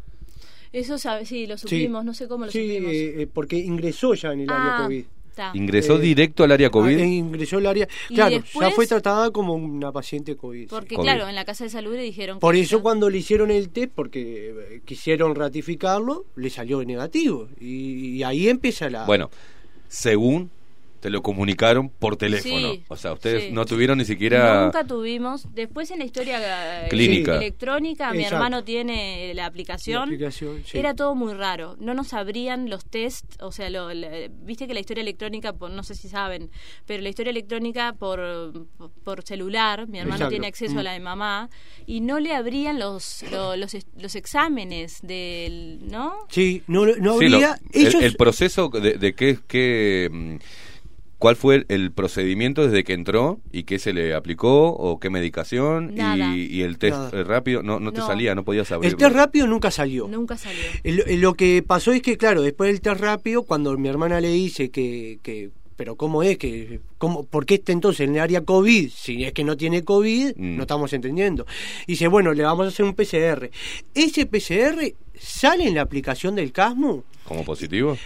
[0.71, 1.63] Eso sabe, sí, lo Sí.
[1.67, 2.91] supimos, no sé cómo lo Sí, supimos.
[2.93, 5.03] eh, eh, porque ingresó ya en el área Ah, COVID.
[5.29, 5.51] está.
[5.55, 6.99] ¿Ingresó Eh, directo al área COVID?
[6.99, 7.87] Ah, ingresó al área.
[8.07, 10.61] Claro, después- ya fue tratada como una paciente COVID.
[10.61, 10.67] sí.
[10.69, 11.05] Porque COVID.
[11.07, 13.91] claro, en la casa de salud le dijeron Por eso cuando le hicieron el test,
[13.95, 17.47] porque eh, quisieron ratificarlo, le salió negativo.
[17.59, 19.05] Y, y ahí empieza la...
[19.05, 19.29] Bueno,
[19.89, 20.51] según
[20.99, 22.73] te lo comunicaron por teléfono.
[22.73, 23.51] Sí, o sea, ustedes sí.
[23.51, 24.65] no tuvieron ni siquiera...
[24.65, 25.47] Nunca tuvimos.
[25.53, 27.37] Después en la historia eh, Clínica.
[27.37, 29.99] electrónica, mi hermano tiene la aplicación.
[30.09, 30.77] La aplicación, sí.
[30.77, 31.75] Era todo muy raro.
[31.79, 33.41] No nos abrían los test.
[33.41, 34.09] O sea, lo, la-
[34.43, 36.51] viste que la historia electrónica, por, no sé si saben,
[36.85, 38.67] pero la historia electrónica por,
[39.03, 40.29] por celular, mi hermano Exacto.
[40.31, 40.79] tiene acceso Mm.
[40.79, 41.49] a la de mamá,
[41.85, 45.79] y no le abrían los, lo- los, los exámenes del.
[45.89, 46.13] ¿No?
[46.29, 47.57] Sí, no, no Sí, lo- habría...
[47.73, 50.35] el, proceso de, de qué, qué, mm,
[51.19, 55.93] ¿Cuál fue el procedimiento desde que entró y qué se le aplicó o qué medicación
[55.95, 55.99] y,
[56.45, 57.23] y, el test Nada.
[57.25, 58.07] rápido no, no te No.
[58.07, 58.97] salía, no podías abrirlo?
[58.97, 60.07] El test rápido nunca salió.
[60.07, 60.61] Nunca salió.
[60.83, 64.29] El- lo que pasó es que, claro, después del test rápido, cuando mi hermana le
[64.29, 66.37] dice que, que pero ¿cómo es?
[66.37, 68.89] que cómo, ¿Por qué está entonces en el área COVID?
[68.89, 70.55] Si es que no tiene COVID, Mm.
[70.55, 71.45] no estamos entendiendo.
[71.85, 73.49] Dice, bueno, le vamos a hacer un PCR.
[73.93, 77.97] Ese PCR sale en la aplicación del CASMU, ¿Como positivo?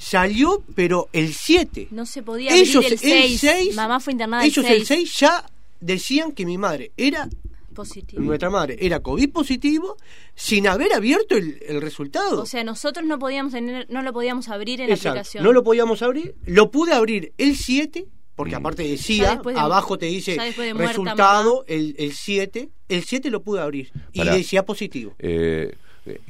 [0.00, 1.88] Salió, pero el 7.
[1.90, 3.40] No se podía abrir Ellos, el el 6.
[3.40, 4.80] 6, Mamá fue internada el Ellos 6.
[4.80, 5.46] el 6 ya
[5.80, 7.28] decían que mi madre era
[7.74, 8.20] Positivo.
[8.22, 9.96] nuestra madre era COVID positivo
[10.34, 12.42] sin haber abierto el, el resultado.
[12.42, 15.44] O sea, nosotros no podíamos tener, no lo podíamos abrir en la aplicación.
[15.44, 16.34] No lo podíamos abrir.
[16.46, 20.74] Lo pude abrir el 7, porque aparte Ya decía, de- abajo te dice de muerta
[20.88, 22.68] resultado el, el 7.
[22.88, 25.14] El 7 lo pude abrir y decía positivo.
[25.18, 25.72] Eh,
[26.06, 26.20] eh,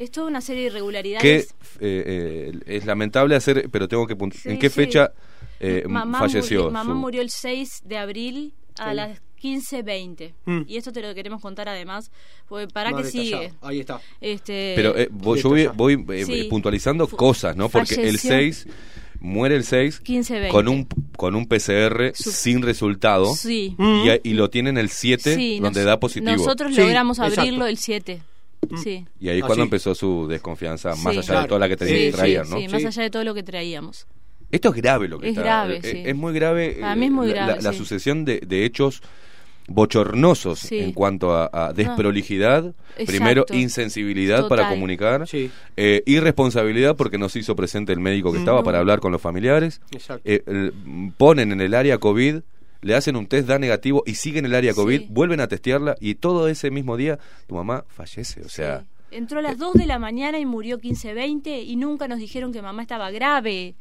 [0.00, 1.54] Es toda una serie de que irregularidades.
[1.80, 4.16] eh, eh, es lamentable hacer, pero tengo que...
[4.32, 4.74] Sí, ¿En qué sí.
[4.74, 5.12] fecha
[5.60, 6.60] eh, mamá falleció?
[6.64, 8.96] Murió, mamá su- murió el 6 de abril a Sí.
[8.96, 10.32] las 15.20.
[10.46, 10.60] Mm.
[10.66, 12.10] Y esto te lo queremos contar además,
[12.48, 13.52] porque para que sigue.
[13.62, 14.00] Ahí está.
[14.20, 16.46] Este, Pero eh, voy- yo voy, voy, eh, Sí.
[16.50, 17.68] puntualizando cosas, ¿no?
[17.68, 18.30] Porque el falleció.
[18.30, 18.66] 6
[19.20, 20.48] muere el 6 15-20.
[20.48, 20.86] con un
[21.16, 23.76] con un PCR Su- sin resultado Sí.
[23.78, 26.32] y, y lo tienen el 7 Sí, donde nos- da positivo.
[26.32, 27.40] Nosotros Sí, logramos exacto.
[27.42, 28.22] abrirlo el 7.
[28.82, 29.06] Sí.
[29.18, 29.66] Y ahí Ah, cuando sí.
[29.66, 31.18] empezó su desconfianza, más Sí.
[31.32, 32.58] allá de toda la que Sí, traían, sí, ¿no?
[32.60, 34.06] sí, más allá de todo lo que traíamos.
[34.50, 35.42] Esto es grave lo que Es está.
[35.42, 36.02] grave, eh, sí.
[36.04, 36.76] Es muy grave.
[36.80, 37.78] Para eh, mí es muy la- grave, La, la sí.
[37.78, 39.02] sucesión de, de hechos
[39.68, 40.78] bochornosos Sí.
[40.78, 42.74] en cuanto a, a desprolijidad,
[43.06, 43.54] primero Exacto.
[43.56, 45.50] insensibilidad para comunicar, Sí.
[45.76, 49.22] eh, irresponsabilidad porque no se hizo presente el médico que estaba para hablar con los
[49.22, 50.22] familiares, Exacto.
[50.24, 52.40] eh, el- ponen en el área COVID,
[52.82, 55.06] le hacen un test, da negativo y siguen en el área COVID, Sí.
[55.10, 58.80] vuelven a testearla y todo ese mismo día tu mamá fallece, o sea...
[58.80, 58.86] Sí.
[59.12, 62.62] Entró a las 2 de la mañana y murió 15-20 y nunca nos dijeron que
[62.62, 63.74] mamá estaba grave.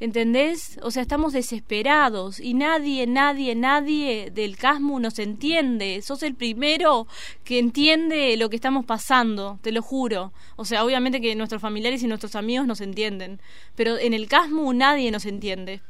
[0.00, 0.80] ¿Entendés?
[0.82, 6.02] O sea, estamos desesperados y nadie, nadie, nadie del CASMU nos entiende.
[6.02, 7.06] Sos el primero
[7.44, 10.32] que entiende lo que estamos pasando, te lo juro.
[10.56, 13.40] O sea, obviamente que nuestros familiares y nuestros amigos nos entienden,
[13.76, 15.82] pero en el CASMU nadie nos entiende.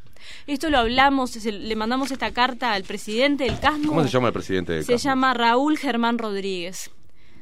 [0.47, 3.89] Esto lo hablamos, le mandamos esta carta al presidente del CASMU.
[3.89, 6.91] ¿Cómo se llama el presidente de Se llama Raúl Germán Rodríguez.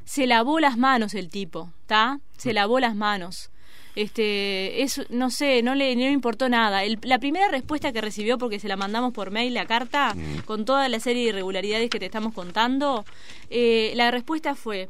[0.05, 2.19] Se lavó las manos el tipo, ¿está?
[2.37, 3.51] Se lavó las manos.
[3.97, 6.85] Este, es, no sé, no le, no importó nada.
[6.85, 10.15] El- la primera respuesta que recibió, porque se la mandamos por mail la carta,
[10.47, 13.05] con toda la serie de irregularidades que te estamos contando,
[13.51, 14.89] eh, la respuesta fue,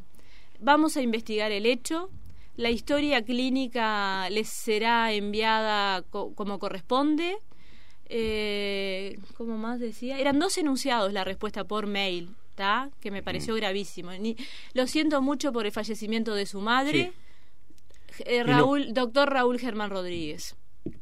[0.61, 2.11] vamos a investigar el hecho,
[2.57, 7.37] la historia clínica les será enviada co- como corresponde.
[8.13, 10.19] Eh, ¿Cómo más decía?
[10.19, 12.91] Eran dos enunciados la respuesta por mail, ¿tá?
[13.01, 14.11] Que me pareció gravísimo.
[14.13, 14.37] Ni-
[14.75, 17.13] lo siento mucho por el fallecimiento de su madre.
[18.27, 18.43] Eh.
[18.43, 20.57] Raúl, doctor Raúl Germán Rodríguez.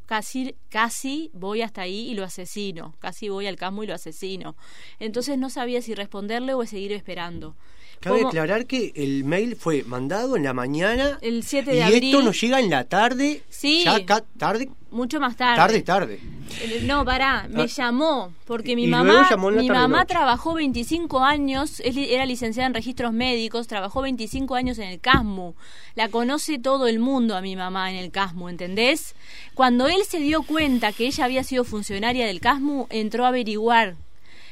[0.07, 2.95] Casi, casi voy hasta ahí y lo asesino.
[2.99, 4.55] Casi voy al casmo y lo asesino.
[4.99, 7.57] Entonces no sabía si responderle o seguir esperando.
[8.01, 8.29] Cabe ¿Cómo?
[8.29, 12.05] aclarar que el mail fue mandado en la mañana El 7 y de abril.
[12.05, 13.43] esto nos llega en la tarde.
[13.51, 13.83] Sí.
[13.85, 14.05] Ya
[14.39, 15.57] tarde, Mucho más tarde.
[15.57, 16.21] tarde, tarde.
[16.63, 17.67] Eh, No, pará, me Ah.
[17.67, 20.07] llamó, porque mi Y mamá, mi mamá noche.
[20.15, 25.55] trabajó 25 años, era licenciada en registros médicos, trabajó 25 años en el CASMU.
[25.95, 29.15] La conoce todo el mundo a mi mamá en el CASMU, ¿entendés?
[29.55, 33.97] Cuando él se dio cuenta que ella había sido funcionaria del CASMU, entró a averiguar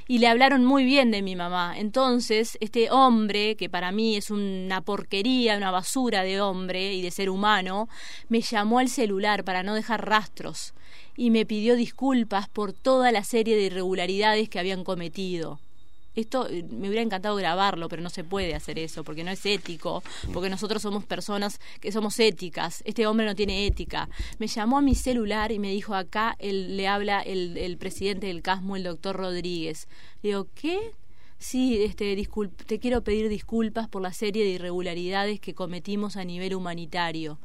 [0.08, 1.74] y le hablaron muy bien de mi mamá.
[1.76, 7.10] Entonces, este hombre, que para mí es una porquería, una basura de hombre y de
[7.10, 7.88] ser humano,
[8.28, 10.74] me llamó al celular para no dejar rastros
[11.16, 15.60] y me pidió disculpas por toda la serie de irregularidades que habían cometido.
[16.16, 19.44] Esto eh, me hubiera encantado grabarlo, pero no se puede hacer eso, porque no es
[19.47, 20.02] ético,
[20.32, 22.82] porque nosotros somos personas que somos éticas.
[22.86, 24.09] Este hombre no tiene ética.
[24.38, 28.26] Me llamó a mi celular y me dijo, acá él, le habla el, el presidente
[28.26, 29.88] del CASMO, el doctor Rodríguez.
[30.22, 30.93] Le digo, ¿qué?
[31.38, 32.16] Sí, este,
[32.66, 37.38] te quiero pedir disculpas por la serie de irregularidades que cometimos a nivel humanitario.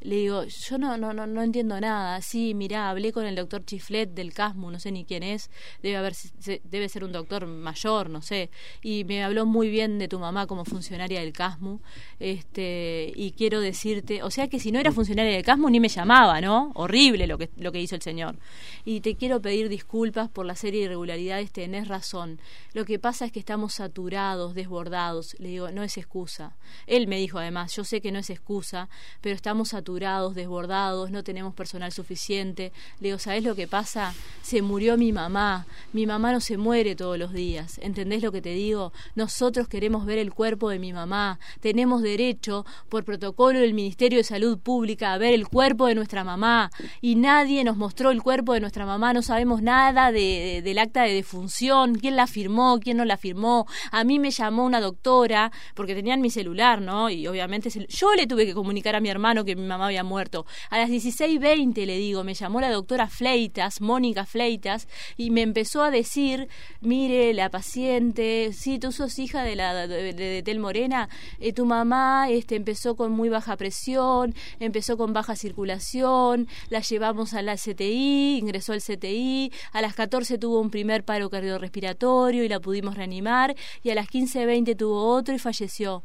[0.00, 2.20] Le digo, yo no, no, no, no entiendo nada.
[2.22, 5.50] Sí, mirá, hablé con el doctor Chiflet del CASMU, no sé ni quién es.
[5.82, 6.14] Debe, haber,
[6.62, 8.50] debe ser un doctor mayor, no sé.
[8.80, 11.80] Y me habló muy bien de tu mamá como funcionaria del CASMU.
[12.20, 15.88] Este, y quiero decirte, o sea que si no era funcionaria del CASMU ni me
[15.88, 16.70] llamaba, ¿no?
[16.76, 18.36] Horrible lo que, lo que hizo el señor.
[18.84, 22.40] Y te quiero pedir disculpas por la serie de irregularidades, tenés razón.
[22.72, 25.34] Lo que pasa es que estamos saturados, desbordados.
[25.40, 26.56] Le digo, no es excusa.
[26.86, 28.88] Él me dijo además, yo sé que no es excusa,
[29.20, 32.72] pero estamos saturados saturados, desbordados, no tenemos personal suficiente.
[33.00, 34.12] Le digo, ¿sabes lo que pasa?
[34.42, 35.66] Se murió mi mamá.
[35.94, 37.78] Mi mamá no se muere todos los días.
[37.82, 38.92] ¿Entendés lo que te digo?
[39.14, 41.38] Nosotros queremos ver el cuerpo de mi mamá.
[41.60, 46.22] Tenemos derecho, por protocolo del Ministerio de Salud Pública, a ver el cuerpo de nuestra
[46.22, 46.70] mamá.
[47.00, 49.14] Y nadie nos mostró el cuerpo de nuestra mamá.
[49.14, 53.66] No sabemos nada de, del acta de defunción, quién la firmó, quién no la firmó.
[53.90, 57.08] A mí me llamó una doctora, porque tenían mi celular, ¿no?
[57.08, 60.46] Y obviamente yo le tuve que comunicar a mi hermano que mi mamá había muerto.
[60.70, 65.82] A las 16.20 le digo, me llamó la doctora Fleitas, Mónica Fleitas, y me empezó
[65.82, 66.48] a decir,
[66.80, 71.08] mire, la paciente, sí, tú sos hija de la de, Tel Morena,
[71.40, 77.34] eh, tu mamá este, empezó con muy baja presión, empezó con baja circulación, la llevamos
[77.34, 82.48] a la CTI, ingresó al CTI, a las 14 tuvo un primer paro cardiorrespiratorio y
[82.48, 86.02] la pudimos reanimar, y a las 15.20 tuvo otro y falleció.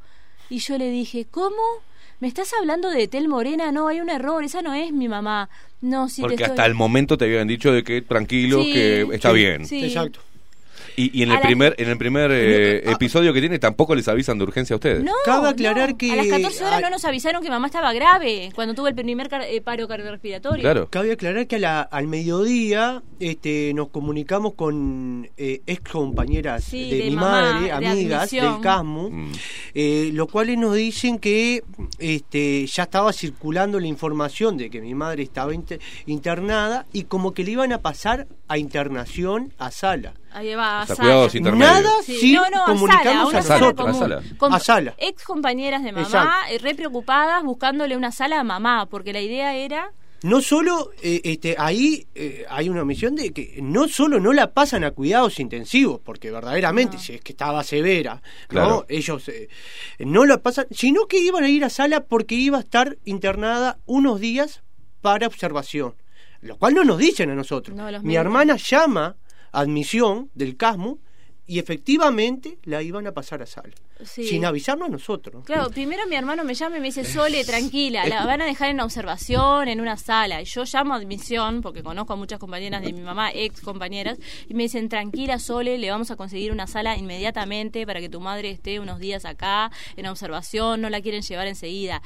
[0.50, 1.62] Y yo le dije, ¿cómo?
[2.24, 3.74] ¿Me estás hablando de Tel Morena?
[3.74, 5.50] No, hay un error, esa no es mi mamá.
[5.82, 9.66] No, sí Porque hasta el momento te habían dicho de que tranquilo, que está bien.
[9.66, 9.84] Sí.
[9.84, 10.22] Exacto.
[10.96, 14.38] Y, y en, el primer, en el primer eh, episodio que tiene tampoco les avisan
[14.38, 15.04] de urgencia a ustedes.
[15.04, 15.98] No, Cabe aclarar no.
[15.98, 18.88] que- A las 14 horas a- no nos avisaron que mamá estaba grave cuando tuvo
[18.88, 20.62] el primer car- eh, paro cardiorrespiratorio.
[20.62, 20.88] Claro.
[20.90, 26.90] Cabe aclarar que a la- al mediodía este, nos comunicamos con eh, ex compañeras Sí,
[26.90, 28.54] de, de mi mamá, madre, de amigas admisión.
[28.54, 29.32] del CASMU, Mm.
[29.76, 31.64] eh, los cuales nos dicen que
[32.00, 37.34] este, ya estaba circulando la información de que mi madre estaba inter- internada y como
[37.34, 40.14] que le iban a pasar a internación a sala.
[40.34, 41.08] Ahí va, a O sea, sala.
[41.10, 41.74] cuidados intermedios.
[41.84, 42.18] Nada Sí.
[42.20, 44.00] sin no, no, a comunicarnos sala, a una sala, sala a común.
[44.00, 44.22] sala.
[44.38, 44.94] Con A sala.
[44.98, 46.30] Ex compañeras de mamá, Exacto.
[46.54, 49.92] eh, re preocupadas, buscándole una sala a mamá, porque la idea era...
[50.24, 54.54] No solo, eh, este, ahí eh, hay una omisión de que no solo no la
[54.54, 58.70] pasan a cuidados intensivos, porque verdaderamente, si es que estaba severa, Claro.
[58.70, 58.86] ¿no?
[58.88, 59.50] Ellos eh,
[60.00, 63.80] no la pasan, sino que iban a ir a sala porque iba a estar internada
[63.86, 64.64] unos días
[65.02, 65.96] para observación,
[66.40, 67.76] lo cual no nos dicen a nosotros.
[67.76, 69.18] No, Mi hermana llama
[69.54, 71.00] admisión del CASMU
[71.46, 73.74] y efectivamente la iban a pasar a sala,
[74.06, 74.26] Sí.
[74.28, 75.44] sin avisarnos a nosotros.
[75.46, 78.70] Claro, primero mi hermano me llama y me dice, Sole, tranquila, la van a dejar
[78.70, 80.42] en observación, en una sala.
[80.42, 84.20] Y yo llamo a admisión, porque conozco a muchas compañeras de mi mamá, ex compañeras,
[84.48, 88.22] y me dicen, tranquila, Sole, le vamos a conseguir una sala inmediatamente para que tu
[88.22, 92.02] madre esté unos días acá, en observación, no la quieren llevar enseguida.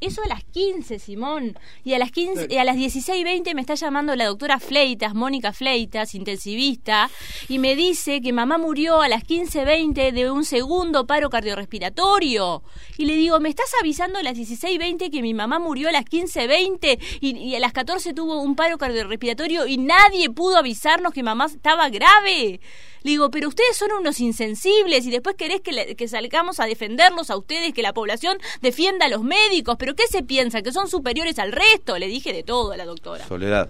[0.00, 1.58] Eso a las 15, Simón.
[1.84, 5.52] Y a las 15, y a las 16.20 me está llamando la doctora Fleitas, Mónica
[5.52, 7.10] Fleitas, intensivista,
[7.48, 12.62] y me dice que mamá murió a las 15.20 de un segundo paro cardiorrespiratorio.
[12.98, 16.04] Y le digo, ¿me estás avisando a las 16.20 que mi mamá murió a las
[16.04, 21.22] 15.20 y, y a las 14 tuvo un paro cardiorrespiratorio y nadie pudo avisarnos que
[21.22, 22.60] mamá estaba grave?
[23.06, 26.66] Le digo, pero ustedes son unos insensibles y después querés que, le- que salgamos a
[26.66, 30.60] defenderlos a ustedes, que la población defienda a los médicos, pero ¿qué se piensa?
[30.62, 31.96] ¿Que son superiores al resto?
[31.98, 33.24] Le dije de todo a la doctora.
[33.28, 33.68] Soledad.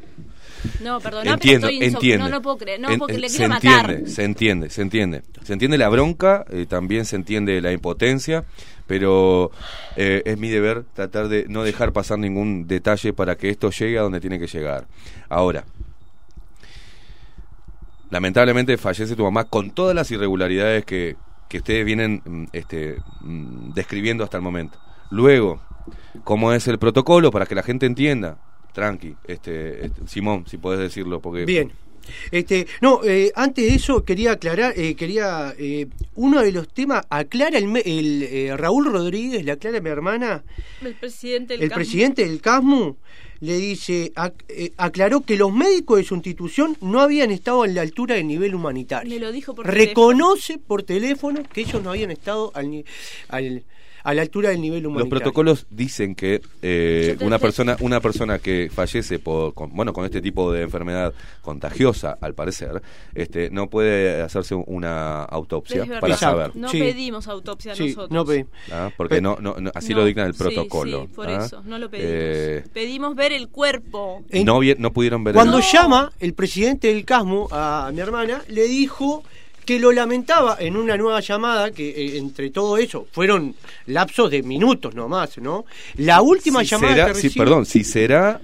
[0.83, 2.25] No, perdona, Entiendo, pero estoy entiende.
[2.25, 3.91] No, no puedo creer, no, En- porque en- le se quiero matar.
[3.91, 5.23] entiende, se entiende, se entiende.
[5.45, 8.47] Se entiende la bronca, eh, también se entiende la impotencia,
[8.87, 9.51] pero
[9.97, 13.99] eh, es mi deber tratar de no dejar pasar ningún detalle para que esto llegue
[13.99, 14.87] a donde tiene que llegar.
[15.29, 15.67] Ahora,
[18.11, 21.17] lamentablemente fallece tu mamá con todas las irregularidades que,
[21.49, 24.79] que ustedes vienen mm, este, mm, describiendo hasta el momento.
[25.11, 25.61] Luego,
[26.25, 28.39] ¿cómo es el protocolo para que la gente entienda?
[28.73, 31.45] Tranqui, este, este, Simón, si podés decirlo, porque...
[31.45, 31.73] Bien.
[32.31, 37.05] Este, no, eh, antes de eso quería aclarar, eh, quería eh, uno de los temas
[37.11, 40.45] aclara el, me- el, eh, Raúl Rodríguez, le aclara a mi hermana,
[40.83, 42.97] El presidente del el presidente del CASMU
[43.41, 44.13] le dice,
[44.49, 48.27] eh, aclaró que los médicos de su institución no habían estado a la altura del
[48.27, 49.09] nivel humanitario.
[49.13, 52.85] Me lo dijo por Reconoce por teléfono que ellos no habían estado al,
[53.29, 53.63] al-
[54.07, 55.19] a la altura del nivel Los humanitario.
[55.21, 60.21] protocolos dicen que eh, una persona una persona que fallece por con, bueno con este
[60.21, 61.13] tipo de enfermedad
[61.43, 62.81] contagiosa al parecer
[63.15, 66.37] este no puede hacerse una autopsia para Exacto.
[66.39, 66.79] saber No Sí.
[66.79, 68.11] pedimos autopsia Sí, nosotros.
[68.11, 68.47] no.
[68.73, 68.91] ¿ah?
[68.97, 71.45] porque no, no, no- así No, lo dicta el protocolo Sí, por ¿ah?
[71.45, 72.13] eso, no lo pedimos.
[72.15, 74.23] Eh, Pedimos ver el cuerpo.
[74.79, 79.23] no pudieron ver Cuando el- llama el presidente del CASMO a mi hermana, le dijo
[79.67, 83.55] que lo lamentaba en una nueva llamada, que eh, entre todo eso fueron
[83.87, 85.67] lapsos de minutos nomás, ¿no?
[85.97, 88.41] La última si llamada será- que si- recibe- perdón si será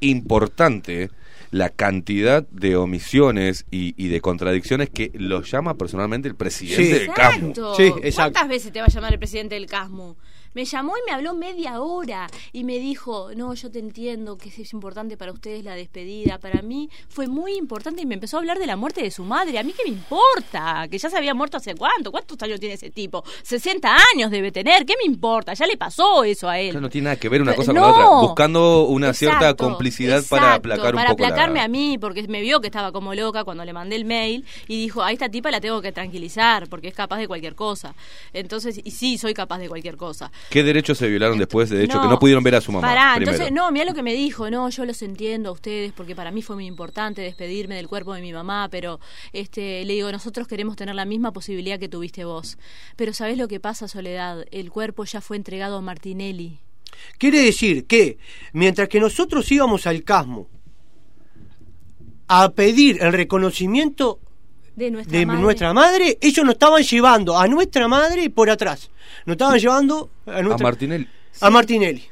[0.00, 1.10] importante
[1.50, 7.02] la cantidad de omisiones y, y de contradicciones que lo llama personalmente el presidente del.
[7.08, 7.74] Exacto.
[7.74, 8.32] Sí, exacto.
[8.34, 10.14] ¿Cuántas veces te va a llamar el presidente del CASMU?
[10.54, 14.48] Me llamó y me habló media hora y me dijo, no, yo te entiendo que
[14.48, 16.38] es importante para ustedes la despedida.
[16.38, 19.24] Para mí fue muy importante y me empezó a hablar de la muerte de su
[19.24, 19.58] madre.
[19.58, 22.74] A mí qué me importa, que ya se había muerto hace cuánto, cuántos años tiene
[22.74, 23.22] ese tipo.
[23.42, 25.54] 60 años debe tener, ¿qué me importa?
[25.54, 26.80] Ya le pasó eso a él.
[26.80, 27.82] No tiene nada que ver una cosa No.
[27.82, 28.28] con la otra.
[28.28, 32.26] Buscando una cierta Exacto, complicidad para aplacar un para poco la- aplacarme a mí, porque
[32.28, 35.28] me vio que estaba como loca cuando le mandé el mail y dijo, a esta
[35.28, 37.94] tipa la tengo que tranquilizar porque es capaz de cualquier cosa.
[38.32, 40.30] Entonces, y sí, soy capaz de cualquier cosa.
[40.50, 42.86] ¿Qué derechos se violaron después de hecho que no pudieron ver a su mamá?
[42.86, 43.32] Pará, primero?
[43.32, 46.30] entonces, no, mira lo que me dijo, no, yo los entiendo a ustedes porque para
[46.30, 49.00] mí fue muy importante despedirme del cuerpo de mi mamá, pero
[49.32, 52.58] este le digo, nosotros queremos tener la misma posibilidad que tuviste vos.
[52.96, 54.44] Pero ¿sabés lo que pasa, Soledad?
[54.50, 56.60] El cuerpo ya fue entregado a Martinelli.
[57.18, 58.18] Quiere decir que
[58.52, 60.48] mientras que nosotros íbamos al Casmo
[62.28, 64.20] a pedir el reconocimiento
[64.78, 65.42] De nuestra de madre.
[65.42, 68.90] nuestra madre, ellos nos estaban llevando a nuestra madre por atrás.
[69.26, 71.08] Nos estaban llevando a, A nuestra- Martinelli.
[71.40, 72.04] a Martinelli.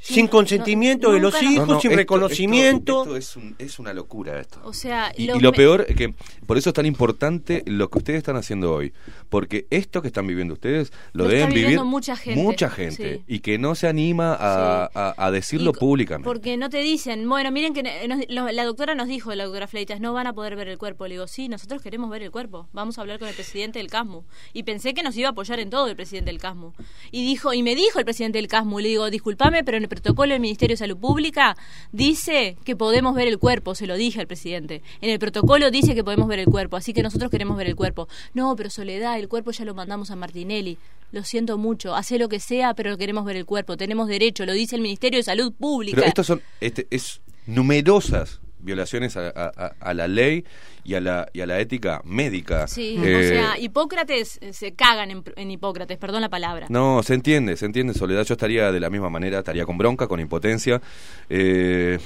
[0.00, 3.02] Sin consentimiento de los hijos, No, no, sin esto- reconocimiento.
[3.02, 4.60] Esto, esto es, un- es una locura esto.
[4.64, 6.14] O sea, Y, y lo peor es que
[6.46, 8.92] por eso es tan importante lo que ustedes están haciendo hoy.
[9.28, 13.24] Porque esto que están viviendo ustedes lo, deben vivir mucha gente, mucha gente, sí.
[13.26, 16.24] y que no se anima a, a- a decirlo Y públicamente.
[16.28, 19.66] Porque no te dicen, bueno, miren que nos- lo- la doctora nos dijo, la doctora
[19.66, 21.06] Fleitas, no van a poder ver el cuerpo.
[21.06, 22.68] Le digo, sí, nosotros queremos ver el cuerpo.
[22.72, 24.22] Vamos a hablar con el presidente del CASMU.
[24.52, 26.72] Y pensé que nos iba a apoyar en todo el presidente del CASMU.
[27.10, 30.00] Y dijo, y me dijo el presidente del CASMU, le digo, discúlpame, pero en el
[30.00, 31.56] protocolo del Ministerio de Salud Pública
[31.92, 34.82] dice que podemos ver el cuerpo, se lo dije al presidente.
[35.00, 37.76] En el protocolo dice que podemos ver el cuerpo, así que nosotros queremos ver el
[37.76, 38.08] cuerpo.
[38.34, 40.78] No, pero Soledad, el cuerpo ya lo mandamos a Martinelli.
[41.10, 43.78] Lo siento mucho, hace lo que sea, pero queremos ver el cuerpo.
[43.78, 45.96] Tenemos derecho, lo dice el Ministerio de Salud Pública.
[45.96, 50.44] Pero estos son este, es numerosas violaciones a, a- a- a la ley
[50.84, 52.66] y a la, y a la ética médica.
[52.68, 56.66] Sí, Eh, o sea, Hipócrates eh, se cagan en, en Hipócrates, perdón la palabra.
[56.70, 58.24] No, se entiende, se entiende, Soledad.
[58.24, 60.80] Yo estaría de la misma manera, estaría con bronca, con impotencia.
[61.28, 61.98] Eh,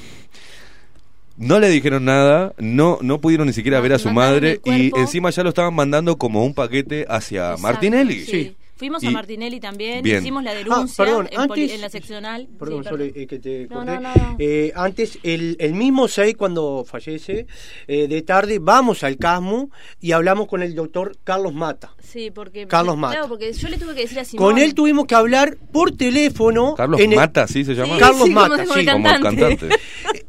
[1.36, 5.30] no le dijeron nada, no no pudieron ni siquiera ver a su madre y encima
[5.30, 8.20] ya lo estaban mandando como un paquete hacia Exacto, Martinelli.
[8.24, 8.56] sí.
[8.82, 10.18] Fuimos a Martinelli también, Bien.
[10.20, 12.48] hicimos la denuncia Ah, perdón, en, poli- antes- en la seccional.
[12.58, 13.92] Perdón, Sí, Sole, eh, que te No, corté.
[13.92, 14.36] no, no, no.
[14.40, 17.46] Eh, antes, el, el mismo 6, cuando fallece,
[17.86, 21.92] eh, de tarde, vamos al CASMU y hablamos con el doctor Carlos Mata.
[22.02, 23.12] Sí, porque Carlos Mata.
[23.14, 24.46] Claro, porque yo le tuve que decir a Simón.
[24.48, 26.74] Con él tuvimos que hablar por teléfono.
[26.74, 27.98] Carlos en el- Mata, ¿sí se llama?
[27.98, 28.84] Carlos Sí, como- Mata, como sí.
[28.86, 29.68] Como el cantante.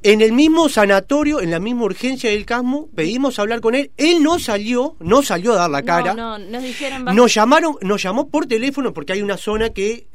[0.06, 3.92] En el mismo sanatorio, en la misma urgencia del CASMU, pedimos hablar con él.
[3.96, 6.14] Él no salió, no salió a dar la cara.
[6.14, 7.06] No, no, nos dijeron...
[7.16, 10.08] Nos llamaron, nos llamó por teléfono porque hay una zona que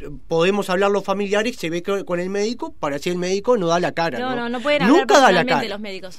[0.00, 3.66] eh, podemos hablar los familiares, se ve con el médico, para si el médico no
[3.66, 4.18] da la cara.
[4.18, 5.68] No, No, no, no pueden hablar Nunca da la cara.
[5.68, 6.18] los médicos.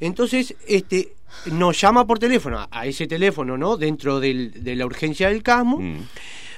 [0.00, 1.14] Entonces, este
[1.46, 3.76] nos llama por teléfono, a- ese teléfono, ¿no?
[3.76, 6.06] Dentro del- de la urgencia del CASMU, Mm.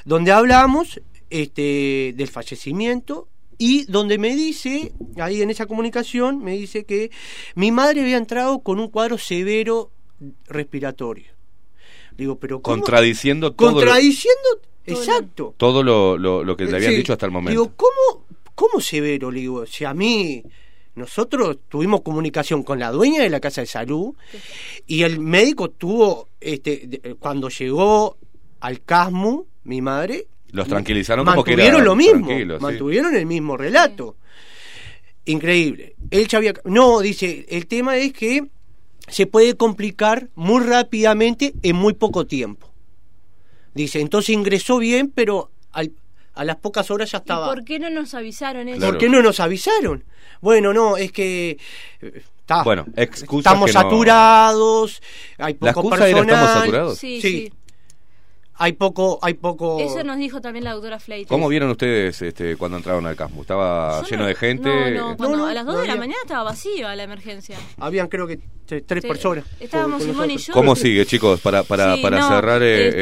[0.06, 3.28] donde hablamos este, del fallecimiento
[3.59, 7.10] y donde me dice, ahí en esa comunicación, me dice que
[7.55, 9.90] mi madre había entrado con un cuadro severo
[10.47, 11.32] respiratorio.
[12.16, 12.76] Digo, pero ¿cómo?
[12.76, 14.48] Contradiciendo todo, lo- Contradiciendo,
[14.86, 15.55] exacto.
[15.56, 16.97] todo lo, lo- lo que le habían Sí.
[16.98, 17.51] dicho hasta el momento.
[17.52, 19.30] Digo, ¿cómo, ¿cómo severo?
[19.30, 20.43] Le digo, si a mí,
[20.94, 24.14] nosotros tuvimos comunicación con la dueña de la casa de salud
[24.86, 28.18] y el médico tuvo, este, cuando llegó
[28.60, 32.44] al CASMU, mi madre, Los tranquilizaron como que mantuvieron lo mismo, sí.
[32.60, 34.16] mantuvieron el mismo relato.
[35.24, 35.94] Increíble.
[36.10, 36.52] Él ya había...
[36.64, 38.44] No, dice, el tema es que
[39.09, 42.69] se puede complicar muy rápidamente en muy poco tiempo.
[43.74, 45.93] Dice, entonces ingresó bien, pero al-
[46.35, 47.47] a las pocas horas ya ¿Y estaba...
[47.47, 48.81] por qué no nos avisaron eso?
[48.87, 50.05] ¿Por qué no nos avisaron?
[50.41, 51.59] Bueno, no, es que...
[52.01, 55.03] eh, está- Bueno, estamos que no- saturados,
[55.39, 56.99] hay ¿La poco era estamos saturados?
[56.99, 57.53] Sí, sí.
[58.62, 59.80] Hay poco, hay poco...
[59.80, 61.26] Eso nos dijo también la doctora Fleites.
[61.28, 63.40] ¿Cómo vieron ustedes este, cuando entraron al CASMU?
[63.43, 64.68] ¿Estaba Yo lleno no- de gente?
[64.93, 67.02] No, no, cuando No, no, a las 2 no de la mañana estaba vacía la
[67.02, 67.56] emergencia.
[67.78, 69.44] Habían creo que tre- tres Sí, personas.
[69.59, 70.52] estábamos Simón y yo.
[70.52, 71.40] ¿Cómo sigue, chicos?
[71.40, 73.01] Para, para, Sí, para no, cerrar, eh, este,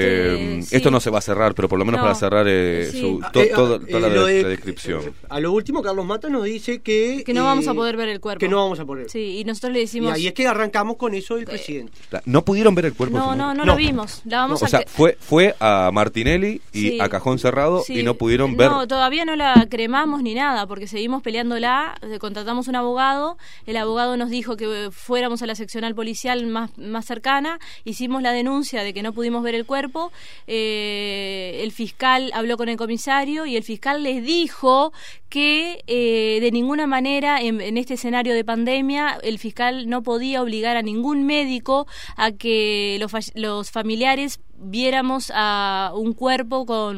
[0.58, 0.76] eh, sí.
[0.76, 3.00] esto no se va a cerrar, pero por lo menos No, para cerrar eh, sí.
[3.00, 5.12] su, Ah, to- eh, ah, toda la, eh, de- descripción.
[5.28, 7.22] A lo último, Carlos Mata nos dice que...
[7.26, 8.40] Que no vamos a poder ver el cuerpo.
[8.40, 9.10] Que no vamos a poder.
[9.10, 10.14] Sí, y nosotros le Y decimos...
[10.14, 11.92] ahí es que arrancamos con eso del presidente.
[12.24, 13.18] ¿No pudieron ver el cuerpo?
[13.18, 13.72] No, no, no, No.
[13.72, 14.22] lo vimos.
[14.24, 14.68] La vamos O a...
[14.68, 17.00] sea, que- fue, fue a Martinelli y Sí.
[17.00, 18.00] a Cajón Cerrado Sí.
[18.00, 18.70] y no pudieron ver.
[18.70, 21.96] No, todavía no la cremamos ni nada, porque seguimos peleándola.
[22.02, 23.38] eh, Contratamos un abogado.
[23.66, 27.58] El abogado nos dijo que fuéramos a la seccional policial más, más cercana.
[27.84, 30.12] Hicimos la denuncia de que no pudimos ver el cuerpo.
[30.46, 34.92] Eh, el fiscal habló con el comisario y el fiscal les dijo
[35.28, 40.42] que eh, de ninguna manera en, en este escenario de pandemia el fiscal no podía
[40.42, 41.86] obligar a ningún médico
[42.16, 46.96] a que los, los familiares viéramos a un cuerpo con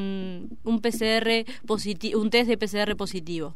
[0.64, 3.54] un PCR positivo, un test de PCR positivo.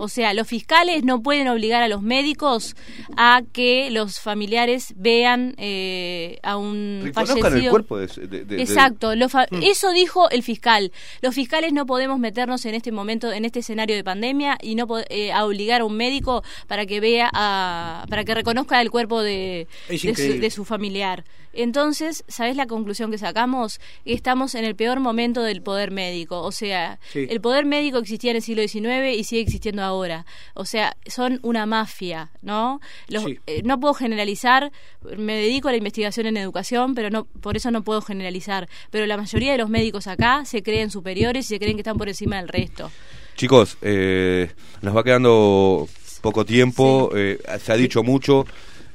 [0.00, 2.76] O sea, los fiscales no pueden obligar a los médicos
[3.16, 7.64] a que los familiares vean eh, a un Reconozcan fallecido.
[7.64, 9.60] el cuerpo de, de- de- Exacto, lo fa- Mm.
[9.64, 10.92] eso dijo el fiscal.
[11.20, 14.86] Los fiscales no podemos meternos en este momento, en este escenario de pandemia y no
[14.86, 18.92] po- eh, a obligar a un médico para que vea, a- para que reconozca el
[18.92, 20.38] cuerpo de, su, increíble.
[20.38, 21.24] de su familiar.
[21.54, 23.80] Entonces, ¿sabes la conclusión que sacamos?
[24.04, 26.40] Estamos en el peor momento del poder médico.
[26.42, 27.26] O sea, Sí.
[27.28, 30.26] el poder médico existía en el siglo XIX y sigue existiendo ahora.
[30.54, 32.80] O sea, son una mafia, ¿no?
[33.08, 33.38] Los- Sí.
[33.46, 34.70] eh, no puedo generalizar,
[35.16, 38.68] me dedico a la investigación en educación, pero no por eso no puedo generalizar.
[38.90, 41.98] Pero la mayoría de los médicos acá se creen superiores y se creen que están
[41.98, 42.90] por encima del resto.
[43.36, 44.50] Chicos, eh,
[44.82, 45.88] nos va quedando
[46.20, 48.44] poco tiempo, eh, se ha dicho mucho.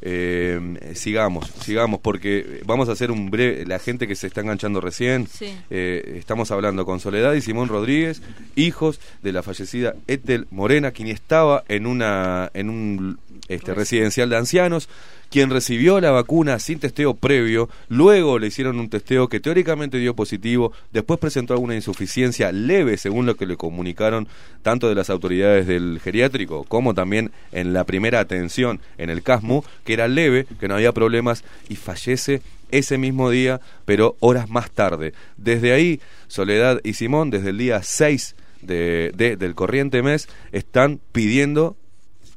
[0.06, 3.66] Eh, sigamos, sigamos, porque vamos a hacer un breve.
[3.66, 5.54] La gente que se está enganchando recién, Sí.
[5.70, 8.22] eh, estamos hablando con Soledad y Simón Rodríguez,
[8.56, 14.38] hijos de la fallecida Ethel Morena, quien estaba en una en un este, residencial de
[14.38, 14.90] ancianos,
[15.34, 20.16] quien recibió la vacuna sin testeo previo, luego le hicieron un testeo que teóricamente dio
[20.16, 24.28] positivo, después presentó alguna insuficiencia leve, según lo que le comunicaron
[24.62, 29.64] tanto de las autoridades del geriátrico como también en la primera atención en el CASMU,
[29.84, 34.70] que era leve, que no había problemas y fallece ese mismo día, pero horas más
[34.70, 35.14] tarde.
[35.38, 41.00] Desde ahí, Soledad y Simón, desde el día 6 de, de- del corriente mes, están
[41.12, 41.76] pidiendo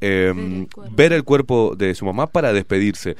[0.06, 3.16] eh, ver el cuerpo de su mamá para despedirse.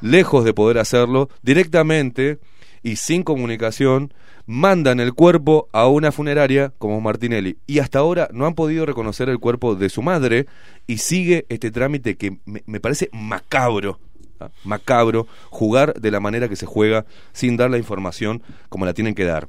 [0.00, 2.38] Lejos de poder hacerlo, directamente
[2.82, 4.12] y sin comunicación,
[4.46, 7.58] mandan el cuerpo a una funeraria como Martinelli.
[7.66, 10.46] Y hasta ahora no han podido reconocer el cuerpo de su madre
[10.86, 13.98] y sigue este trámite que me, me parece macabro.
[14.40, 14.50] ¿ah?
[14.64, 19.14] Macabro jugar de la manera que se juega sin dar la información como la tienen
[19.14, 19.48] que dar.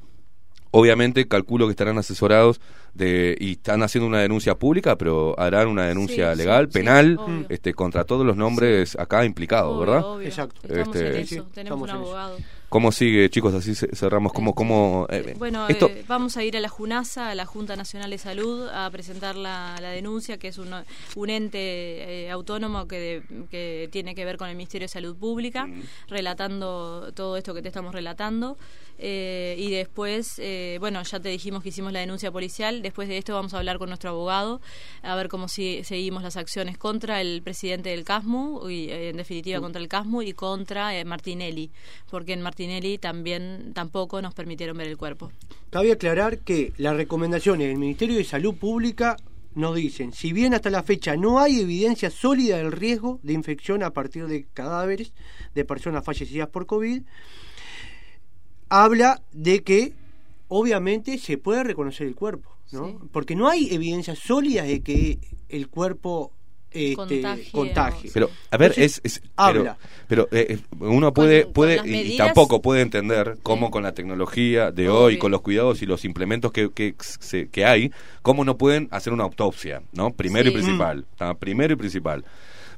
[0.72, 2.60] Obviamente calculo que estarán asesorados
[2.94, 7.18] de y están haciendo una denuncia pública, pero harán una denuncia Sí, legal, sí, penal,
[7.48, 10.04] este contra todos los nombres acá implicados, Obvio, ¿verdad?
[10.10, 10.28] obvio.
[10.28, 10.60] Exacto.
[10.62, 12.36] Estamos en Este, eso, tenemos un abogado.
[12.68, 13.52] ¿Cómo sigue, chicos?
[13.54, 14.32] Así ce- cerramos.
[14.32, 17.74] ¿Cómo, cómo, eh, Bueno, esto, eh, vamos a ir a la JUNASA, a la Junta
[17.74, 20.68] Nacional de Salud, a presentar la, la denuncia, que es un,
[21.16, 21.58] un ente
[22.26, 25.68] eh, autónomo que, de- que tiene que ver con el Ministerio de Salud Pública,
[26.08, 28.56] relatando todo esto que te estamos relatando.
[29.02, 32.82] Eh, y después, eh, bueno, ya te dijimos que hicimos la denuncia policial.
[32.82, 34.60] Después de esto vamos a hablar con nuestro abogado,
[35.02, 39.16] a ver cómo si, seguimos las acciones contra el presidente del CASMU, y eh, en
[39.16, 41.70] definitiva contra el CASMU y contra eh, Martinelli,
[42.10, 45.32] porque en Martinelli también tampoco nos permitieron ver el cuerpo.
[45.70, 49.16] Cabe aclarar que las recomendaciones del Ministerio de Salud Pública
[49.54, 53.82] nos dicen, si bien hasta la fecha no hay evidencia sólida del riesgo de infección
[53.82, 55.12] a partir de cadáveres
[55.54, 57.02] de personas fallecidas por COVID,
[58.70, 59.92] habla de que
[60.48, 62.98] obviamente se puede reconocer el cuerpo, ¿no?
[63.12, 65.18] Porque no hay evidencia sólida de que
[65.48, 66.32] el cuerpo
[66.72, 68.10] este, Contagie contagie.
[68.14, 69.76] pero, a ver, Entonces, es, es- habla.
[70.06, 73.82] Pero, pero, eh, eh, uno puede, con puede y- medidas- tampoco puede entender cómo con
[73.82, 77.90] la tecnología de hoy, con los cuidados y los implementos que, que, se- que hay,
[78.22, 80.12] cómo no pueden hacer una autopsia, ¿no?
[80.12, 81.34] Primero y principal, ¿tá?
[81.34, 82.24] primero y principal.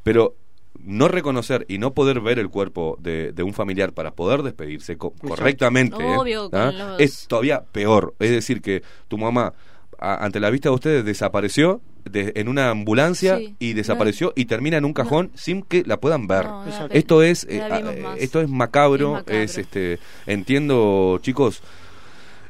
[0.03, 0.37] Pero
[0.79, 4.97] no reconocer y no poder ver el cuerpo de, de un familiar para poder despedirse
[4.97, 6.17] co- correctamente ¿eh?
[6.17, 6.67] Obvio, ¿tá?
[6.71, 8.15] con los- es todavía peor.
[8.19, 9.53] Es decir, que tu mamá,
[9.99, 13.55] a- ante la vista de ustedes, desapareció de- en una ambulancia Sí.
[13.61, 16.47] y desapareció y termina en un cajón sin que la puedan ver.
[16.47, 16.65] No.
[16.91, 18.19] Esto es, eh, eh, más.
[18.19, 19.41] esto es macabro, Es macabro.
[19.41, 21.63] es este, entiendo, chicos,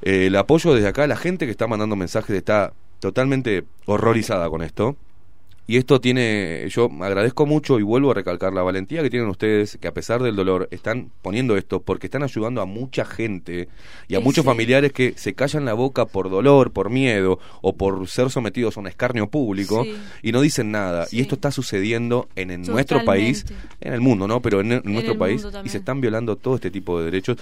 [0.00, 4.62] eh, el apoyo desde acá, la gente que está mandando mensajes está totalmente horrorizada con
[4.62, 4.96] esto.
[5.64, 9.78] Y esto tiene, yo agradezco mucho y vuelvo a recalcar la valentía que tienen ustedes,
[9.80, 13.68] que a pesar del dolor están poniendo esto porque están ayudando a mucha gente
[14.08, 14.46] y a Eh, muchos sí.
[14.48, 18.80] familiares que se callan la boca por dolor, por miedo o por ser sometidos a
[18.80, 19.94] un escarnio público Sí.
[20.24, 21.06] y no dicen nada.
[21.12, 23.46] Y esto está sucediendo en, en nuestro país,
[23.80, 24.42] en el mundo, ¿no?
[24.42, 27.36] Pero en, en nuestro país y se están violando todo este tipo de derechos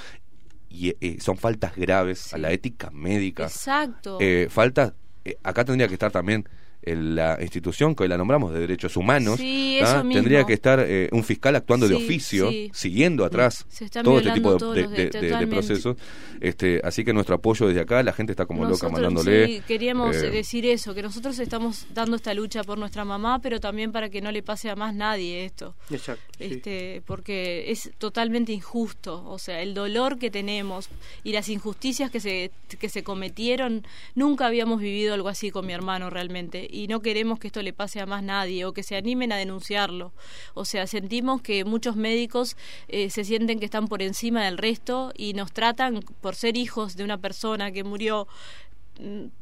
[0.68, 3.44] y eh, son faltas graves a la ética médica.
[3.44, 4.18] Exacto.
[4.20, 4.94] Eh, falta,
[5.24, 6.46] eh, acá tendría que estar también
[6.82, 9.38] la institución que hoy la nombramos de derechos humanos.
[9.38, 9.84] Sí, ¿ah?
[9.84, 10.14] eso mismo.
[10.14, 12.70] Tendría que estar eh, un fiscal actuando de oficio, sí.
[12.72, 15.96] siguiendo atrás están todo este tipo de, procesos.
[16.40, 19.46] Este, así que nuestro apoyo desde acá, la gente está como loca mandándole.
[19.46, 23.60] sí, queríamos eh, decir eso, que nosotros estamos dando esta lucha por nuestra mamá, pero
[23.60, 25.74] también para que no le pase a más nadie esto.
[25.90, 26.22] Exacto.
[26.38, 26.44] sí.
[26.44, 30.88] Este, porque es totalmente injusto, o sea, el dolor que tenemos
[31.24, 33.84] y las injusticias que se que se cometieron,
[34.14, 37.72] nunca habíamos vivido algo así con mi hermano realmente y no queremos que esto le
[37.72, 40.12] pase a más nadie o que se animen a denunciarlo.
[40.54, 42.56] O sea, sentimos que muchos médicos
[42.88, 46.96] eh, se sienten que están por encima del resto y nos tratan por ser hijos
[46.96, 48.28] de una persona que murió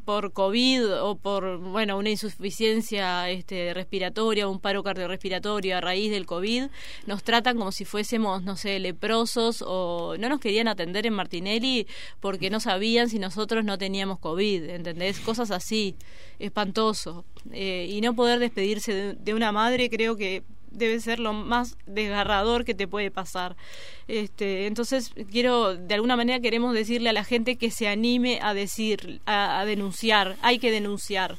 [0.04, 6.26] por COVID o por bueno una insuficiencia este, respiratoria, un paro cardiorrespiratorio a raíz del
[6.26, 6.66] COVID,
[7.06, 11.86] nos tratan como si fuésemos, no sé, leprosos o no nos querían atender en Martinelli
[12.20, 15.18] porque no sabían si nosotros no teníamos COVID, ¿entendés?
[15.20, 15.96] Cosas así,
[16.38, 17.24] espantoso.
[17.52, 22.64] Eh, y no poder despedirse de una madre creo que debe ser lo más desgarrador
[22.64, 23.56] que te puede pasar.
[24.06, 28.54] Este, entonces quiero, de alguna manera queremos decirle a la gente que se anime a
[28.54, 31.36] decir, a, a denunciar, hay que denunciar.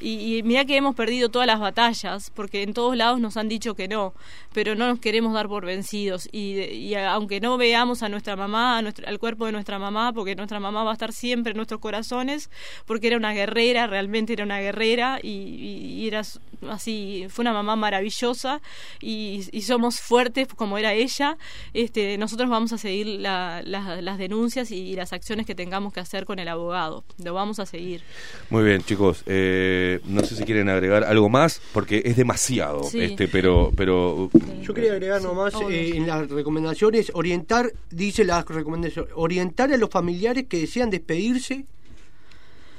[0.00, 3.74] Y, mira que hemos perdido todas las batallas, porque en todos lados nos han dicho
[3.74, 4.14] que no,
[4.52, 6.28] pero no nos queremos dar por vencidos.
[6.30, 10.84] Y, aunque no veamos a nuestra mamá, al cuerpo de nuestra mamá, porque nuestra mamá
[10.84, 12.50] va a estar siempre en nuestros corazones,
[12.86, 16.22] porque era una guerrera, realmente era una guerrera, y, era
[16.68, 18.60] así, fue una mamá maravillosa,
[19.00, 21.36] y, somos fuertes como era ella,
[21.74, 26.38] este, nosotros vamos a seguir las denuncias y, las acciones que tengamos que hacer con
[26.38, 27.04] el abogado.
[27.22, 28.02] Lo vamos a seguir.
[28.50, 29.22] Muy bien, chicos.
[29.26, 34.30] Eh, no sé si quieren agregar algo más, porque es demasiado, este, pero, pero.
[34.62, 39.90] Yo quería agregar nomás eh, en las recomendaciones, orientar, dice las recomendaciones, orientar a los
[39.90, 41.64] familiares que desean despedirse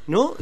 [0.09, 0.33] ¿no?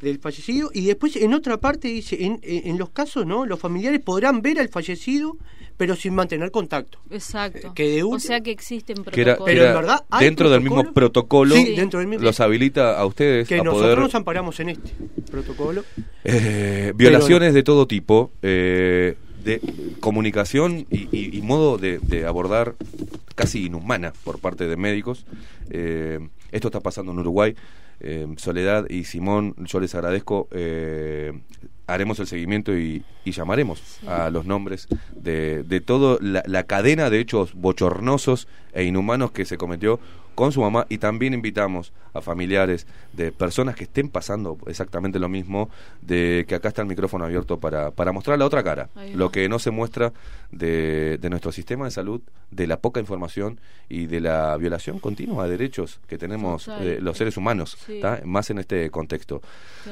[0.00, 0.70] Del, fallecido.
[0.74, 3.46] Y después, en otra parte, dice, en, en, los casos, ¿no?
[3.46, 5.36] Los familiares podrán ver al fallecido
[5.76, 6.98] pero sin mantener contacto.
[7.10, 7.74] Exacto.
[7.74, 9.42] Que o sea que existen protocolos.
[9.44, 12.24] pero en verdad dentro del mismo protocolo dentro del mismo...
[12.24, 14.92] los habilita a ustedes que nosotros nos amparamos en este
[15.30, 15.84] protocolo.
[16.24, 19.60] Eh, violaciones de todo tipo, eh, de
[20.00, 22.74] comunicación y, modo de, abordar
[23.34, 25.26] casi inhumana por parte de médicos.
[25.70, 26.18] Eh,
[26.50, 27.54] esto está pasando en Uruguay.
[28.36, 30.48] Soledad y Simón, yo les agradezco
[31.86, 37.54] haremos el seguimiento y, llamaremos a los nombres de, de toda la, cadena de hechos
[37.54, 40.00] bochornosos e inhumanos que se cometió
[40.36, 45.28] con su mamá y también invitamos a familiares de personas que estén pasando exactamente lo
[45.28, 45.70] mismo,
[46.02, 49.48] de que acá está el micrófono abierto para, para mostrar la otra cara, lo que
[49.48, 50.12] no se muestra
[50.52, 53.58] de, de, nuestro sistema de salud, de la poca información
[53.88, 57.78] y de la violación continua de derechos que tenemos eh, los seres humanos,
[58.24, 59.40] más en este contexto.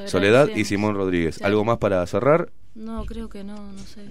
[0.05, 2.51] Soledad y Simón Rodríguez, ¿algo más para cerrar?
[2.75, 4.11] No, creo que no, no sé.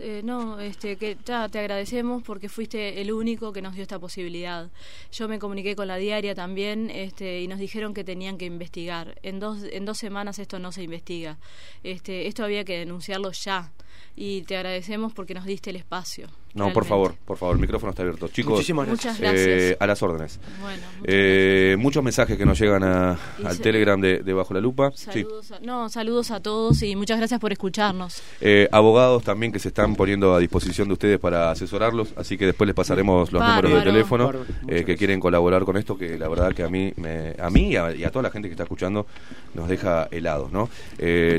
[0.00, 4.00] Eh, no, este, que ya te agradecemos porque fuiste el único que nos dio esta
[4.00, 4.68] posibilidad.
[5.12, 9.16] Yo me comuniqué con la diaria también este, y nos dijeron que tenían que investigar.
[9.22, 11.38] En dos, en dos semanas esto no se investiga.
[11.84, 13.72] Este, esto había que denunciarlo ya
[14.16, 16.28] y te agradecemos porque nos diste el espacio.
[16.54, 18.28] No, por favor, por favor, el micrófono está abierto.
[18.28, 19.18] Chicos, Muchísimas gracias.
[19.20, 20.38] Eh, a las órdenes.
[20.60, 24.92] Bueno, eh, muchos mensajes que nos llegan al Telegram de, Bajo la Lupa.
[24.94, 28.22] Saludos a, no, saludos a todos y muchas gracias por escucharnos.
[28.40, 32.46] Eh, abogados también que se están poniendo a disposición de ustedes para asesorarlos, así que
[32.46, 34.32] después les pasaremos los números de teléfono
[34.68, 37.70] eh, que quieren colaborar con esto, que la verdad que a mí, me, a mí
[37.70, 39.06] y a, toda la gente que está escuchando
[39.54, 40.68] nos deja helados, ¿no?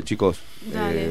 [0.04, 0.40] chicos,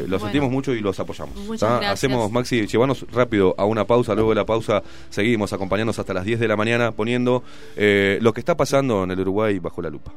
[0.08, 1.36] los sentimos mucho y los apoyamos.
[1.62, 6.26] Hacemos, Maxi, llevarnos rápido a una pausa, luego de la pausa seguimos acompañándonos hasta las
[6.26, 7.44] 10 de la mañana poniendo
[7.76, 10.12] eh, lo que está pasando en el Uruguay bajo la lupa.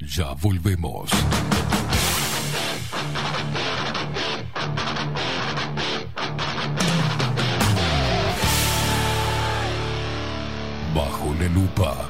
[0.00, 1.10] Ya volvemos.
[10.94, 12.09] Bajo la lupa.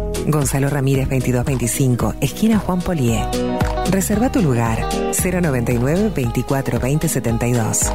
[0.27, 3.21] Gonzalo Ramírez 2225, esquina Juan Polié.
[3.89, 4.87] Reserva tu lugar
[5.23, 7.91] 099 24 20 72.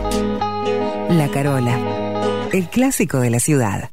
[1.10, 3.90] La Carola, el clásico de la ciudad.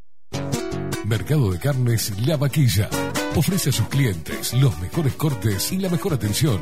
[1.06, 2.90] Mercado de Carnes La Vaquilla.
[3.36, 6.62] Ofrece a sus clientes los mejores cortes y la mejor atención.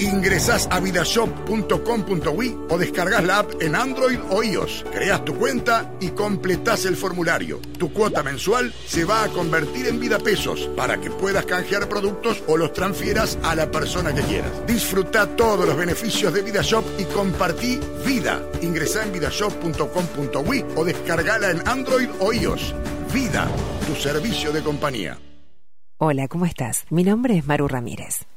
[0.00, 4.86] Ingresás a vidashop.com.uy o descargas la app en Android o iOS.
[4.90, 7.60] Creas tu cuenta y completás el formulario.
[7.78, 12.42] Tu cuota mensual se va a convertir en vida pesos para que puedas canjear productos
[12.46, 14.66] o los transfieras a la persona que quieras.
[14.66, 18.42] Disfruta todos los beneficios de VidaShop y compartí vida.
[18.62, 22.74] Ingresá en vidashop.com.uy o descargala en Android o iOS.
[23.12, 23.46] Vida,
[23.86, 25.18] tu servicio de compañía.
[25.98, 26.86] Hola, ¿cómo estás?
[26.88, 28.29] Mi nombre es Maru Ramírez.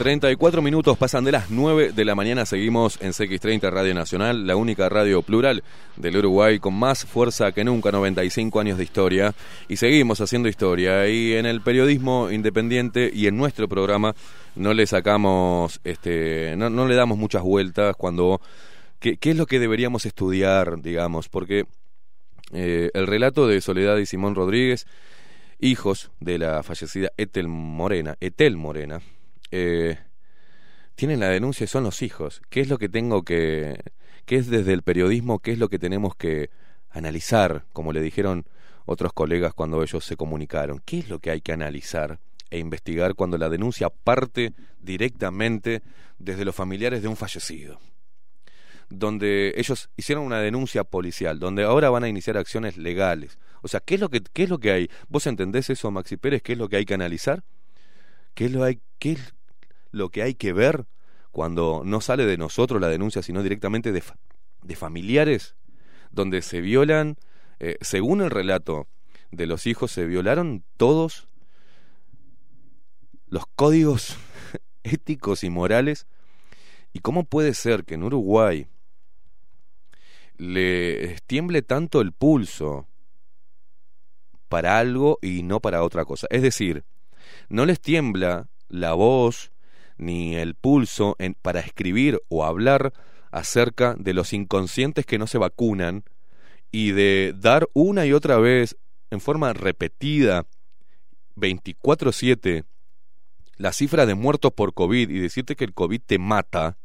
[0.00, 2.46] 34 minutos pasan de las 9 de la mañana.
[2.46, 5.62] Seguimos en CX30 Radio Nacional, la única radio plural
[5.98, 9.34] del Uruguay con más fuerza que nunca, 95 años de historia.
[9.68, 11.06] Y seguimos haciendo historia.
[11.06, 14.14] Y en el periodismo independiente y en nuestro programa
[14.54, 18.40] no le sacamos, este, no, no le damos muchas vueltas cuando.
[19.00, 21.28] ¿qué, ¿Qué es lo que deberíamos estudiar, digamos?
[21.28, 21.66] Porque
[22.54, 24.86] eh, el relato de Soledad y Simón Rodríguez,
[25.58, 29.02] hijos de la fallecida Etel Morena, Etel Morena,
[29.50, 29.98] eh,
[30.94, 32.42] tienen la denuncia y son los hijos.
[32.50, 33.80] ¿Qué es lo que tengo que,
[34.26, 36.50] qué es desde el periodismo, qué es lo que tenemos que
[36.90, 38.44] analizar, como le dijeron
[38.84, 40.82] otros colegas cuando ellos se comunicaron?
[40.84, 42.18] ¿Qué es lo que hay que analizar
[42.50, 45.82] e investigar cuando la denuncia parte directamente
[46.18, 47.80] desde los familiares de un fallecido?
[48.90, 53.38] donde ellos hicieron una denuncia policial, donde ahora van a iniciar acciones legales.
[53.62, 54.90] O sea, ¿qué es lo que, qué es lo que hay?
[55.08, 56.42] ¿Vos entendés eso, Maxi Pérez?
[56.42, 57.44] ¿Qué es lo que hay que analizar?
[58.34, 59.16] ¿Qué es lo, hay, qué
[59.90, 60.86] lo que hay que ver
[61.30, 64.02] cuando no sale de nosotros la denuncia, sino directamente de,
[64.62, 65.54] de familiares,
[66.10, 67.16] donde se violan,
[67.60, 68.88] eh, según el relato
[69.30, 71.28] de los hijos, se violaron todos
[73.26, 74.16] los códigos
[74.82, 76.06] éticos y morales.
[76.92, 78.66] ¿Y cómo puede ser que en Uruguay
[80.36, 82.88] le tiemble tanto el pulso
[84.48, 86.26] para algo y no para otra cosa?
[86.30, 86.84] Es decir,
[87.48, 89.49] no les tiembla la voz
[90.00, 92.92] ni el pulso en, para escribir o hablar
[93.30, 96.04] acerca de los inconscientes que no se vacunan
[96.72, 98.76] y de dar una y otra vez
[99.10, 100.46] en forma repetida
[101.36, 102.64] 24/7
[103.56, 106.78] la cifra de muertos por COVID y decirte que el COVID te mata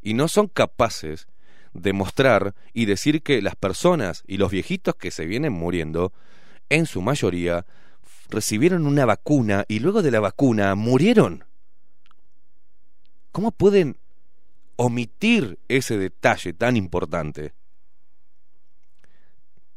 [0.00, 1.28] y no son capaces
[1.74, 6.12] de mostrar y decir que las personas y los viejitos que se vienen muriendo
[6.68, 7.66] en su mayoría
[8.30, 11.44] recibieron una vacuna y luego de la vacuna murieron.
[13.32, 13.96] ¿Cómo pueden
[14.74, 17.52] omitir ese detalle tan importante?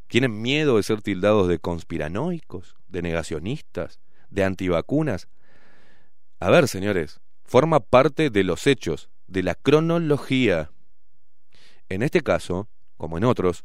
[0.07, 3.99] ¿Tienen miedo de ser tildados de conspiranoicos, de negacionistas,
[4.31, 5.27] de antivacunas?
[6.39, 10.71] A ver, señores, forma parte de los hechos, de la cronología.
[11.89, 12.67] En este caso,
[12.97, 13.63] como en otros,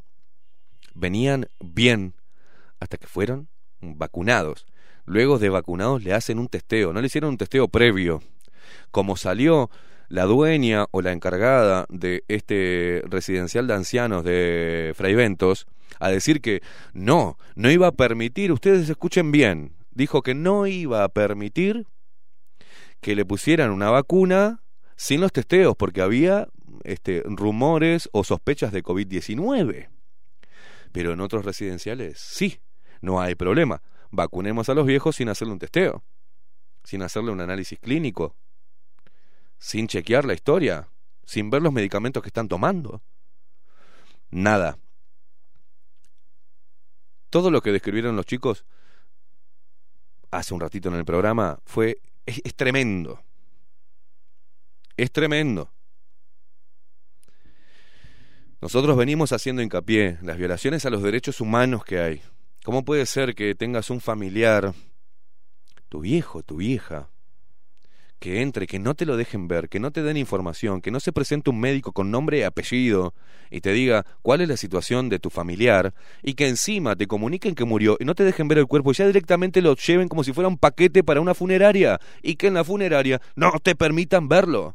[0.95, 2.15] venían bien
[2.79, 3.49] hasta que fueron
[3.81, 4.67] vacunados.
[5.07, 8.23] Luego de vacunados le hacen un testeo, no le hicieron un testeo previo,
[8.91, 9.71] como salió
[10.09, 15.67] la dueña o la encargada de este residencial de ancianos de Fray Ventos
[16.01, 16.63] a decir que
[16.93, 21.87] no, no iba a permitir, ustedes escuchen bien, dijo que no iba a permitir
[23.01, 24.63] que le pusieran una vacuna
[24.97, 26.49] sin los testeos, porque había
[26.83, 29.89] este, rumores o sospechas de COVID-19.
[30.93, 32.61] Pero en otros residenciales sí,
[33.01, 33.83] no hay problema.
[34.11, 36.03] Vacunemos a los viejos sin hacerle un testeo,
[36.83, 38.35] sin hacerle un análisis clínico,
[39.59, 40.89] sin chequear la historia,
[41.25, 43.03] sin ver los medicamentos que están tomando.
[44.31, 44.79] Nada.
[47.31, 48.65] Todo lo que describieron los chicos
[50.31, 53.23] hace un ratito en el programa fue es, es tremendo.
[54.97, 55.71] Es tremendo.
[58.61, 62.23] Nosotros venimos haciendo hincapié las violaciones a los derechos humanos que hay.
[62.65, 64.75] ¿Cómo puede ser que tengas un familiar,
[65.89, 67.09] tu viejo, tu vieja,
[68.19, 71.01] que entre, que no te lo dejen ver, que no te den información, que no
[71.01, 73.15] se presente un médico con nombre y apellido
[73.51, 77.55] y te diga cuál es la situación de tu familiar y que encima te comuniquen
[77.55, 80.25] que murió y no te dejen ver el cuerpo y ya directamente lo lleven como
[80.25, 84.29] si fuera un paquete para una funeraria y que en la funeraria no te permitan
[84.29, 84.75] verlo.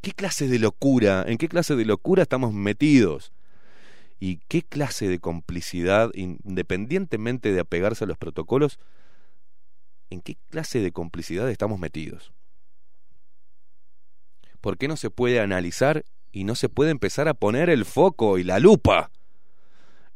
[0.00, 3.32] ¿Qué clase de locura, en qué clase de locura estamos metidos?
[4.20, 8.78] ¿Y qué clase de complicidad, independientemente de apegarse a los protocolos,
[10.14, 12.32] en qué clase de complicidad estamos metidos.
[14.60, 18.38] ¿Por qué no se puede analizar y no se puede empezar a poner el foco
[18.38, 19.10] y la lupa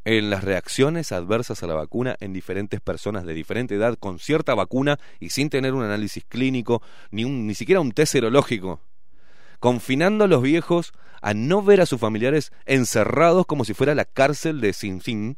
[0.05, 4.55] en las reacciones adversas a la vacuna en diferentes personas de diferente edad con cierta
[4.55, 6.81] vacuna y sin tener un análisis clínico
[7.11, 8.81] ni, un, ni siquiera un test serológico?
[9.59, 14.05] confinando a los viejos a no ver a sus familiares encerrados como si fuera la
[14.05, 15.37] cárcel de Sin Sin,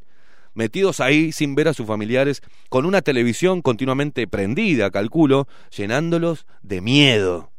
[0.54, 6.80] metidos ahí sin ver a sus familiares, con una televisión continuamente prendida, calculo, llenándolos de
[6.80, 7.52] miedo,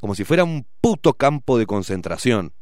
[0.00, 2.52] como si fuera un puto campo de concentración.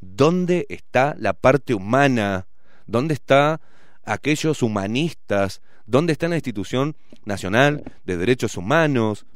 [0.00, 2.46] ¿Dónde está la parte humana?
[2.86, 3.60] ¿Dónde está
[4.04, 5.60] aquellos humanistas?
[5.86, 9.26] ¿Dónde está la institución nacional de derechos humanos?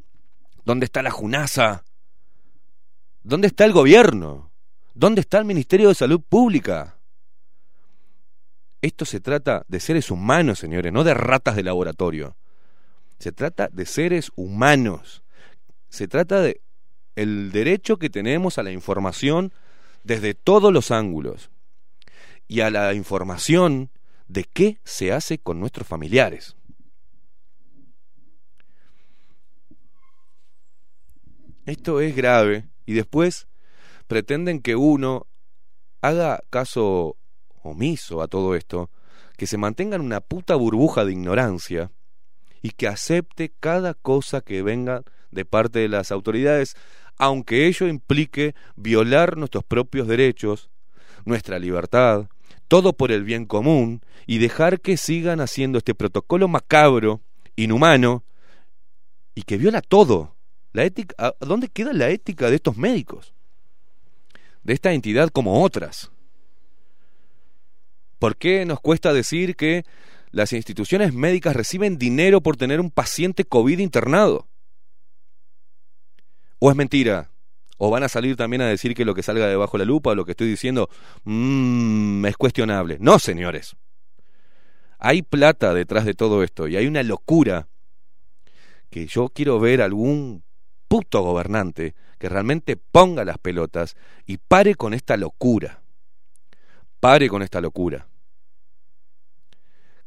[0.64, 1.84] ¿Dónde está la JUNASA?
[3.22, 4.52] ¿Dónde está el gobierno?
[4.94, 6.98] ¿Dónde está el Ministerio de Salud Pública?
[8.82, 12.36] Esto se trata de seres humanos, señores, no de ratas de laboratorio.
[13.20, 15.22] Se trata de seres humanos.
[15.88, 16.60] Se trata de
[17.14, 19.52] el derecho que tenemos a la información
[20.02, 21.50] desde todos los ángulos
[22.48, 23.90] y a la información
[24.26, 26.56] de qué se hace con nuestros familiares.
[31.66, 33.46] Esto es grave y después
[34.08, 35.28] pretenden que uno
[36.00, 37.16] haga caso
[37.62, 38.90] omiso a todo esto,
[39.36, 41.90] que se mantenga en una puta burbuja de ignorancia
[42.62, 46.76] y que acepte cada cosa que venga de parte de las autoridades,
[47.18, 50.70] aunque ello implique violar nuestros propios derechos,
[51.24, 52.28] nuestra libertad,
[52.68, 57.20] todo por el bien común, y dejar que sigan haciendo este protocolo macabro,
[57.56, 58.24] inhumano,
[59.34, 60.36] y que viola todo.
[60.72, 63.34] La ética, ¿Dónde queda la ética de estos médicos?
[64.62, 66.10] De esta entidad como otras.
[68.22, 69.84] ¿Por qué nos cuesta decir que
[70.30, 74.46] las instituciones médicas reciben dinero por tener un paciente COVID internado?
[76.60, 77.32] ¿O es mentira?
[77.78, 80.14] ¿O van a salir también a decir que lo que salga debajo de la lupa,
[80.14, 80.88] lo que estoy diciendo,
[81.24, 82.96] mmm, es cuestionable?
[83.00, 83.74] No, señores.
[85.00, 87.66] Hay plata detrás de todo esto y hay una locura
[88.88, 90.44] que yo quiero ver algún
[90.86, 93.96] puto gobernante que realmente ponga las pelotas
[94.26, 95.82] y pare con esta locura.
[97.00, 98.06] Pare con esta locura.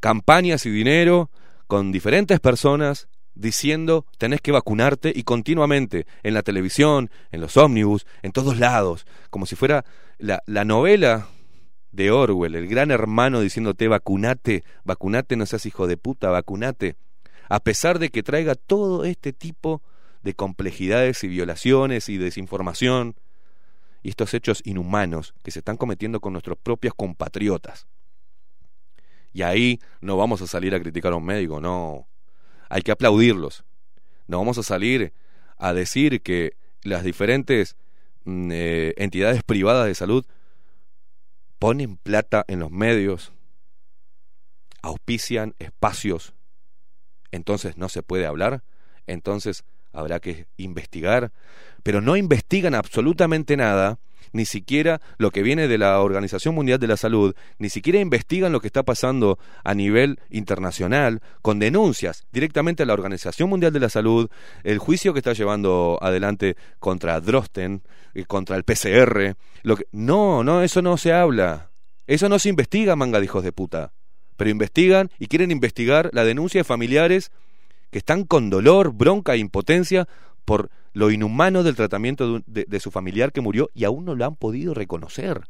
[0.06, 1.32] Campañas y dinero
[1.65, 8.06] con diferentes personas diciendo tenés que vacunarte y continuamente en la televisión, en los ómnibus,
[8.22, 9.84] en todos lados, como si fuera
[10.19, 11.27] la, la novela
[11.91, 16.98] de Orwell, el gran hermano diciéndote vacunate, vacunate, no seas hijo de puta, vacunate,
[17.49, 19.82] a pesar de que traiga todo este tipo
[20.22, 23.15] de complejidades y violaciones y desinformación
[24.03, 27.88] y estos hechos inhumanos que se están cometiendo con nuestros propios compatriotas.
[29.36, 32.07] Y ahí no vamos a salir a criticar a un médico, no.
[32.70, 33.66] Hay que aplaudirlos.
[34.28, 35.12] No vamos a salir
[35.57, 37.76] a decir que las diferentes
[38.24, 40.26] mm, eh, entidades privadas de salud
[41.60, 43.34] ponen plata en los medios,
[44.82, 46.34] auspician espacios,
[47.32, 48.64] entonces no se puede hablar,
[49.06, 51.34] entonces habrá que investigar,
[51.84, 53.99] pero no investigan absolutamente nada,
[54.36, 58.52] ni siquiera lo que viene de la Organización Mundial de la Salud, ni siquiera investigan
[58.52, 63.80] lo que está pasando a nivel internacional, con denuncias directamente a la Organización Mundial de
[63.80, 64.30] la Salud,
[64.64, 67.82] el juicio que está llevando adelante contra Drosten,
[68.14, 69.38] eh, contra el PCR.
[69.64, 69.88] Lo que...
[69.94, 71.72] No, no, eso no se habla.
[72.06, 73.94] Eso no se investiga, manga de hijos de puta.
[74.36, 77.32] Pero investigan y quieren investigar la denuncia de familiares
[77.90, 80.10] que están con dolor, bronca e impotencia
[80.44, 84.38] por lo inhumano del tratamiento de, su familiar que murió y aún no lo han
[84.38, 85.41] podido reconocer.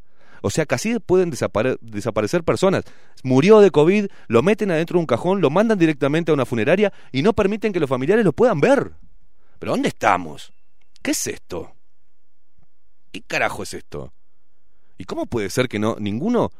[0.41, 2.83] O sea, casi pueden desaparecer personas.
[3.23, 6.91] Murió de COVID, lo meten adentro de un cajón, lo mandan directamente a una funeraria
[7.11, 8.93] y no permiten que los familiares lo puedan ver.
[9.59, 10.51] ¿Pero dónde estamos?
[11.03, 11.75] ¿Qué es esto?
[13.11, 14.13] ¿Qué carajo es esto?
[14.97, 16.51] ¿Y cómo puede ser que no ninguno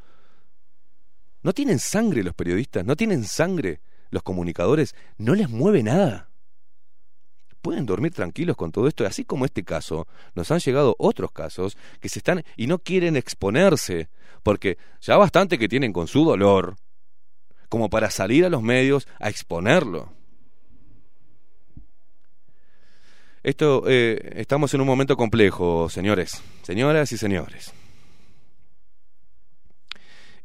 [1.41, 3.81] no tienen sangre los periodistas, no tienen sangre
[4.11, 6.30] los comunicadores, no les mueve nada.
[7.66, 11.76] Pueden dormir tranquilos con todo esto, así como este caso, nos han llegado otros casos
[12.00, 14.08] que se están y no quieren exponerse,
[14.44, 16.76] porque ya bastante que tienen con su dolor,
[17.68, 20.14] como para salir a los medios a exponerlo.
[23.42, 27.74] Esto, eh, estamos en un momento complejo, señores, señoras y señores.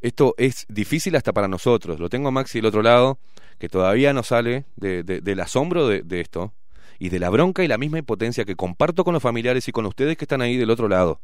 [0.00, 2.00] Esto es difícil hasta para nosotros.
[2.00, 3.18] Lo tengo a Maxi del otro lado
[3.58, 6.54] que todavía no sale del asombro de, esto
[7.00, 9.86] y de la bronca y la misma impotencia que comparto con los familiares y con
[9.86, 11.22] ustedes que están ahí del otro lado.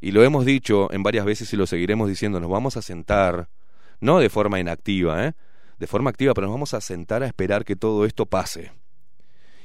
[0.00, 3.48] Y lo hemos dicho en varias veces y lo seguiremos diciendo, nos vamos a sentar,
[3.98, 5.32] no de forma inactiva, ¿eh?
[5.78, 8.70] de forma activa, pero nos vamos a sentar a esperar que todo esto pase.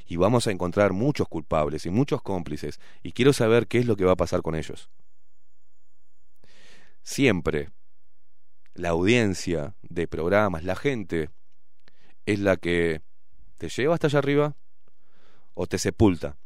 [0.08, 3.95] Y vamos a encontrar muchos culpables y muchos cómplices, y quiero saber qué es lo
[3.95, 4.90] que va a pasar con ellos.
[7.03, 7.69] Siempre
[8.74, 11.30] la audiencia de programas, la gente,
[12.25, 13.03] es la que
[13.59, 14.56] te lleva hasta allá arriba
[15.53, 16.38] o te sepulta.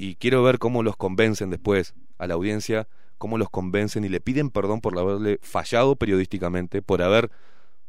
[0.00, 2.86] y quiero ver cómo los convencen después a la audiencia,
[3.18, 7.30] cómo los convencen y le piden perdón por haberle fallado periodísticamente, por haber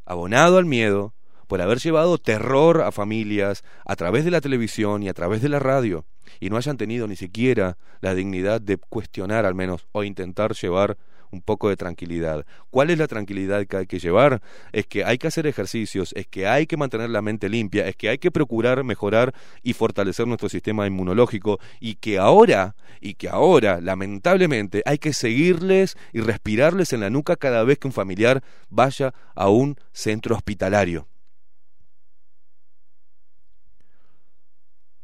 [0.05, 1.13] abonado al miedo,
[1.47, 5.49] por haber llevado terror a familias a través de la televisión y a través de
[5.49, 6.05] la radio,
[6.39, 10.97] y no hayan tenido ni siquiera la dignidad de cuestionar al menos o intentar llevar
[11.32, 12.45] un poco de tranquilidad.
[12.69, 14.41] ¿Cuál es la tranquilidad que hay que llevar?
[14.72, 17.95] Es que hay que hacer ejercicios, es que hay que mantener la mente limpia, es
[17.95, 19.33] que hay que procurar mejorar
[19.64, 25.98] y fortalecer nuestro sistema inmunológico y que ahora, y que ahora, lamentablemente, hay que seguirles
[26.14, 31.08] y respirarles en la nuca cada vez que un familiar vaya a un centro hospitalario.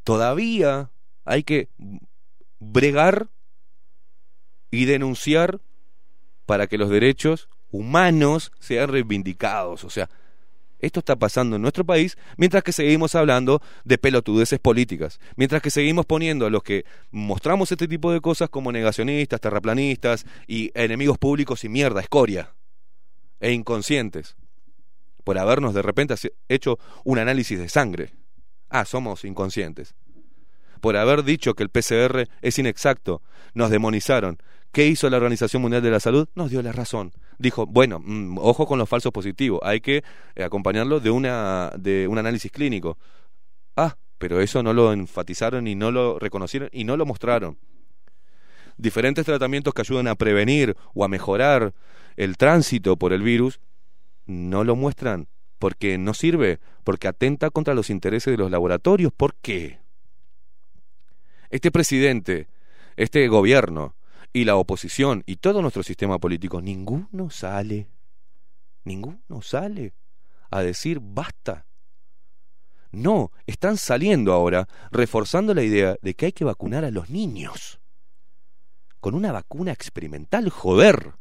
[0.04, 0.92] Todavía
[1.24, 1.70] hay que
[2.60, 3.30] bregar
[4.70, 5.62] y denunciar
[6.46, 9.84] para que los derechos humanos sean reivindicados.
[9.84, 10.10] O sea,
[10.80, 15.72] esto está pasando en nuestro país mientras que seguimos hablando de pelotudeces políticas, mientras que
[15.72, 21.18] seguimos poniendo a los que mostramos este tipo de cosas como negacionistas, terraplanistas y enemigos
[21.18, 22.54] públicos y mierda, escoria
[23.40, 24.36] e inconscientes,
[25.24, 26.16] por habernos de repente
[26.50, 28.14] hecho un análisis de sangre.
[28.70, 29.96] Ah, somos inconscientes.
[30.82, 33.22] Por haber dicho que el PCR es inexacto,
[33.54, 34.38] nos demonizaron,
[34.76, 36.28] ¿Qué hizo la Organización Mundial de la Salud?
[36.36, 37.14] Nos dio la razón.
[37.38, 40.04] Dijo, bueno, mm, ojo con los falsos positivos, hay que
[40.36, 42.98] eh, acompañarlo de, una, de un análisis clínico.
[43.78, 47.58] Ah, pero eso no lo enfatizaron y no lo reconocieron y no lo mostraron.
[48.76, 51.74] Diferentes tratamientos que ayudan a prevenir o a mejorar
[52.18, 53.62] el tránsito por el virus
[54.26, 59.14] no lo muestran porque no sirve, porque atenta contra los intereses de los laboratorios.
[59.14, 59.80] ¿Por qué?
[61.50, 62.50] Este presidente,
[62.98, 63.96] este gobierno,
[64.36, 67.88] y la oposición y todo nuestro sistema político, ninguno sale,
[68.84, 69.94] ninguno sale
[70.52, 71.66] a decir basta.
[72.92, 77.80] No, están saliendo ahora reforzando la idea de que hay que vacunar a los niños.
[79.00, 81.14] Con una vacuna experimental, joder.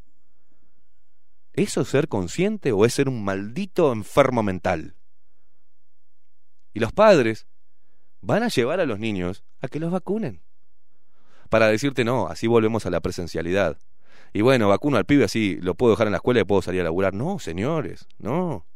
[1.53, 4.97] ¿Eso es ser consciente o es ser un maldito enfermo mental?
[6.73, 7.47] Y los padres
[8.23, 10.43] van a llevar a los niños a que los vacunen
[11.55, 13.79] para decirte no, así volvemos a la presencialidad.
[14.33, 16.81] Y bueno, vacuno al pibe así, lo puedo dejar en la escuela y puedo salir
[16.81, 17.15] a laburar.
[17.15, 18.67] No, señores, no.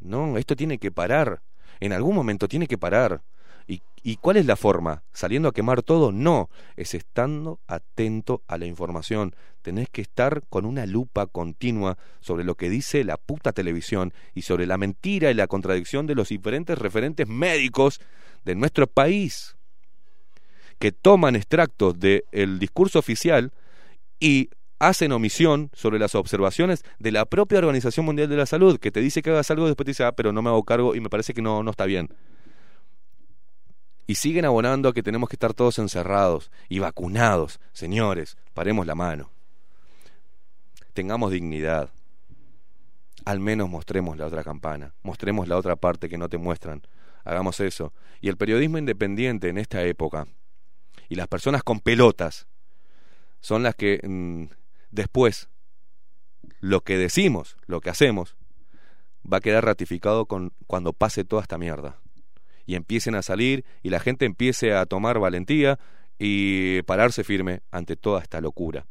[0.00, 1.40] No, esto tiene que parar.
[1.78, 3.22] En algún momento tiene que parar.
[3.68, 5.04] ¿Y, ¿Y cuál es la forma?
[5.12, 6.10] ¿Saliendo a quemar todo?
[6.10, 9.36] No, es estando atento a la información.
[9.62, 14.42] Tenés que estar con una lupa continua sobre lo que dice la puta televisión y
[14.42, 18.00] sobre la mentira y la contradicción de los diferentes referentes médicos
[18.44, 19.54] de nuestro país
[20.82, 23.52] que toman extractos del discurso oficial
[24.18, 28.90] y hacen omisión sobre las observaciones de la propia Organización Mundial de la Salud, que
[28.90, 30.96] te dice que hagas algo y después te dice, ah, pero no me hago cargo
[30.96, 32.08] y me parece que no, no está bien.
[34.08, 37.60] Y siguen abonando a que tenemos que estar todos encerrados y vacunados.
[37.72, 39.30] Señores, paremos la mano.
[40.94, 41.90] Tengamos dignidad.
[43.24, 46.82] Al menos mostremos la otra campana, mostremos la otra parte que no te muestran.
[47.22, 47.92] Hagamos eso.
[48.20, 50.26] Y el periodismo independiente en esta época,
[51.08, 52.46] y las personas con pelotas
[53.40, 54.44] son las que mm,
[54.90, 55.48] después
[56.60, 58.36] lo que decimos, lo que hacemos,
[59.30, 61.98] va a quedar ratificado con, cuando pase toda esta mierda.
[62.66, 65.78] Y empiecen a salir y la gente empiece a tomar valentía
[66.18, 68.86] y pararse firme ante toda esta locura.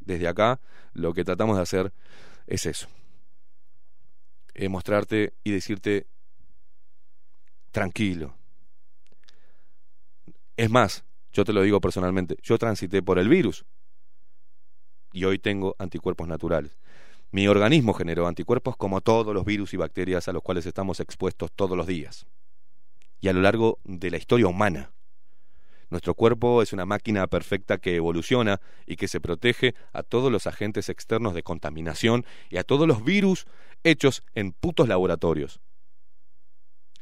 [0.00, 0.60] Desde acá
[0.92, 1.92] lo que tratamos de hacer
[2.46, 2.88] es eso.
[4.52, 6.06] Es mostrarte y decirte
[7.70, 8.36] tranquilo.
[10.56, 11.05] Es más,
[11.36, 13.66] yo te lo digo personalmente, yo transité por el virus
[15.12, 16.78] y hoy tengo anticuerpos naturales.
[17.30, 21.52] Mi organismo generó anticuerpos como todos los virus y bacterias a los cuales estamos expuestos
[21.52, 22.26] todos los días
[23.20, 24.92] y a lo largo de la historia humana.
[25.90, 30.46] Nuestro cuerpo es una máquina perfecta que evoluciona y que se protege a todos los
[30.46, 33.46] agentes externos de contaminación y a todos los virus
[33.84, 35.60] hechos en putos laboratorios.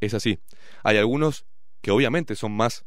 [0.01, 0.41] Es así.
[0.83, 1.47] Hay algunos
[1.83, 2.85] que obviamente son más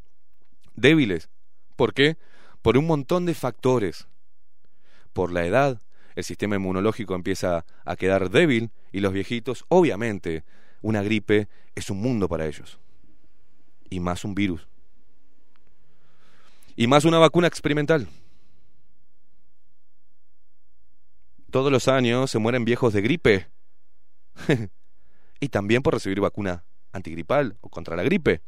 [0.76, 1.30] débiles
[1.78, 2.18] ¿Por qué?
[2.62, 4.08] Por un montón de factores.
[5.14, 5.80] Por la edad,
[6.16, 10.44] el sistema inmunológico empieza a quedar débil y los viejitos, obviamente,
[10.82, 12.80] una gripe es un mundo para ellos.
[13.90, 14.68] Y más un virus.
[16.76, 18.08] Y más una vacuna experimental.
[21.52, 23.48] Todos los años se mueren viejos de gripe.
[25.40, 28.42] y también por recibir vacuna antigripal o contra la gripe.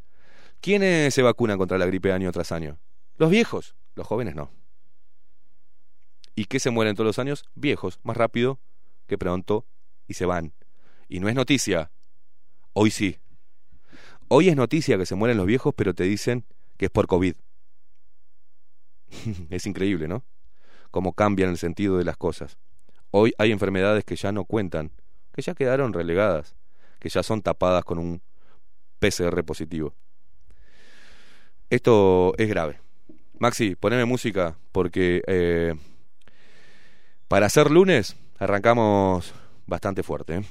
[0.62, 2.80] ¿Quiénes se vacunan contra la gripe año tras año?
[3.20, 4.50] Los viejos, los jóvenes no.
[6.36, 7.44] ¿Y qué se mueren todos los años?
[7.54, 8.62] Viejos, más rápido
[9.08, 9.66] que pronto,
[10.08, 10.54] y se van.
[11.10, 11.92] Y no es noticia.
[12.72, 13.20] Hoy sí.
[14.30, 16.46] Hoy es noticia que se mueren los viejos, pero te dicen
[16.78, 17.36] que es por COVID.
[19.50, 20.24] es increíble, ¿no?
[20.90, 22.58] Cómo cambian el sentido de las cosas.
[23.12, 24.94] Hoy hay enfermedades que ya no cuentan,
[25.34, 26.56] que ya quedaron relegadas,
[27.00, 28.22] que ya son tapadas con un
[29.00, 29.94] PCR positivo.
[31.70, 32.80] Esto es grave.
[33.40, 35.74] Maxi, poneme música porque eh,
[37.30, 39.34] para hacer lunes arrancamos
[39.66, 40.44] bastante fuerte.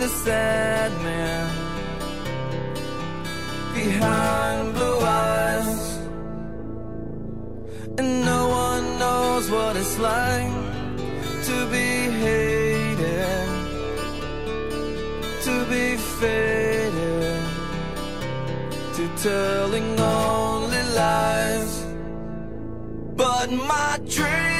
[0.00, 1.46] The sad man
[3.74, 5.98] behind blue eyes.
[7.98, 10.54] And no one knows what it's like
[11.48, 11.90] to be
[12.24, 13.48] hated,
[15.46, 15.86] to be
[16.18, 17.44] faded,
[18.96, 21.72] to telling only lies.
[23.16, 24.59] But my dreams,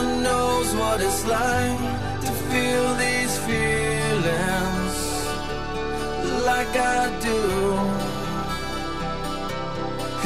[0.81, 1.79] what it's like
[2.25, 4.95] to feel these feelings
[6.45, 7.41] like I do.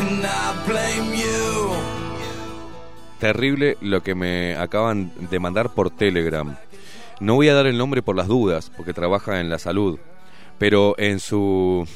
[0.01, 1.71] And I blame you.
[3.19, 6.57] Terrible lo que me acaban de mandar por Telegram.
[7.19, 9.99] No voy a dar el nombre por las dudas, porque trabaja en la salud.
[10.57, 11.87] Pero en su...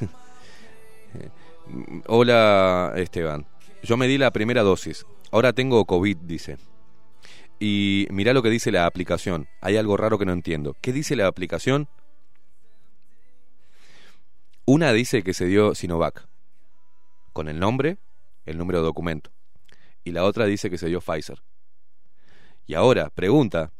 [2.06, 3.46] Hola Esteban,
[3.82, 5.06] yo me di la primera dosis.
[5.32, 6.58] Ahora tengo COVID, dice.
[7.62, 9.46] Y mirá lo que dice la aplicación.
[9.60, 10.74] Hay algo raro que no entiendo.
[10.80, 11.88] ¿Qué dice la aplicación?
[14.64, 16.26] Una dice que se dio Sinovac,
[17.34, 17.98] con el nombre,
[18.46, 19.30] el número de documento.
[20.04, 21.42] Y la otra dice que se dio Pfizer.
[22.66, 23.72] Y ahora, pregunta,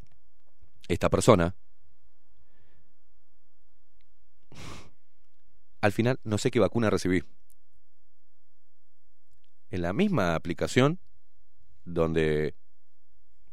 [0.89, 1.55] esta persona,
[5.81, 7.23] al final no sé qué vacuna recibí.
[9.71, 10.99] En la misma aplicación,
[11.85, 12.55] donde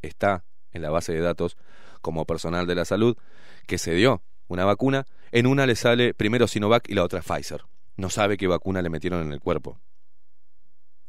[0.01, 1.57] está en la base de datos
[2.01, 3.17] como personal de la salud,
[3.65, 7.63] que se dio una vacuna, en una le sale primero Sinovac y la otra Pfizer.
[7.97, 9.79] No sabe qué vacuna le metieron en el cuerpo.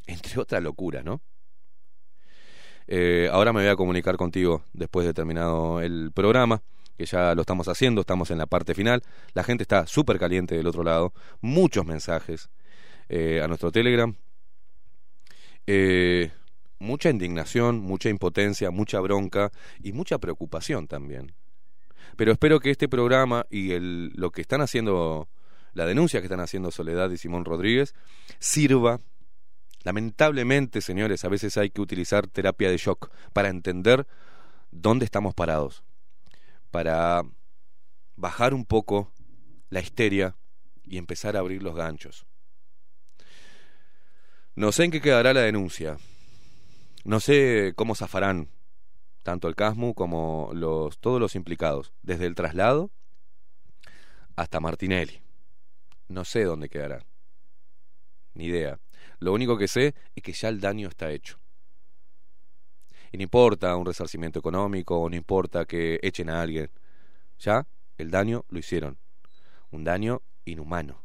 [0.06, 1.20] Entre otra locura, ¿no?
[2.86, 6.62] Eh, ahora me voy a comunicar contigo después de terminado el programa,
[6.96, 9.02] que ya lo estamos haciendo, estamos en la parte final.
[9.34, 12.48] La gente está súper caliente del otro lado, muchos mensajes
[13.10, 14.16] eh, a nuestro Telegram.
[15.66, 16.32] Eh,
[16.78, 19.50] mucha indignación, mucha impotencia, mucha bronca
[19.82, 21.34] y mucha preocupación también.
[22.16, 25.28] Pero espero que este programa y el, lo que están haciendo,
[25.74, 27.94] la denuncia que están haciendo Soledad y Simón Rodríguez,
[28.38, 29.00] sirva.
[29.84, 34.06] Lamentablemente, señores, a veces hay que utilizar terapia de shock para entender
[34.70, 35.84] dónde estamos parados,
[36.70, 37.22] para
[38.16, 39.12] bajar un poco
[39.70, 40.36] la histeria
[40.84, 42.26] y empezar a abrir los ganchos.
[44.56, 45.98] No sé en qué quedará la denuncia.
[47.08, 48.50] No sé cómo zafarán
[49.22, 52.90] tanto el CASMU como los, todos los implicados, desde el traslado
[54.36, 55.22] hasta Martinelli.
[56.08, 57.06] No sé dónde quedará.
[58.34, 58.78] Ni idea.
[59.20, 61.38] Lo único que sé es que ya el daño está hecho.
[63.10, 66.70] Y no importa un resarcimiento económico, no importa que echen a alguien.
[67.38, 68.98] Ya el daño lo hicieron.
[69.70, 71.00] Un daño inhumano.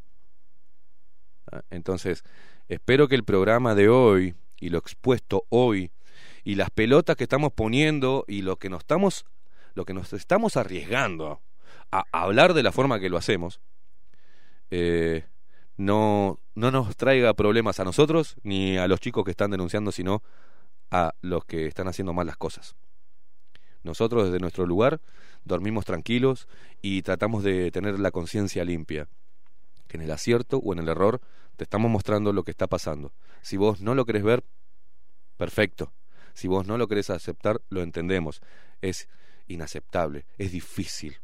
[1.50, 1.62] ¿Ah?
[1.70, 2.26] Entonces,
[2.68, 5.92] espero que el programa de hoy y lo expuesto hoy
[6.46, 9.26] y las pelotas que estamos poniendo y lo que nos estamos
[9.76, 11.42] lo que nos estamos arriesgando
[11.92, 13.60] a hablar de la forma que lo hacemos
[14.72, 15.26] eh,
[15.76, 20.24] no no nos traiga problemas a nosotros ni a los chicos que están denunciando sino
[20.92, 22.76] a los que están haciendo mal las cosas.
[23.82, 25.02] Nosotros desde nuestro lugar
[25.44, 26.48] dormimos tranquilos
[26.82, 29.10] y tratamos de tener la conciencia limpia
[29.94, 31.22] en el acierto o en el error
[31.56, 34.44] te estamos mostrando lo que está pasando si vos no lo querés ver
[35.38, 35.94] perfecto
[36.34, 38.42] si vos no lo querés aceptar, lo entendemos.
[38.82, 39.08] Es
[39.48, 41.20] inaceptable, es difícil.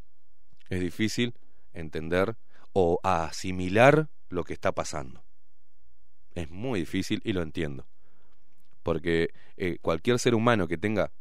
[0.70, 1.34] Es difícil
[1.74, 2.38] entender
[2.74, 5.24] o asimilar lo que está pasando.
[6.36, 7.86] Es muy difícil y lo entiendo.
[8.82, 11.12] porque eh, cualquier ser humano que tenga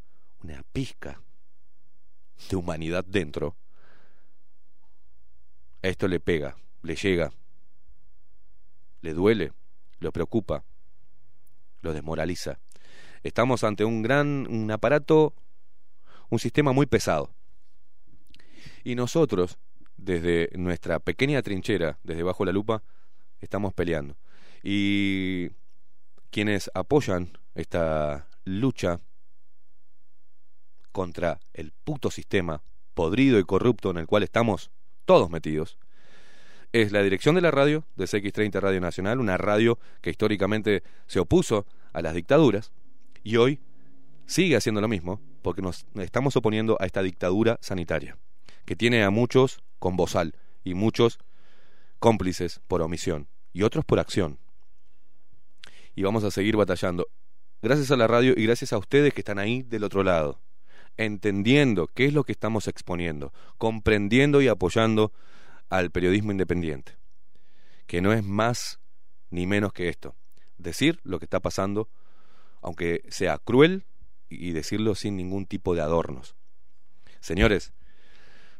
[0.41, 1.21] una pizca
[2.49, 3.57] de humanidad dentro,
[5.81, 7.31] esto le pega, le llega,
[9.01, 9.53] le duele,
[9.99, 10.63] lo preocupa,
[11.81, 12.59] lo desmoraliza.
[13.23, 15.33] Estamos ante un gran, un aparato,
[16.29, 17.33] un sistema muy pesado.
[18.83, 19.57] Y nosotros,
[19.97, 22.83] desde nuestra pequeña trinchera, desde bajo la lupa,
[23.39, 24.17] estamos peleando.
[24.63, 25.49] Y
[26.29, 28.99] quienes apoyan esta lucha
[30.91, 34.71] contra el puto sistema podrido y corrupto en el cual estamos
[35.05, 35.77] todos metidos,
[36.71, 41.19] es la dirección de la radio, de CX30 Radio Nacional, una radio que históricamente se
[41.19, 42.71] opuso a las dictaduras
[43.23, 43.59] y hoy
[44.25, 48.17] sigue haciendo lo mismo porque nos estamos oponiendo a esta dictadura sanitaria,
[48.65, 51.17] que tiene a muchos con bozal y muchos
[51.97, 54.37] cómplices por omisión y otros por acción.
[55.95, 57.07] Y vamos a seguir batallando.
[57.61, 60.39] Gracias a la radio y gracias a ustedes que están ahí del otro lado,
[60.97, 65.11] entendiendo qué es lo que estamos exponiendo, comprendiendo y apoyando
[65.69, 66.97] al periodismo independiente,
[67.87, 68.79] que no es más
[69.29, 70.15] ni menos que esto,
[70.57, 71.89] decir lo que está pasando,
[72.61, 73.85] aunque sea cruel,
[74.29, 76.35] y decirlo sin ningún tipo de adornos.
[77.19, 77.73] Señores,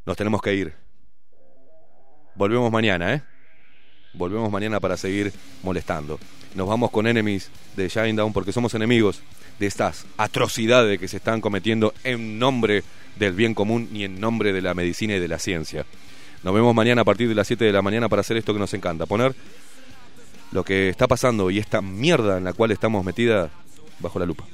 [0.06, 0.74] nos tenemos que ir.
[2.36, 3.24] Volvemos mañana, ¿eh?
[4.14, 5.32] Volvemos mañana para seguir
[5.62, 6.20] molestando.
[6.56, 9.22] Nos vamos con Enemies de Shinedown porque somos enemigos
[9.60, 12.84] de estas atrocidades que se están cometiendo en nombre
[13.18, 15.86] del bien común y en nombre de la medicina y de la ciencia.
[16.44, 18.60] Nos vemos mañana a partir de las 7 de la mañana para hacer esto que
[18.60, 19.36] nos encanta, poner
[20.52, 23.50] lo que está pasando y esta mierda en la cual estamos metida
[24.00, 24.46] bajo la lupa.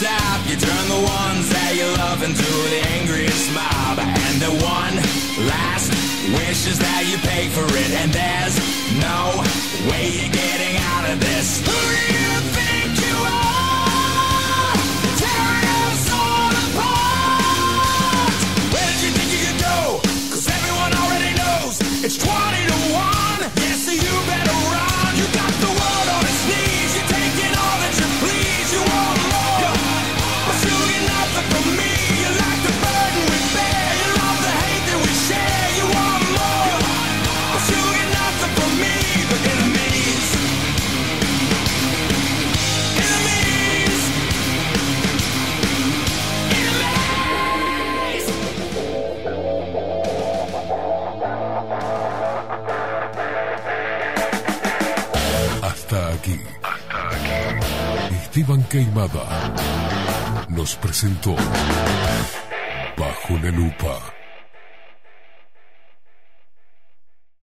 [0.00, 0.40] Stop.
[0.48, 4.00] You turn the ones that you love into the angriest mob.
[4.00, 4.96] And the one
[5.44, 5.92] last
[6.40, 7.90] wish is that you pay for it.
[8.00, 8.56] And there's
[8.96, 9.44] no
[9.92, 11.60] way you're getting out of this.
[11.68, 14.72] Who do you think you are?
[15.20, 18.40] Tearing us all apart.
[18.72, 20.00] Where did you think you could go?
[20.32, 22.49] Cause everyone already knows it's 20
[58.32, 59.26] Esteban Queimada
[60.50, 61.34] nos presentó
[62.96, 64.19] Bajo la Lupa.